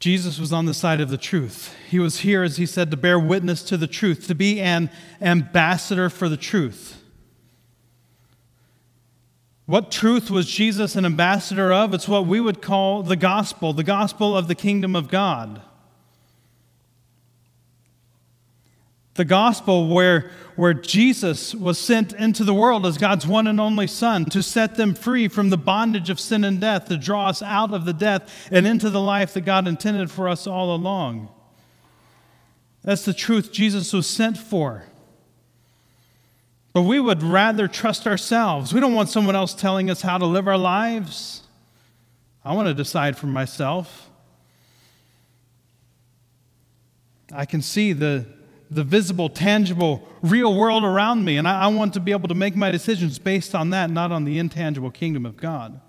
Jesus 0.00 0.40
was 0.40 0.52
on 0.52 0.66
the 0.66 0.74
side 0.74 1.00
of 1.00 1.08
the 1.08 1.16
truth. 1.16 1.72
He 1.88 2.00
was 2.00 2.18
here, 2.18 2.42
as 2.42 2.56
he 2.56 2.66
said, 2.66 2.90
to 2.90 2.96
bear 2.96 3.16
witness 3.16 3.62
to 3.62 3.76
the 3.76 3.86
truth, 3.86 4.26
to 4.26 4.34
be 4.34 4.60
an 4.60 4.90
ambassador 5.20 6.10
for 6.10 6.28
the 6.28 6.36
truth. 6.36 7.04
What 9.66 9.90
truth 9.90 10.30
was 10.30 10.46
Jesus 10.46 10.94
an 10.94 11.04
ambassador 11.04 11.72
of? 11.72 11.92
It's 11.92 12.08
what 12.08 12.26
we 12.26 12.40
would 12.40 12.62
call 12.62 13.02
the 13.02 13.16
gospel, 13.16 13.72
the 13.72 13.82
gospel 13.82 14.36
of 14.36 14.46
the 14.46 14.54
kingdom 14.54 14.94
of 14.94 15.08
God. 15.08 15.60
The 19.14 19.24
gospel 19.24 19.88
where, 19.88 20.30
where 20.54 20.74
Jesus 20.74 21.52
was 21.52 21.78
sent 21.78 22.12
into 22.12 22.44
the 22.44 22.54
world 22.54 22.86
as 22.86 22.96
God's 22.96 23.26
one 23.26 23.48
and 23.48 23.60
only 23.60 23.88
Son 23.88 24.26
to 24.26 24.42
set 24.42 24.76
them 24.76 24.94
free 24.94 25.26
from 25.26 25.50
the 25.50 25.56
bondage 25.56 26.10
of 26.10 26.20
sin 26.20 26.44
and 26.44 26.60
death, 26.60 26.86
to 26.88 26.96
draw 26.96 27.28
us 27.28 27.42
out 27.42 27.74
of 27.74 27.86
the 27.86 27.92
death 27.92 28.48
and 28.52 28.68
into 28.68 28.88
the 28.88 29.00
life 29.00 29.34
that 29.34 29.40
God 29.40 29.66
intended 29.66 30.12
for 30.12 30.28
us 30.28 30.46
all 30.46 30.72
along. 30.76 31.28
That's 32.84 33.04
the 33.04 33.14
truth 33.14 33.52
Jesus 33.52 33.92
was 33.92 34.06
sent 34.06 34.38
for. 34.38 34.84
But 36.76 36.82
we 36.82 37.00
would 37.00 37.22
rather 37.22 37.68
trust 37.68 38.06
ourselves. 38.06 38.74
We 38.74 38.80
don't 38.80 38.92
want 38.92 39.08
someone 39.08 39.34
else 39.34 39.54
telling 39.54 39.88
us 39.88 40.02
how 40.02 40.18
to 40.18 40.26
live 40.26 40.46
our 40.46 40.58
lives. 40.58 41.40
I 42.44 42.52
want 42.52 42.68
to 42.68 42.74
decide 42.74 43.16
for 43.16 43.28
myself. 43.28 44.10
I 47.32 47.46
can 47.46 47.62
see 47.62 47.94
the 47.94 48.26
the 48.70 48.84
visible, 48.84 49.30
tangible, 49.30 50.06
real 50.20 50.54
world 50.54 50.84
around 50.84 51.24
me. 51.24 51.38
And 51.38 51.48
I, 51.48 51.62
I, 51.62 51.66
want 51.68 51.94
to 51.94 52.00
be 52.00 52.12
able 52.12 52.28
to 52.28 52.34
make 52.34 52.54
my 52.54 52.70
decisions 52.70 53.18
based 53.18 53.54
on 53.54 53.70
that, 53.70 53.88
not 53.88 54.12
on 54.12 54.24
the 54.24 54.38
intangible 54.38 54.90
kingdom 54.90 55.24
of 55.24 55.38
God. 55.38 55.80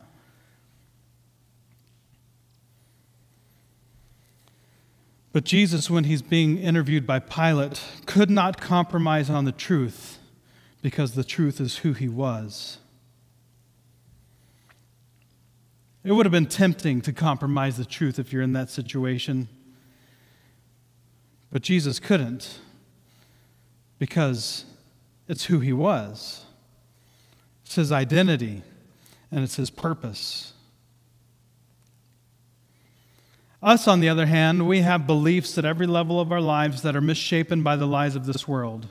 But 5.34 5.44
Jesus, 5.44 5.90
when 5.90 6.06
he's 6.06 6.22
being 6.22 6.58
interviewed 6.60 7.06
by 7.06 7.20
Pilate, 7.20 7.84
could 8.06 8.30
not 8.30 8.62
compromise 8.62 9.30
on 9.30 9.44
the 9.44 9.52
truth 9.52 10.17
because 10.82 11.14
the 11.14 11.24
truth 11.24 11.60
is 11.60 11.78
who 11.78 11.94
he 11.94 12.08
was. 12.08 12.78
It 16.04 16.14
would 16.14 16.26
have 16.26 16.32
been 16.32 16.46
tempting 16.46 17.02
to 17.02 17.12
compromise 17.12 17.78
the 17.78 17.86
truth 17.86 18.18
if 18.18 18.32
you're 18.32 18.42
in 18.42 18.54
that 18.54 18.70
situation. 18.70 19.50
But 21.52 21.62
Jesus 21.62 22.00
couldn't 22.00 22.60
because 24.00 24.66
it's 25.28 25.46
who 25.46 25.60
he 25.60 25.74
was. 25.74 26.46
It's 27.66 27.76
his 27.76 27.92
identity 27.92 28.62
and 29.32 29.44
it's 29.44 29.58
his 29.58 29.70
purpose. 29.70 30.54
Us, 33.62 33.88
on 33.88 34.00
the 34.00 34.08
other 34.08 34.28
hand, 34.28 34.68
we 34.68 34.82
have 34.82 35.08
beliefs 35.08 35.58
at 35.58 35.66
every 35.66 35.88
level 35.88 36.22
of 36.22 36.32
our 36.32 36.40
lives 36.40 36.84
that 36.84 36.96
are 36.96 37.02
misshapen 37.02 37.64
by 37.64 37.76
the 37.76 37.88
lies 37.88 38.16
of 38.16 38.26
this 38.26 38.48
world. 38.48 38.88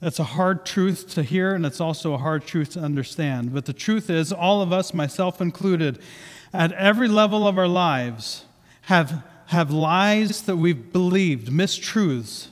That's 0.00 0.18
a 0.18 0.24
hard 0.24 0.64
truth 0.64 1.10
to 1.14 1.22
hear, 1.22 1.54
and 1.54 1.66
it's 1.66 1.80
also 1.80 2.14
a 2.14 2.18
hard 2.18 2.46
truth 2.46 2.70
to 2.70 2.80
understand. 2.80 3.52
But 3.52 3.66
the 3.66 3.74
truth 3.74 4.08
is, 4.08 4.32
all 4.32 4.62
of 4.62 4.72
us, 4.72 4.94
myself 4.94 5.42
included, 5.42 5.98
at 6.54 6.72
every 6.72 7.06
level 7.06 7.46
of 7.46 7.58
our 7.58 7.68
lives, 7.68 8.46
have, 8.82 9.22
have 9.46 9.70
lies 9.70 10.42
that 10.42 10.56
we've 10.56 10.90
believed, 10.90 11.48
mistruths, 11.48 12.48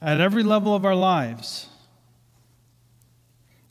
at 0.00 0.20
every 0.20 0.42
level 0.42 0.74
of 0.74 0.86
our 0.86 0.96
lives. 0.96 1.68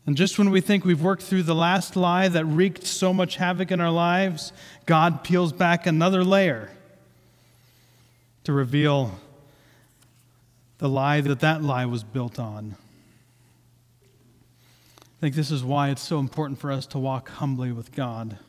And 0.06 0.16
just 0.16 0.38
when 0.38 0.52
we 0.52 0.62
think 0.62 0.86
we've 0.86 1.02
worked 1.02 1.24
through 1.24 1.44
the 1.44 1.56
last 1.56 1.96
lie 1.96 2.28
that 2.28 2.46
wreaked 2.46 2.86
so 2.86 3.14
much 3.14 3.38
havoc 3.38 3.72
in 3.72 3.82
our 3.82 3.92
lives, 3.92 4.54
God 4.86 5.24
peels 5.24 5.52
back 5.52 5.88
another 5.88 6.24
layer 6.24 6.70
to 8.44 8.54
reveal 8.54 9.20
the 10.82 10.90
lie 10.90 11.22
that 11.22 11.40
that 11.42 11.62
lie 11.62 11.86
was 11.86 12.04
built 12.04 12.40
on. 12.40 12.76
I 15.00 15.22
think 15.22 15.36
this 15.36 15.52
is 15.52 15.64
why 15.64 15.90
it's 15.90 16.02
so 16.02 16.18
important 16.18 16.60
for 16.60 16.72
us 16.72 16.88
to 16.88 16.98
walk 16.98 17.30
humbly 17.30 17.72
with 17.72 17.92
God, 17.92 18.40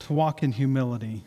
to 0.00 0.12
walk 0.12 0.42
in 0.42 0.52
humility. 0.52 1.24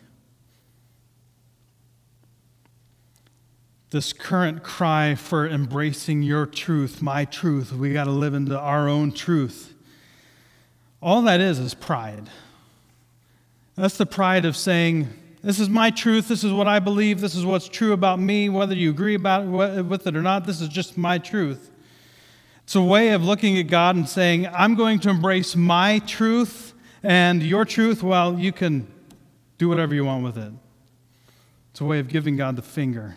This 3.90 4.12
current 4.12 4.62
cry 4.62 5.16
for 5.16 5.48
embracing 5.48 6.22
your 6.22 6.46
truth, 6.46 7.02
my 7.02 7.24
truth, 7.24 7.72
we 7.72 7.92
got 7.92 8.04
to 8.04 8.12
live 8.12 8.34
into 8.34 8.56
our 8.56 8.88
own 8.88 9.10
truth. 9.10 9.74
All 11.02 11.22
that 11.22 11.40
is 11.40 11.58
is 11.58 11.74
pride. 11.74 12.30
That's 13.74 13.96
the 13.96 14.06
pride 14.06 14.44
of 14.44 14.56
saying, 14.56 15.08
this 15.42 15.60
is 15.60 15.68
my 15.68 15.90
truth. 15.90 16.28
This 16.28 16.44
is 16.44 16.52
what 16.52 16.66
I 16.66 16.78
believe. 16.78 17.20
This 17.20 17.34
is 17.34 17.44
what's 17.44 17.68
true 17.68 17.92
about 17.92 18.18
me, 18.18 18.48
whether 18.48 18.74
you 18.74 18.90
agree 18.90 19.14
about 19.14 19.44
it, 19.44 19.82
with 19.82 20.06
it 20.06 20.16
or 20.16 20.22
not. 20.22 20.46
This 20.46 20.60
is 20.60 20.68
just 20.68 20.98
my 20.98 21.18
truth. 21.18 21.70
It's 22.64 22.74
a 22.74 22.82
way 22.82 23.10
of 23.10 23.24
looking 23.24 23.58
at 23.58 23.68
God 23.68 23.96
and 23.96 24.08
saying, 24.08 24.46
I'm 24.48 24.74
going 24.74 24.98
to 25.00 25.10
embrace 25.10 25.56
my 25.56 26.00
truth 26.00 26.74
and 27.02 27.42
your 27.42 27.64
truth, 27.64 28.02
well, 28.02 28.38
you 28.38 28.52
can 28.52 28.86
do 29.56 29.68
whatever 29.68 29.94
you 29.94 30.04
want 30.04 30.24
with 30.24 30.36
it. 30.36 30.52
It's 31.70 31.80
a 31.80 31.84
way 31.84 32.00
of 32.00 32.08
giving 32.08 32.36
God 32.36 32.56
the 32.56 32.62
finger. 32.62 33.16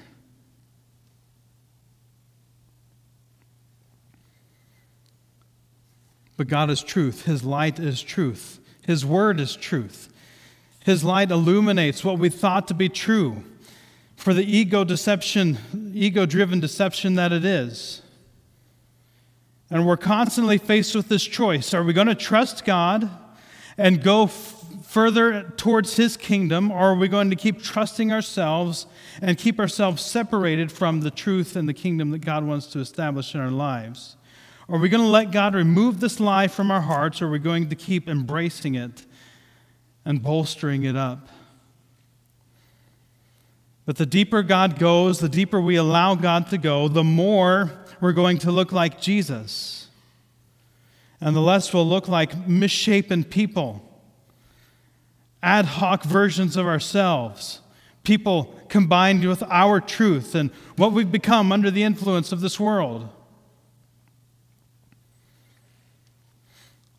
But 6.38 6.48
God 6.48 6.70
is 6.70 6.82
truth. 6.84 7.26
His 7.26 7.44
light 7.44 7.80
is 7.80 8.02
truth. 8.02 8.60
His 8.86 9.06
word 9.06 9.40
is 9.40 9.56
truth. 9.56 10.11
His 10.84 11.04
light 11.04 11.32
illuminates 11.32 12.04
what 12.04 12.18
we 12.18 12.30
thought 12.30 12.68
to 12.70 12.74
be 12.74 12.90
true 12.90 13.44
for 14.16 14.34
the 14.34 14.44
ego 14.44 14.84
deception, 14.84 15.92
ego 15.96 16.26
driven 16.26 16.60
deception 16.60 17.16
that 17.16 17.32
it 17.32 17.46
is. 17.46 18.02
And 19.70 19.88
we're 19.88 19.98
constantly 19.98 20.58
faced 20.58 20.96
with 20.96 21.08
this 21.08 21.24
choice. 21.24 21.74
Are 21.74 21.84
we 21.84 21.94
going 21.94 22.08
to 22.08 22.16
trust 22.16 22.66
God 22.66 23.10
and 23.78 24.04
go 24.04 24.24
f- 24.26 24.66
further 24.84 25.44
towards 25.56 25.96
His 25.96 26.18
kingdom, 26.18 26.72
or 26.72 26.92
are 26.92 26.96
we 26.96 27.08
going 27.08 27.30
to 27.30 27.36
keep 27.36 27.64
trusting 27.64 28.12
ourselves 28.12 28.86
and 29.22 29.38
keep 29.38 29.60
ourselves 29.60 30.04
separated 30.04 30.72
from 30.72 31.02
the 31.02 31.12
truth 31.12 31.56
and 31.56 31.70
the 31.70 31.74
kingdom 31.74 32.12
that 32.12 32.20
God 32.20 32.44
wants 32.44 32.68
to 32.68 32.80
establish 32.80 33.34
in 33.34 33.40
our 33.40 33.50
lives? 33.50 34.18
Are 34.68 34.78
we 34.78 34.90
going 34.90 35.04
to 35.04 35.10
let 35.10 35.32
God 35.32 35.56
remove 35.56 36.00
this 36.00 36.20
lie 36.20 36.48
from 36.48 36.70
our 36.70 36.82
hearts, 36.82 37.22
or 37.22 37.28
are 37.28 37.32
we 37.32 37.40
going 37.40 37.70
to 37.70 37.76
keep 37.76 38.10
embracing 38.10 38.76
it 38.76 39.06
and 40.06 40.22
bolstering 40.22 40.84
it 40.84 40.96
up. 40.96 41.28
But 43.86 43.98
the 43.98 44.06
deeper 44.06 44.44
God 44.44 44.80
goes, 44.80 45.20
the 45.20 45.30
deeper 45.30 45.60
we 45.60 45.76
allow 45.76 46.16
God 46.16 46.50
to 46.52 46.58
go, 46.58 46.88
the 46.88 47.04
more 47.04 47.72
we're 48.00 48.14
going 48.14 48.38
to 48.40 48.52
look 48.52 48.72
like 48.72 49.02
Jesus. 49.02 49.88
And 51.20 51.36
the 51.36 51.42
less 51.42 51.74
we'll 51.74 51.88
look 51.88 52.08
like 52.08 52.48
misshapen 52.48 53.24
people, 53.24 53.82
ad 55.44 55.66
hoc 55.66 56.04
versions 56.04 56.58
of 56.58 56.66
ourselves, 56.66 57.62
people 58.04 58.60
combined 58.70 59.28
with 59.28 59.44
our 59.44 59.80
truth 59.80 60.34
and 60.34 60.50
what 60.78 60.94
we've 60.94 61.12
become 61.12 61.52
under 61.52 61.70
the 61.70 61.84
influence 61.84 62.32
of 62.32 62.42
this 62.42 62.60
world. 62.60 63.10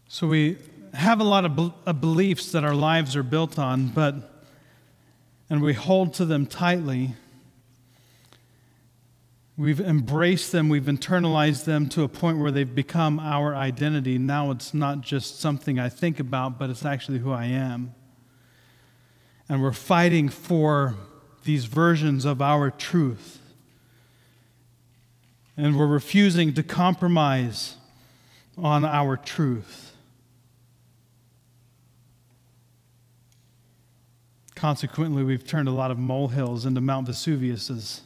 So 0.09 0.27
we 0.27 0.59
have 0.93 1.21
a 1.21 1.25
lot 1.25 1.45
of, 1.45 1.59
of 1.59 1.75
uh, 1.87 1.93
beliefs 1.93 2.53
that 2.53 2.65
our 2.65 2.75
lives 2.75 3.17
are 3.17 3.23
built 3.23 3.59
on, 3.59 3.89
but 3.89 4.45
and 5.49 5.61
we 5.63 5.75
hold 5.75 6.15
to 6.15 6.25
them 6.25 6.47
tightly. 6.47 7.15
We've 9.59 9.81
embraced 9.81 10.51
them, 10.51 10.71
we've 10.71 10.85
internalized 10.85 11.67
them 11.67 11.89
to 11.91 12.03
a 12.05 12.09
point 12.09 12.39
where 12.39 12.51
they've 12.51 12.75
become 12.75 13.21
our 13.21 13.55
identity. 13.55 14.17
Now 14.17 14.51
it's 14.51 14.73
not 14.73 15.03
just 15.03 15.41
something 15.41 15.79
I 15.79 15.91
think 15.91 16.19
about, 16.19 16.59
but 16.59 16.71
it's 16.71 16.87
actually 16.87 17.19
who 17.19 17.33
I 17.33 17.45
am. 17.45 17.95
And 19.49 19.63
we're 19.63 19.73
fighting 19.73 20.31
for 20.31 20.95
these 21.45 21.67
versions 21.67 22.25
of 22.25 22.41
our 22.41 22.71
truth. 22.71 23.41
And 25.57 25.79
we're 25.79 25.87
refusing 25.87 26.55
to 26.55 26.63
compromise 26.63 27.77
on 28.57 28.87
our 28.87 29.19
truth. 29.19 29.92
Consequently, 34.63 35.25
we've 35.25 35.45
turned 35.45 35.67
a 35.67 35.73
lot 35.73 35.91
of 35.91 35.99
molehills 35.99 36.65
into 36.67 36.81
Mount 36.81 37.09
Vesuviuses. 37.09 38.03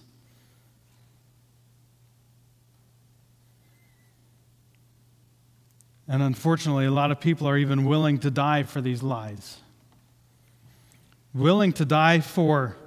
And 6.08 6.22
unfortunately, 6.22 6.86
a 6.86 6.90
lot 6.90 7.10
of 7.10 7.20
people 7.20 7.46
are 7.46 7.58
even 7.58 7.84
willing 7.84 8.16
to 8.20 8.30
die 8.30 8.62
for 8.62 8.80
these 8.80 9.02
lies. 9.02 9.58
Willing 11.34 11.74
to 11.74 11.84
die 11.84 12.20
for 12.20 12.78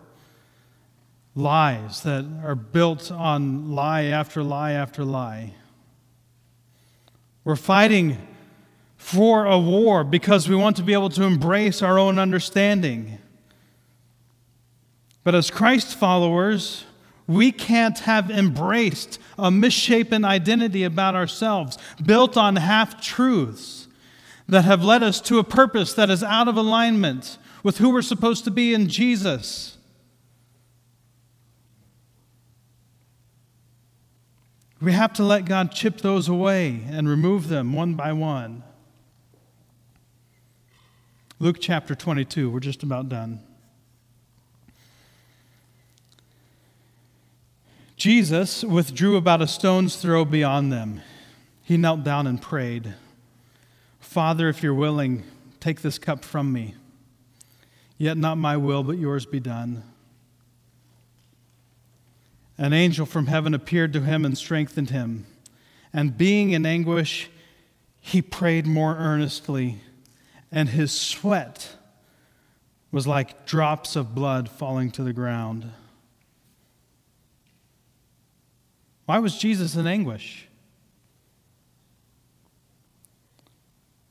lies 1.36 2.01
that 2.01 2.26
are 2.43 2.55
built 2.55 3.11
on 3.11 3.76
lie 3.76 4.05
after 4.05 4.41
lie 4.41 4.72
after 4.72 5.05
lie. 5.05 5.53
We're 7.43 7.55
fighting 7.55 8.17
for 8.97 9.45
a 9.45 9.59
war 9.59 10.03
because 10.03 10.49
we 10.49 10.55
want 10.55 10.76
to 10.78 10.82
be 10.82 10.93
able 10.93 11.09
to 11.11 11.22
embrace 11.22 11.84
our 11.84 11.99
own 11.99 12.17
understanding. 12.17 13.18
But 15.30 15.36
as 15.36 15.52
Christ 15.52 15.96
followers, 15.96 16.86
we 17.28 17.52
can't 17.52 18.00
have 18.00 18.32
embraced 18.32 19.20
a 19.38 19.52
misshapen 19.52 20.26
identity 20.26 20.84
about 20.84 21.14
ourselves, 21.14 21.78
built 22.04 22.36
on 22.36 22.56
half 22.56 23.00
truths 23.00 23.88
that 24.48 24.66
have 24.66 24.84
led 24.84 25.04
us 25.04 25.22
to 25.22 25.38
a 25.38 25.44
purpose 25.44 25.94
that 25.94 26.10
is 26.10 26.24
out 26.24 26.48
of 26.48 26.58
alignment 26.58 27.38
with 27.62 27.78
who 27.78 27.92
we're 27.92 28.02
supposed 28.02 28.44
to 28.46 28.50
be 28.50 28.74
in 28.74 28.88
Jesus. 28.88 29.78
We 34.82 34.94
have 34.94 35.14
to 35.14 35.24
let 35.24 35.46
God 35.46 35.72
chip 35.72 36.00
those 36.02 36.28
away 36.28 36.82
and 36.90 37.08
remove 37.08 37.50
them 37.50 37.74
one 37.74 37.94
by 37.94 38.14
one. 38.14 38.64
Luke 41.38 41.58
chapter 41.60 41.94
22, 41.94 42.50
we're 42.50 42.60
just 42.60 42.82
about 42.82 43.10
done. 43.10 43.42
Jesus 48.00 48.64
withdrew 48.64 49.18
about 49.18 49.41
a 49.41 49.47
stone's 49.47 49.97
throw 49.97 50.24
beyond 50.24 50.72
them. 50.72 51.02
He 51.62 51.76
knelt 51.76 52.06
down 52.06 52.28
and 52.28 52.41
prayed, 52.41 52.95
Father, 54.00 54.47
if 54.47 54.64
you're 54.64 54.74
willing, 54.74 55.26
take 55.60 55.82
this 55.82 56.00
cup 56.00 56.24
from 56.24 56.54
me. 56.54 56.76
Yet 57.97 58.18
not 58.18 58.38
my 58.38 58.56
will, 58.56 58.84
but 58.84 58.97
yours 58.97 59.26
be 59.26 59.41
done. 59.41 59.84
An 62.58 62.72
angel 62.72 63.06
from 63.06 63.28
heaven 63.28 63.54
appeared 63.54 63.91
to 63.91 64.00
him 64.00 64.24
and 64.24 64.38
strengthened 64.38 64.91
him. 64.91 65.26
And 65.91 66.18
being 66.18 66.52
in 66.52 66.66
anguish, 66.66 67.30
he 68.00 68.22
prayed 68.22 68.66
more 68.66 68.95
earnestly, 68.95 69.82
and 70.54 70.70
his 70.70 70.93
sweat 70.93 71.76
was 72.93 73.06
like 73.06 73.45
drops 73.45 73.97
of 73.97 74.16
blood 74.16 74.47
falling 74.47 74.89
to 74.91 75.04
the 75.04 75.12
ground. 75.12 75.70
Why 79.10 79.18
was 79.18 79.39
Jesus 79.39 79.76
in 79.76 79.88
anguish? 79.88 80.47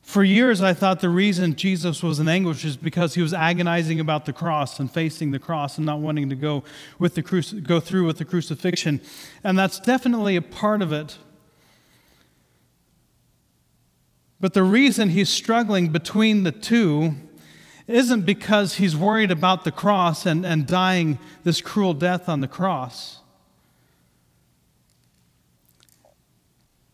For 0.03 0.25
years, 0.25 0.61
I 0.61 0.75
thought 0.75 0.99
the 0.99 1.09
reason 1.09 1.55
Jesus 1.55 2.03
was 2.03 2.19
in 2.19 2.27
anguish 2.27 2.65
is 2.65 2.77
because 2.77 3.15
he 3.15 3.23
was 3.23 3.33
agonizing 3.33 4.01
about 4.01 4.27
the 4.27 4.33
cross 4.33 4.81
and 4.81 4.91
facing 4.91 5.31
the 5.31 5.39
cross 5.39 5.77
and 5.77 5.87
not 5.87 6.01
wanting 6.01 6.29
to 6.31 6.35
go, 6.35 6.65
with 6.99 7.15
the 7.15 7.23
cruci- 7.23 7.63
go 7.63 7.79
through 7.79 8.07
with 8.07 8.19
the 8.19 8.25
crucifixion. 8.25 9.01
And 9.45 9.57
that's 9.57 9.79
definitely 9.79 10.35
a 10.35 10.43
part 10.43 10.83
of 10.83 10.93
it. 10.93 11.17
But 14.41 14.53
the 14.53 14.65
reason 14.65 15.11
he's 15.11 15.29
struggling 15.29 15.91
between 15.91 16.43
the 16.43 16.51
two 16.51 17.15
isn't 17.87 18.23
because 18.23 18.79
he's 18.79 18.97
worried 18.97 19.31
about 19.31 19.63
the 19.63 19.71
cross 19.71 20.27
and, 20.27 20.45
and 20.45 20.67
dying 20.67 21.21
this 21.45 21.61
cruel 21.61 21.95
death 21.95 22.29
on 22.29 22.41
the 22.41 22.49
cross. 22.49 23.18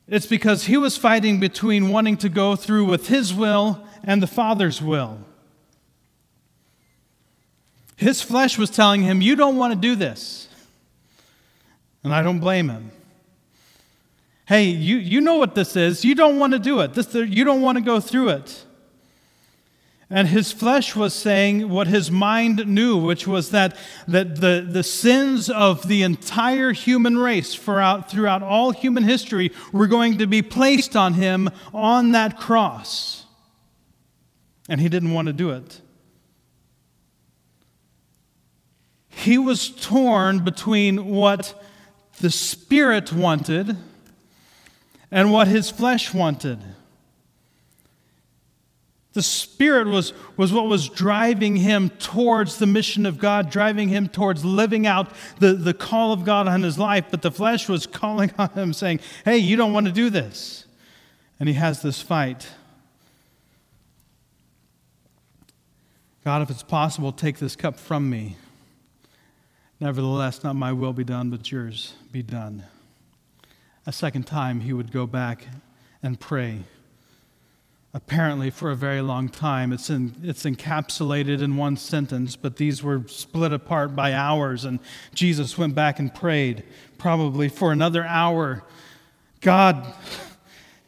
It's 0.06 0.26
because 0.26 0.64
he 0.64 0.76
was 0.76 0.96
fighting 0.96 1.40
between 1.40 1.88
wanting 1.88 2.16
to 2.18 2.28
go 2.28 2.56
through 2.56 2.84
with 2.84 3.08
his 3.08 3.32
will 3.32 3.86
and 4.02 4.22
the 4.22 4.26
Father's 4.26 4.82
will. 4.82 5.20
His 7.96 8.20
flesh 8.20 8.58
was 8.58 8.70
telling 8.70 9.02
him, 9.02 9.22
You 9.22 9.36
don't 9.36 9.56
want 9.56 9.72
to 9.72 9.78
do 9.78 9.94
this. 9.94 10.48
And 12.02 12.12
I 12.12 12.22
don't 12.22 12.40
blame 12.40 12.68
him. 12.68 12.90
Hey, 14.46 14.64
you, 14.64 14.96
you 14.98 15.22
know 15.22 15.36
what 15.36 15.54
this 15.54 15.74
is. 15.74 16.04
You 16.04 16.14
don't 16.14 16.38
want 16.38 16.52
to 16.52 16.58
do 16.58 16.80
it. 16.80 16.92
This, 16.92 17.14
you 17.14 17.44
don't 17.44 17.62
want 17.62 17.78
to 17.78 17.82
go 17.82 17.98
through 17.98 18.28
it. 18.30 18.64
And 20.14 20.28
his 20.28 20.52
flesh 20.52 20.94
was 20.94 21.12
saying 21.12 21.68
what 21.68 21.88
his 21.88 22.08
mind 22.08 22.68
knew, 22.68 22.96
which 22.96 23.26
was 23.26 23.50
that, 23.50 23.76
that 24.06 24.36
the, 24.36 24.64
the 24.66 24.84
sins 24.84 25.50
of 25.50 25.88
the 25.88 26.04
entire 26.04 26.70
human 26.70 27.18
race 27.18 27.56
throughout, 27.56 28.12
throughout 28.12 28.40
all 28.40 28.70
human 28.70 29.02
history 29.02 29.50
were 29.72 29.88
going 29.88 30.18
to 30.18 30.28
be 30.28 30.40
placed 30.40 30.94
on 30.94 31.14
him 31.14 31.50
on 31.72 32.12
that 32.12 32.38
cross. 32.38 33.24
And 34.68 34.80
he 34.80 34.88
didn't 34.88 35.12
want 35.12 35.26
to 35.26 35.32
do 35.32 35.50
it. 35.50 35.80
He 39.08 39.36
was 39.36 39.68
torn 39.68 40.44
between 40.44 41.06
what 41.06 41.60
the 42.20 42.30
Spirit 42.30 43.12
wanted 43.12 43.76
and 45.10 45.32
what 45.32 45.48
his 45.48 45.72
flesh 45.72 46.14
wanted. 46.14 46.60
The 49.14 49.22
Spirit 49.22 49.86
was, 49.86 50.12
was 50.36 50.52
what 50.52 50.66
was 50.66 50.88
driving 50.88 51.56
him 51.56 51.88
towards 51.88 52.58
the 52.58 52.66
mission 52.66 53.06
of 53.06 53.18
God, 53.18 53.48
driving 53.48 53.88
him 53.88 54.08
towards 54.08 54.44
living 54.44 54.88
out 54.88 55.08
the, 55.38 55.54
the 55.54 55.72
call 55.72 56.12
of 56.12 56.24
God 56.24 56.48
on 56.48 56.62
his 56.62 56.78
life. 56.78 57.06
But 57.12 57.22
the 57.22 57.30
flesh 57.30 57.68
was 57.68 57.86
calling 57.86 58.32
on 58.38 58.50
him, 58.50 58.72
saying, 58.72 59.00
Hey, 59.24 59.38
you 59.38 59.56
don't 59.56 59.72
want 59.72 59.86
to 59.86 59.92
do 59.92 60.10
this. 60.10 60.66
And 61.38 61.48
he 61.48 61.54
has 61.54 61.80
this 61.80 62.02
fight. 62.02 62.48
God, 66.24 66.42
if 66.42 66.50
it's 66.50 66.62
possible, 66.64 67.12
take 67.12 67.38
this 67.38 67.54
cup 67.54 67.78
from 67.78 68.10
me. 68.10 68.36
Nevertheless, 69.78 70.42
not 70.42 70.56
my 70.56 70.72
will 70.72 70.92
be 70.92 71.04
done, 71.04 71.30
but 71.30 71.52
yours 71.52 71.94
be 72.10 72.22
done. 72.22 72.64
A 73.86 73.92
second 73.92 74.26
time, 74.26 74.60
he 74.60 74.72
would 74.72 74.90
go 74.90 75.06
back 75.06 75.46
and 76.02 76.18
pray 76.18 76.64
apparently 77.94 78.50
for 78.50 78.70
a 78.70 78.76
very 78.76 79.00
long 79.00 79.28
time. 79.28 79.72
It's, 79.72 79.88
in, 79.88 80.16
it's 80.22 80.42
encapsulated 80.42 81.40
in 81.40 81.56
one 81.56 81.76
sentence, 81.76 82.36
but 82.36 82.56
these 82.56 82.82
were 82.82 83.04
split 83.06 83.52
apart 83.52 83.96
by 83.96 84.12
hours, 84.12 84.64
and 84.64 84.80
Jesus 85.14 85.56
went 85.56 85.74
back 85.74 85.98
and 85.98 86.12
prayed, 86.12 86.64
probably 86.98 87.48
for 87.48 87.72
another 87.72 88.04
hour 88.04 88.64
God, 89.44 89.92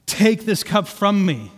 take 0.07 0.47
this 0.47 0.65
cup 0.65 0.89
from 0.89 1.27
me. 1.27 1.53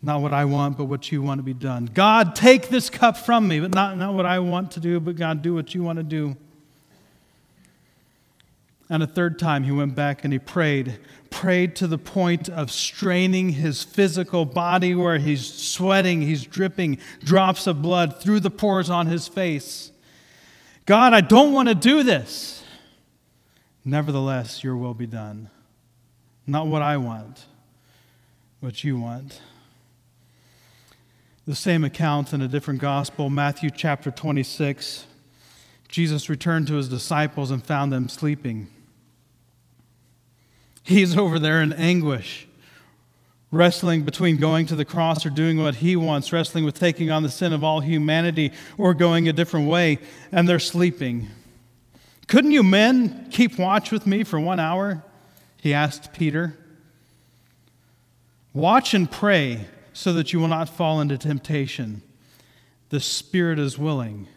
Not 0.00 0.22
what 0.22 0.32
I 0.32 0.46
want, 0.46 0.78
but 0.78 0.84
what 0.84 1.12
you 1.12 1.20
want 1.20 1.38
to 1.38 1.42
be 1.42 1.52
done. 1.52 1.90
God, 1.92 2.34
take 2.34 2.70
this 2.70 2.88
cup 2.88 3.18
from 3.18 3.46
me, 3.46 3.60
but 3.60 3.74
not, 3.74 3.98
not 3.98 4.14
what 4.14 4.24
I 4.24 4.38
want 4.38 4.70
to 4.72 4.80
do, 4.80 4.98
but 5.00 5.16
God, 5.16 5.42
do 5.42 5.52
what 5.52 5.74
you 5.74 5.82
want 5.82 5.98
to 5.98 6.02
do. 6.02 6.34
And 8.88 9.02
a 9.02 9.06
third 9.06 9.38
time 9.38 9.64
he 9.64 9.72
went 9.72 9.94
back 9.96 10.22
and 10.22 10.32
he 10.32 10.38
prayed, 10.38 10.98
prayed 11.30 11.74
to 11.76 11.88
the 11.88 11.98
point 11.98 12.48
of 12.48 12.70
straining 12.70 13.50
his 13.50 13.82
physical 13.82 14.44
body 14.44 14.94
where 14.94 15.18
he's 15.18 15.44
sweating, 15.44 16.22
he's 16.22 16.44
dripping 16.44 16.98
drops 17.20 17.66
of 17.66 17.82
blood 17.82 18.20
through 18.20 18.40
the 18.40 18.50
pores 18.50 18.88
on 18.88 19.06
his 19.06 19.26
face. 19.26 19.90
God, 20.84 21.14
I 21.14 21.20
don't 21.20 21.52
want 21.52 21.68
to 21.68 21.74
do 21.74 22.04
this. 22.04 22.62
Nevertheless, 23.84 24.62
your 24.62 24.76
will 24.76 24.94
be 24.94 25.06
done. 25.06 25.50
Not 26.46 26.68
what 26.68 26.82
I 26.82 26.96
want, 26.96 27.46
what 28.60 28.84
you 28.84 28.98
want. 28.98 29.40
The 31.44 31.56
same 31.56 31.82
account 31.84 32.32
in 32.32 32.40
a 32.40 32.48
different 32.48 32.80
gospel, 32.80 33.30
Matthew 33.30 33.70
chapter 33.70 34.12
26. 34.12 35.06
Jesus 35.88 36.28
returned 36.28 36.68
to 36.68 36.74
his 36.74 36.88
disciples 36.88 37.50
and 37.50 37.64
found 37.64 37.92
them 37.92 38.08
sleeping. 38.08 38.68
He's 40.86 41.16
over 41.16 41.40
there 41.40 41.60
in 41.62 41.72
anguish, 41.72 42.46
wrestling 43.50 44.04
between 44.04 44.36
going 44.36 44.66
to 44.66 44.76
the 44.76 44.84
cross 44.84 45.26
or 45.26 45.30
doing 45.30 45.60
what 45.60 45.74
he 45.74 45.96
wants, 45.96 46.32
wrestling 46.32 46.64
with 46.64 46.78
taking 46.78 47.10
on 47.10 47.24
the 47.24 47.28
sin 47.28 47.52
of 47.52 47.64
all 47.64 47.80
humanity 47.80 48.52
or 48.78 48.94
going 48.94 49.28
a 49.28 49.32
different 49.32 49.68
way, 49.68 49.98
and 50.30 50.48
they're 50.48 50.60
sleeping. 50.60 51.26
Couldn't 52.28 52.52
you 52.52 52.62
men 52.62 53.26
keep 53.32 53.58
watch 53.58 53.90
with 53.90 54.06
me 54.06 54.22
for 54.22 54.38
one 54.38 54.60
hour? 54.60 55.02
He 55.60 55.74
asked 55.74 56.12
Peter. 56.12 56.56
Watch 58.52 58.94
and 58.94 59.10
pray 59.10 59.66
so 59.92 60.12
that 60.12 60.32
you 60.32 60.38
will 60.38 60.46
not 60.46 60.68
fall 60.68 61.00
into 61.00 61.18
temptation. 61.18 62.02
The 62.90 63.00
spirit 63.00 63.58
is 63.58 63.76
willing, 63.76 64.28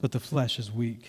but 0.00 0.10
the 0.10 0.18
flesh 0.18 0.58
is 0.58 0.72
weak. 0.72 1.08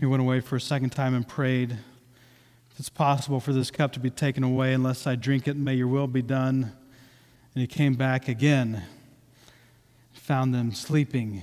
He 0.00 0.06
went 0.06 0.20
away 0.20 0.40
for 0.40 0.56
a 0.56 0.60
second 0.60 0.90
time 0.90 1.14
and 1.14 1.26
prayed, 1.26 1.70
If 1.70 2.80
it's 2.80 2.88
possible 2.88 3.40
for 3.40 3.52
this 3.52 3.70
cup 3.70 3.92
to 3.92 4.00
be 4.00 4.10
taken 4.10 4.42
away 4.42 4.74
unless 4.74 5.06
I 5.06 5.14
drink 5.14 5.46
it, 5.46 5.56
may 5.56 5.74
your 5.74 5.86
will 5.86 6.08
be 6.08 6.22
done. 6.22 6.72
And 7.54 7.60
he 7.60 7.66
came 7.66 7.94
back 7.94 8.28
again, 8.28 8.82
found 10.12 10.52
them 10.52 10.72
sleeping 10.72 11.42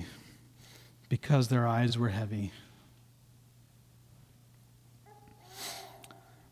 because 1.08 1.48
their 1.48 1.66
eyes 1.66 1.96
were 1.96 2.10
heavy. 2.10 2.52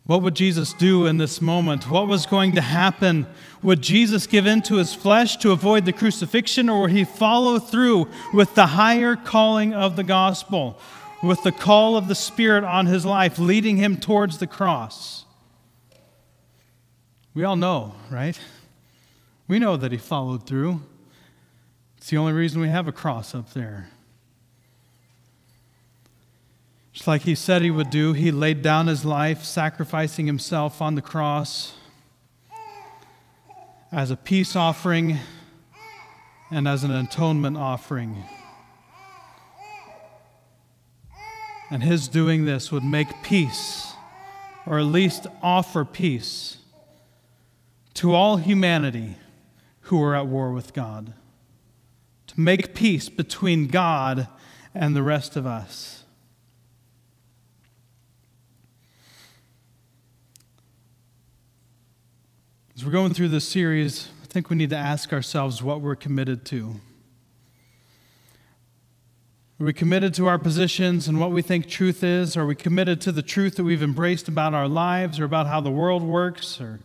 What 0.06 0.22
would 0.22 0.34
Jesus 0.34 0.72
do 0.72 1.06
in 1.06 1.18
this 1.18 1.40
moment? 1.40 1.88
What 1.88 2.08
was 2.08 2.26
going 2.26 2.52
to 2.56 2.60
happen? 2.60 3.26
Would 3.62 3.80
Jesus 3.80 4.26
give 4.26 4.46
in 4.46 4.60
to 4.62 4.76
his 4.76 4.92
flesh 4.92 5.36
to 5.36 5.52
avoid 5.52 5.84
the 5.84 5.92
crucifixion, 5.92 6.68
or 6.68 6.80
would 6.80 6.90
he 6.90 7.04
follow 7.04 7.58
through 7.58 8.08
with 8.32 8.54
the 8.54 8.66
higher 8.66 9.14
calling 9.14 9.72
of 9.72 9.94
the 9.96 10.02
gospel? 10.02 10.80
With 11.22 11.42
the 11.42 11.52
call 11.52 11.96
of 11.96 12.08
the 12.08 12.14
Spirit 12.14 12.64
on 12.64 12.86
his 12.86 13.04
life, 13.04 13.38
leading 13.38 13.76
him 13.76 13.96
towards 13.96 14.38
the 14.38 14.46
cross. 14.46 15.24
We 17.34 17.44
all 17.44 17.56
know, 17.56 17.94
right? 18.10 18.38
We 19.46 19.58
know 19.58 19.76
that 19.76 19.92
he 19.92 19.98
followed 19.98 20.46
through. 20.46 20.80
It's 21.98 22.08
the 22.08 22.16
only 22.16 22.32
reason 22.32 22.60
we 22.60 22.68
have 22.68 22.88
a 22.88 22.92
cross 22.92 23.34
up 23.34 23.52
there. 23.52 23.90
Just 26.92 27.06
like 27.06 27.22
he 27.22 27.34
said 27.34 27.62
he 27.62 27.70
would 27.70 27.90
do, 27.90 28.12
he 28.14 28.30
laid 28.30 28.62
down 28.62 28.86
his 28.86 29.04
life, 29.04 29.44
sacrificing 29.44 30.26
himself 30.26 30.82
on 30.82 30.94
the 30.94 31.02
cross 31.02 31.74
as 33.92 34.10
a 34.10 34.16
peace 34.16 34.56
offering 34.56 35.18
and 36.50 36.66
as 36.66 36.84
an 36.84 36.90
atonement 36.90 37.56
offering. 37.56 38.24
And 41.70 41.84
his 41.84 42.08
doing 42.08 42.46
this 42.46 42.72
would 42.72 42.82
make 42.82 43.22
peace, 43.22 43.92
or 44.66 44.78
at 44.78 44.86
least 44.86 45.26
offer 45.40 45.84
peace, 45.84 46.56
to 47.94 48.12
all 48.12 48.38
humanity 48.38 49.16
who 49.82 50.02
are 50.02 50.16
at 50.16 50.26
war 50.26 50.52
with 50.52 50.72
God. 50.72 51.12
To 52.28 52.40
make 52.40 52.74
peace 52.74 53.08
between 53.08 53.68
God 53.68 54.28
and 54.74 54.96
the 54.96 55.02
rest 55.02 55.36
of 55.36 55.46
us. 55.46 56.04
As 62.74 62.84
we're 62.84 62.92
going 62.92 63.12
through 63.12 63.28
this 63.28 63.46
series, 63.46 64.08
I 64.22 64.26
think 64.26 64.48
we 64.48 64.56
need 64.56 64.70
to 64.70 64.76
ask 64.76 65.12
ourselves 65.12 65.62
what 65.62 65.80
we're 65.80 65.96
committed 65.96 66.44
to. 66.46 66.80
Are 69.60 69.64
we 69.66 69.74
committed 69.74 70.14
to 70.14 70.26
our 70.26 70.38
positions 70.38 71.06
and 71.06 71.20
what 71.20 71.32
we 71.32 71.42
think 71.42 71.68
truth 71.68 72.02
is? 72.02 72.34
Are 72.34 72.46
we 72.46 72.54
committed 72.54 72.98
to 73.02 73.12
the 73.12 73.20
truth 73.20 73.56
that 73.56 73.64
we've 73.64 73.82
embraced 73.82 74.26
about 74.26 74.54
our 74.54 74.66
lives 74.66 75.20
or 75.20 75.24
about 75.24 75.48
how 75.48 75.60
the 75.60 75.70
world 75.70 76.02
works? 76.02 76.58
Or 76.62 76.80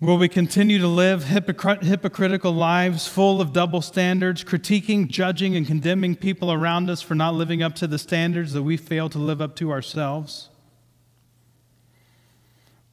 will 0.00 0.18
we 0.18 0.28
continue 0.28 0.80
to 0.80 0.88
live 0.88 1.26
hypocr- 1.26 1.84
hypocritical 1.84 2.50
lives 2.50 3.06
full 3.06 3.40
of 3.40 3.52
double 3.52 3.80
standards, 3.80 4.42
critiquing, 4.42 5.06
judging, 5.06 5.54
and 5.54 5.64
condemning 5.64 6.16
people 6.16 6.50
around 6.50 6.90
us 6.90 7.00
for 7.00 7.14
not 7.14 7.34
living 7.34 7.62
up 7.62 7.76
to 7.76 7.86
the 7.86 7.98
standards 7.98 8.54
that 8.54 8.64
we 8.64 8.76
fail 8.76 9.08
to 9.08 9.18
live 9.18 9.40
up 9.40 9.54
to 9.54 9.70
ourselves? 9.70 10.48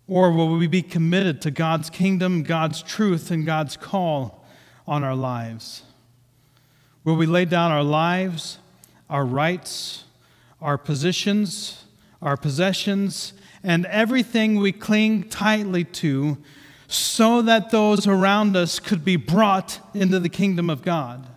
Or 0.08 0.32
will 0.32 0.56
we 0.56 0.68
be 0.68 0.84
committed 0.84 1.42
to 1.42 1.50
God's 1.50 1.90
kingdom, 1.90 2.44
God's 2.44 2.84
truth, 2.84 3.32
and 3.32 3.48
God's 3.48 3.78
call 3.78 4.46
on 4.88 5.04
our 5.04 5.16
lives? 5.16 5.82
Will 7.04 7.16
we 7.16 7.26
lay 7.26 7.46
down 7.46 7.72
our 7.72 7.84
lives, 7.84 8.60
our 9.10 9.26
rights, 9.26 10.04
our 10.62 10.78
positions, 10.78 11.86
our 12.22 12.38
possessions, 12.38 13.34
and 13.64 13.86
everything 13.88 14.60
we 14.60 14.72
cling 14.72 15.30
tightly 15.30 15.84
to 15.84 16.38
so 16.88 17.42
that 17.42 17.72
those 17.72 18.08
around 18.08 18.56
us 18.56 18.80
could 18.80 19.06
be 19.06 19.16
brought 19.16 19.80
into 19.94 20.20
the 20.20 20.30
kingdom 20.30 20.70
of 20.70 20.82
God. 20.82 21.28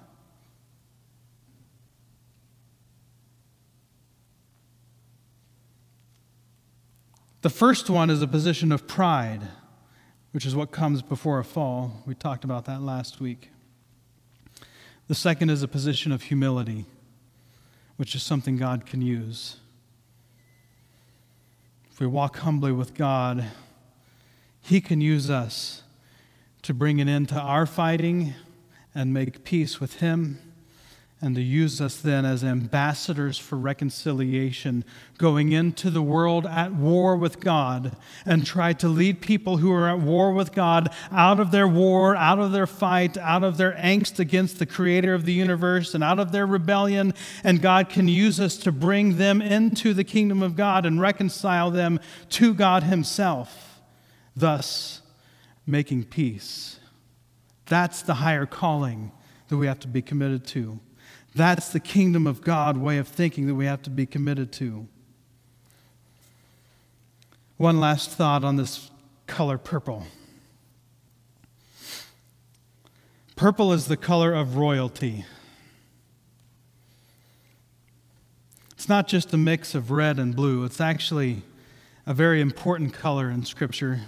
The 7.42 7.50
first 7.50 7.90
one 7.90 8.08
is 8.08 8.22
a 8.22 8.28
position 8.28 8.70
of 8.70 8.86
pride, 8.86 9.42
which 10.30 10.46
is 10.46 10.54
what 10.54 10.70
comes 10.70 11.02
before 11.02 11.40
a 11.40 11.44
fall. 11.44 12.02
We 12.06 12.14
talked 12.14 12.44
about 12.44 12.64
that 12.66 12.80
last 12.80 13.20
week. 13.20 13.51
The 15.12 15.16
second 15.16 15.50
is 15.50 15.62
a 15.62 15.68
position 15.68 16.10
of 16.10 16.22
humility, 16.22 16.86
which 17.98 18.14
is 18.14 18.22
something 18.22 18.56
God 18.56 18.86
can 18.86 19.02
use. 19.02 19.58
If 21.90 22.00
we 22.00 22.06
walk 22.06 22.38
humbly 22.38 22.72
with 22.72 22.94
God, 22.94 23.44
He 24.62 24.80
can 24.80 25.02
use 25.02 25.28
us 25.28 25.82
to 26.62 26.72
bring 26.72 26.98
an 26.98 27.10
end 27.10 27.28
to 27.28 27.38
our 27.38 27.66
fighting 27.66 28.32
and 28.94 29.12
make 29.12 29.44
peace 29.44 29.78
with 29.78 30.00
Him 30.00 30.51
and 31.22 31.36
to 31.36 31.40
use 31.40 31.80
us 31.80 31.98
then 31.98 32.24
as 32.24 32.42
ambassadors 32.42 33.38
for 33.38 33.56
reconciliation, 33.56 34.84
going 35.18 35.52
into 35.52 35.88
the 35.88 36.02
world 36.02 36.44
at 36.46 36.74
war 36.74 37.16
with 37.16 37.38
God 37.38 37.96
and 38.26 38.44
try 38.44 38.72
to 38.72 38.88
lead 38.88 39.20
people 39.20 39.58
who 39.58 39.72
are 39.72 39.88
at 39.88 40.00
war 40.00 40.32
with 40.32 40.52
God 40.52 40.92
out 41.12 41.38
of 41.38 41.52
their 41.52 41.68
war, 41.68 42.16
out 42.16 42.40
of 42.40 42.50
their 42.50 42.66
fight, 42.66 43.16
out 43.16 43.44
of 43.44 43.56
their 43.56 43.70
angst 43.74 44.18
against 44.18 44.58
the 44.58 44.66
creator 44.66 45.14
of 45.14 45.24
the 45.24 45.32
universe, 45.32 45.94
and 45.94 46.02
out 46.02 46.18
of 46.18 46.32
their 46.32 46.44
rebellion. 46.44 47.14
And 47.44 47.62
God 47.62 47.88
can 47.88 48.08
use 48.08 48.40
us 48.40 48.56
to 48.56 48.72
bring 48.72 49.16
them 49.16 49.40
into 49.40 49.94
the 49.94 50.04
kingdom 50.04 50.42
of 50.42 50.56
God 50.56 50.84
and 50.84 51.00
reconcile 51.00 51.70
them 51.70 52.00
to 52.30 52.52
God 52.52 52.82
Himself, 52.82 53.80
thus 54.34 55.02
making 55.68 56.02
peace. 56.04 56.80
That's 57.66 58.02
the 58.02 58.14
higher 58.14 58.44
calling 58.44 59.12
that 59.46 59.56
we 59.56 59.68
have 59.68 59.78
to 59.80 59.88
be 59.88 60.02
committed 60.02 60.44
to. 60.48 60.80
That's 61.34 61.70
the 61.70 61.80
kingdom 61.80 62.26
of 62.26 62.42
God 62.42 62.76
way 62.76 62.98
of 62.98 63.08
thinking 63.08 63.46
that 63.46 63.54
we 63.54 63.64
have 63.64 63.82
to 63.82 63.90
be 63.90 64.04
committed 64.04 64.52
to. 64.54 64.86
One 67.56 67.80
last 67.80 68.10
thought 68.10 68.44
on 68.44 68.56
this 68.56 68.90
color 69.26 69.56
purple. 69.56 70.06
Purple 73.36 73.72
is 73.72 73.86
the 73.86 73.96
color 73.96 74.34
of 74.34 74.56
royalty. 74.56 75.24
It's 78.72 78.88
not 78.88 79.08
just 79.08 79.32
a 79.32 79.38
mix 79.38 79.74
of 79.74 79.90
red 79.90 80.18
and 80.18 80.34
blue, 80.34 80.64
it's 80.64 80.80
actually 80.80 81.42
a 82.04 82.12
very 82.12 82.40
important 82.40 82.92
color 82.92 83.30
in 83.30 83.44
Scripture. 83.44 84.00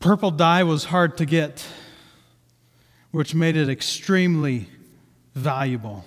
Purple 0.00 0.30
dye 0.30 0.62
was 0.64 0.84
hard 0.84 1.18
to 1.18 1.26
get, 1.26 1.66
which 3.10 3.34
made 3.34 3.56
it 3.56 3.68
extremely 3.68 4.68
valuable. 5.38 6.04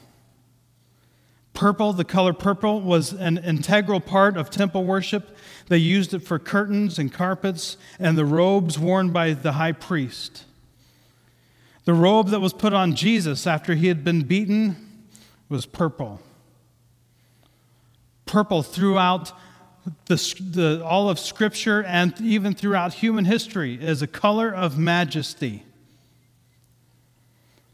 Purple, 1.53 1.93
the 1.93 2.05
color 2.05 2.33
purple, 2.33 2.81
was 2.81 3.13
an 3.13 3.37
integral 3.37 3.99
part 3.99 4.37
of 4.37 4.49
temple 4.49 4.83
worship. 4.83 5.35
They 5.67 5.77
used 5.77 6.13
it 6.13 6.19
for 6.19 6.39
curtains 6.39 6.97
and 6.97 7.11
carpets 7.11 7.77
and 7.99 8.17
the 8.17 8.25
robes 8.25 8.79
worn 8.79 9.11
by 9.11 9.33
the 9.33 9.53
high 9.53 9.73
priest. 9.73 10.45
The 11.85 11.93
robe 11.93 12.29
that 12.29 12.39
was 12.39 12.53
put 12.53 12.73
on 12.73 12.95
Jesus 12.95 13.45
after 13.45 13.75
he 13.75 13.87
had 13.87 14.03
been 14.03 14.23
beaten 14.23 15.07
was 15.49 15.65
purple. 15.65 16.21
Purple 18.25 18.63
throughout 18.63 19.33
the, 20.05 20.15
the, 20.39 20.85
all 20.85 21.09
of 21.09 21.19
Scripture 21.19 21.83
and 21.83 22.19
even 22.21 22.53
throughout 22.53 22.93
human 22.93 23.25
history 23.25 23.75
is 23.75 24.01
a 24.01 24.07
color 24.07 24.53
of 24.53 24.77
majesty. 24.77 25.63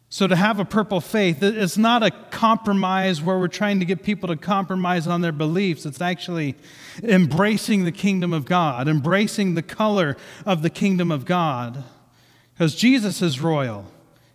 So, 0.09 0.25
to 0.25 0.37
have 0.37 0.57
a 0.59 0.65
purple 0.65 1.01
faith, 1.01 1.43
it's 1.43 1.77
not 1.77 2.01
a 2.01 2.11
compromise 2.11 3.21
where 3.21 3.37
we're 3.37 3.49
trying 3.49 3.79
to 3.81 3.85
get 3.85 4.03
people 4.03 4.29
to 4.29 4.37
compromise 4.37 5.05
on 5.05 5.19
their 5.19 5.33
beliefs. 5.33 5.85
It's 5.85 5.99
actually 5.99 6.55
embracing 7.03 7.83
the 7.83 7.91
kingdom 7.91 8.31
of 8.31 8.45
God, 8.45 8.87
embracing 8.87 9.55
the 9.55 9.61
color 9.61 10.15
of 10.45 10.61
the 10.61 10.69
kingdom 10.69 11.11
of 11.11 11.25
God. 11.25 11.83
Because 12.53 12.73
Jesus 12.73 13.21
is 13.21 13.41
royal, 13.41 13.85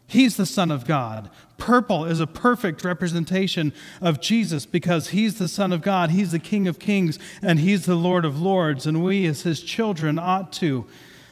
He's 0.06 0.36
the 0.36 0.44
Son 0.44 0.70
of 0.70 0.84
God. 0.84 1.30
Purple 1.56 2.04
is 2.04 2.20
a 2.20 2.26
perfect 2.26 2.84
representation 2.84 3.72
of 4.02 4.20
Jesus 4.20 4.66
because 4.66 5.08
He's 5.08 5.38
the 5.38 5.48
Son 5.48 5.72
of 5.72 5.80
God, 5.80 6.10
He's 6.10 6.32
the 6.32 6.38
King 6.38 6.68
of 6.68 6.78
Kings, 6.78 7.18
and 7.40 7.58
He's 7.58 7.86
the 7.86 7.94
Lord 7.94 8.26
of 8.26 8.42
Lords. 8.42 8.86
And 8.86 9.02
we, 9.02 9.24
as 9.24 9.40
His 9.42 9.62
children, 9.62 10.18
ought 10.18 10.52
to 10.54 10.86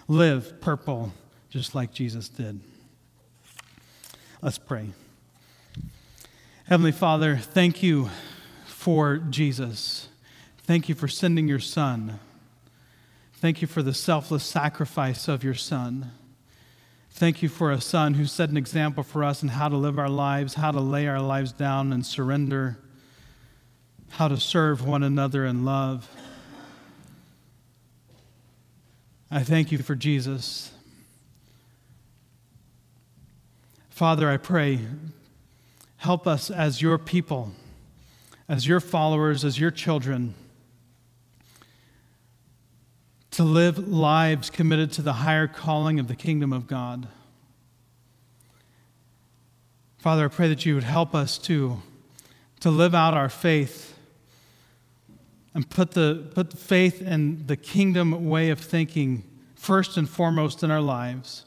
live 0.08 0.62
purple 0.62 1.12
just 1.50 1.74
like 1.74 1.92
Jesus 1.92 2.30
did. 2.30 2.60
Let's 4.42 4.56
pray. 4.56 4.88
Heavenly 6.64 6.92
Father, 6.92 7.36
thank 7.36 7.82
you 7.82 8.08
for 8.64 9.18
Jesus. 9.18 10.08
Thank 10.62 10.88
you 10.88 10.94
for 10.94 11.08
sending 11.08 11.46
your 11.46 11.58
Son. 11.58 12.18
Thank 13.34 13.60
you 13.60 13.68
for 13.68 13.82
the 13.82 13.92
selfless 13.92 14.42
sacrifice 14.42 15.28
of 15.28 15.44
your 15.44 15.52
Son. 15.52 16.12
Thank 17.10 17.42
you 17.42 17.50
for 17.50 17.70
a 17.70 17.82
Son 17.82 18.14
who 18.14 18.24
set 18.24 18.48
an 18.48 18.56
example 18.56 19.02
for 19.02 19.24
us 19.24 19.42
in 19.42 19.50
how 19.50 19.68
to 19.68 19.76
live 19.76 19.98
our 19.98 20.08
lives, 20.08 20.54
how 20.54 20.70
to 20.70 20.80
lay 20.80 21.06
our 21.06 21.20
lives 21.20 21.52
down 21.52 21.92
and 21.92 22.06
surrender, 22.06 22.78
how 24.08 24.28
to 24.28 24.38
serve 24.38 24.86
one 24.86 25.02
another 25.02 25.44
in 25.44 25.66
love. 25.66 26.08
I 29.30 29.42
thank 29.42 29.70
you 29.70 29.76
for 29.76 29.94
Jesus. 29.94 30.72
Father, 34.00 34.30
I 34.30 34.38
pray, 34.38 34.78
help 35.98 36.26
us 36.26 36.50
as 36.50 36.80
your 36.80 36.96
people, 36.96 37.52
as 38.48 38.66
your 38.66 38.80
followers, 38.80 39.44
as 39.44 39.60
your 39.60 39.70
children, 39.70 40.32
to 43.32 43.42
live 43.42 43.90
lives 43.90 44.48
committed 44.48 44.90
to 44.92 45.02
the 45.02 45.12
higher 45.12 45.46
calling 45.46 46.00
of 46.00 46.08
the 46.08 46.16
kingdom 46.16 46.50
of 46.50 46.66
God. 46.66 47.08
Father, 49.98 50.24
I 50.24 50.28
pray 50.28 50.48
that 50.48 50.64
you 50.64 50.74
would 50.74 50.84
help 50.84 51.14
us 51.14 51.36
to, 51.36 51.82
to 52.60 52.70
live 52.70 52.94
out 52.94 53.12
our 53.12 53.28
faith 53.28 53.98
and 55.52 55.68
put 55.68 55.90
the, 55.90 56.26
put 56.34 56.58
faith 56.58 57.02
in 57.02 57.46
the 57.46 57.56
kingdom 57.58 58.30
way 58.30 58.48
of 58.48 58.60
thinking 58.60 59.24
first 59.56 59.98
and 59.98 60.08
foremost 60.08 60.62
in 60.62 60.70
our 60.70 60.80
lives. 60.80 61.44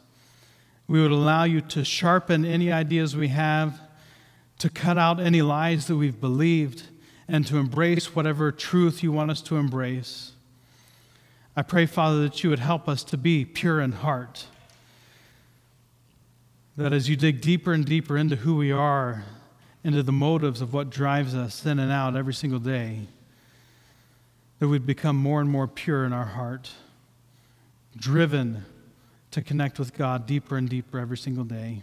We 0.88 1.02
would 1.02 1.12
allow 1.12 1.44
you 1.46 1.62
to 1.62 1.86
sharpen 1.86 2.46
any 2.46 2.72
ideas 2.72 3.16
we 3.16 3.30
have, 3.30 3.80
to 4.60 4.70
cut 4.70 4.98
out 4.98 5.20
any 5.20 5.42
lies 5.42 5.88
that 5.88 5.96
we've 5.96 6.20
believed, 6.20 6.84
and 7.28 7.48
to 7.48 7.58
embrace 7.58 8.16
whatever 8.16 8.52
truth 8.52 9.02
you 9.02 9.12
want 9.12 9.32
us 9.32 9.42
to 9.42 9.58
embrace. 9.58 10.34
I 11.56 11.62
pray, 11.62 11.86
Father, 11.86 12.22
that 12.24 12.44
you 12.44 12.50
would 12.50 12.60
help 12.60 12.90
us 12.90 13.04
to 13.06 13.18
be 13.18 13.46
pure 13.46 13.80
in 13.80 13.92
heart. 13.92 14.48
That 16.76 16.92
as 16.92 17.08
you 17.08 17.16
dig 17.16 17.42
deeper 17.42 17.74
and 17.74 17.86
deeper 17.86 18.18
into 18.18 18.38
who 18.38 18.56
we 18.56 18.72
are, 18.72 19.24
into 19.84 20.02
the 20.02 20.12
motives 20.12 20.62
of 20.62 20.74
what 20.74 20.90
drives 20.90 21.36
us 21.36 21.66
in 21.66 21.78
and 21.78 21.92
out 21.92 22.16
every 22.16 22.34
single 22.34 22.60
day, 22.60 23.08
that 24.60 24.68
we'd 24.68 24.86
become 24.86 25.16
more 25.16 25.42
and 25.42 25.50
more 25.50 25.68
pure 25.68 26.06
in 26.06 26.14
our 26.14 26.26
heart, 26.26 26.72
driven 27.96 28.66
to 29.34 29.42
connect 29.42 29.80
with 29.80 29.98
God 29.98 30.28
deeper 30.28 30.58
and 30.58 30.70
deeper 30.70 31.00
every 31.00 31.18
single 31.18 31.44
day. 31.44 31.82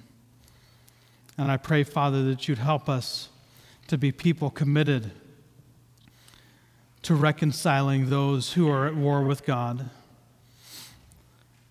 And 1.36 1.50
I 1.50 1.56
pray, 1.56 1.82
Father, 1.82 2.22
that 2.24 2.46
you'd 2.46 2.58
help 2.58 2.88
us 2.88 3.28
to 3.88 3.98
be 3.98 4.12
people 4.12 4.50
committed 4.50 5.10
to 7.02 7.14
reconciling 7.14 8.08
those 8.08 8.52
who 8.52 8.70
are 8.70 8.86
at 8.86 8.94
war 8.94 9.22
with 9.22 9.44
God. 9.44 9.90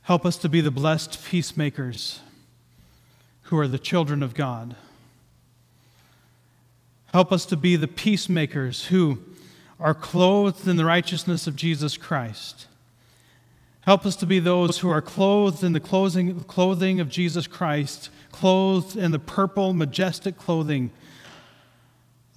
Help 0.02 0.26
us 0.26 0.36
to 0.38 0.50
be 0.50 0.60
the 0.60 0.72
blessed 0.72 1.24
peacemakers 1.24 2.20
who 3.44 3.58
are 3.58 3.68
the 3.68 3.80
children 3.80 4.22
of 4.22 4.34
God. 4.34 4.76
Help 7.14 7.32
us 7.32 7.46
to 7.46 7.56
be 7.56 7.78
the 7.78 7.88
peacemakers 7.88 8.88
who 8.88 9.20
are 9.80 9.94
clothed 9.94 10.68
in 10.68 10.76
the 10.76 10.84
righteousness 10.84 11.48
of 11.48 11.56
Jesus 11.56 11.96
Christ 11.96 12.68
Help 13.90 14.06
us 14.06 14.16
to 14.18 14.28
be 14.28 14.38
those 14.38 14.78
who 14.78 14.90
are 14.92 15.02
clothed 15.02 15.64
in 15.64 15.74
the 15.74 15.80
clothing, 15.80 17.00
of 17.00 17.10
Jesus 17.10 17.48
Christ, 17.48 18.12
clothed 18.32 18.96
in 18.96 19.10
the 19.10 19.18
purple, 19.18 19.74
majestic 19.74 20.38
clothing 20.38 20.92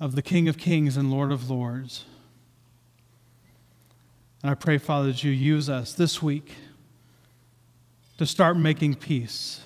of 0.00 0.14
the 0.14 0.22
King 0.22 0.48
of 0.48 0.56
Kings 0.56 0.96
and 0.96 1.10
Lord 1.10 1.30
of 1.30 1.50
Lords. 1.50 2.06
And 4.42 4.50
I 4.50 4.54
pray, 4.54 4.78
Father, 4.78 5.08
that 5.08 5.22
you 5.24 5.30
use 5.30 5.68
us 5.68 5.92
this 5.92 6.22
week 6.22 6.54
to 8.16 8.24
start 8.24 8.56
making 8.56 8.94
peace. 8.94 9.60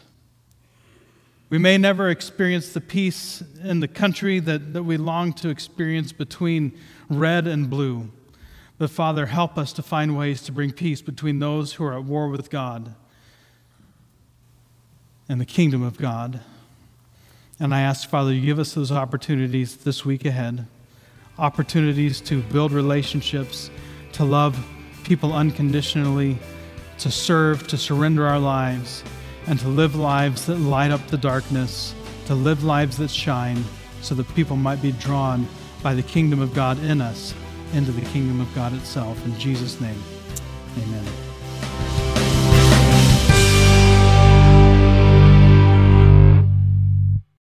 We 1.50 1.58
may 1.58 1.78
never 1.78 2.10
experience 2.10 2.72
the 2.72 2.80
peace 2.80 3.44
in 3.62 3.78
the 3.78 3.86
country 3.86 4.40
that, 4.40 4.72
that 4.72 4.82
we 4.82 4.96
long 4.96 5.32
to 5.34 5.50
experience 5.50 6.10
between 6.10 6.76
red 7.08 7.46
and 7.46 7.70
blue. 7.70 8.10
But 8.78 8.90
Father, 8.90 9.26
help 9.26 9.56
us 9.56 9.72
to 9.74 9.82
find 9.82 10.16
ways 10.16 10.42
to 10.42 10.52
bring 10.52 10.70
peace 10.72 11.00
between 11.00 11.38
those 11.38 11.74
who 11.74 11.84
are 11.84 11.94
at 11.94 12.04
war 12.04 12.28
with 12.28 12.50
God 12.50 12.94
and 15.28 15.40
the 15.40 15.46
kingdom 15.46 15.82
of 15.82 15.96
God. 15.96 16.40
And 17.58 17.74
I 17.74 17.80
ask, 17.80 18.08
Father, 18.08 18.32
you 18.32 18.44
give 18.44 18.58
us 18.58 18.74
those 18.74 18.92
opportunities 18.92 19.78
this 19.78 20.04
week 20.04 20.24
ahead 20.24 20.66
opportunities 21.38 22.18
to 22.22 22.40
build 22.44 22.72
relationships, 22.72 23.70
to 24.12 24.24
love 24.24 24.58
people 25.04 25.34
unconditionally, 25.34 26.38
to 26.96 27.10
serve, 27.10 27.66
to 27.68 27.76
surrender 27.76 28.26
our 28.26 28.38
lives, 28.38 29.04
and 29.46 29.60
to 29.60 29.68
live 29.68 29.94
lives 29.94 30.46
that 30.46 30.56
light 30.56 30.90
up 30.90 31.06
the 31.08 31.18
darkness, 31.18 31.94
to 32.24 32.34
live 32.34 32.64
lives 32.64 32.96
that 32.96 33.10
shine, 33.10 33.62
so 34.00 34.14
that 34.14 34.34
people 34.34 34.56
might 34.56 34.80
be 34.80 34.92
drawn 34.92 35.46
by 35.82 35.92
the 35.92 36.02
kingdom 36.02 36.40
of 36.40 36.54
God 36.54 36.82
in 36.82 37.02
us 37.02 37.34
into 37.76 37.92
the 37.92 38.00
kingdom 38.06 38.40
of 38.40 38.52
God 38.54 38.72
itself. 38.72 39.22
In 39.26 39.38
Jesus' 39.38 39.78
name, 39.82 40.02
amen. 40.78 41.25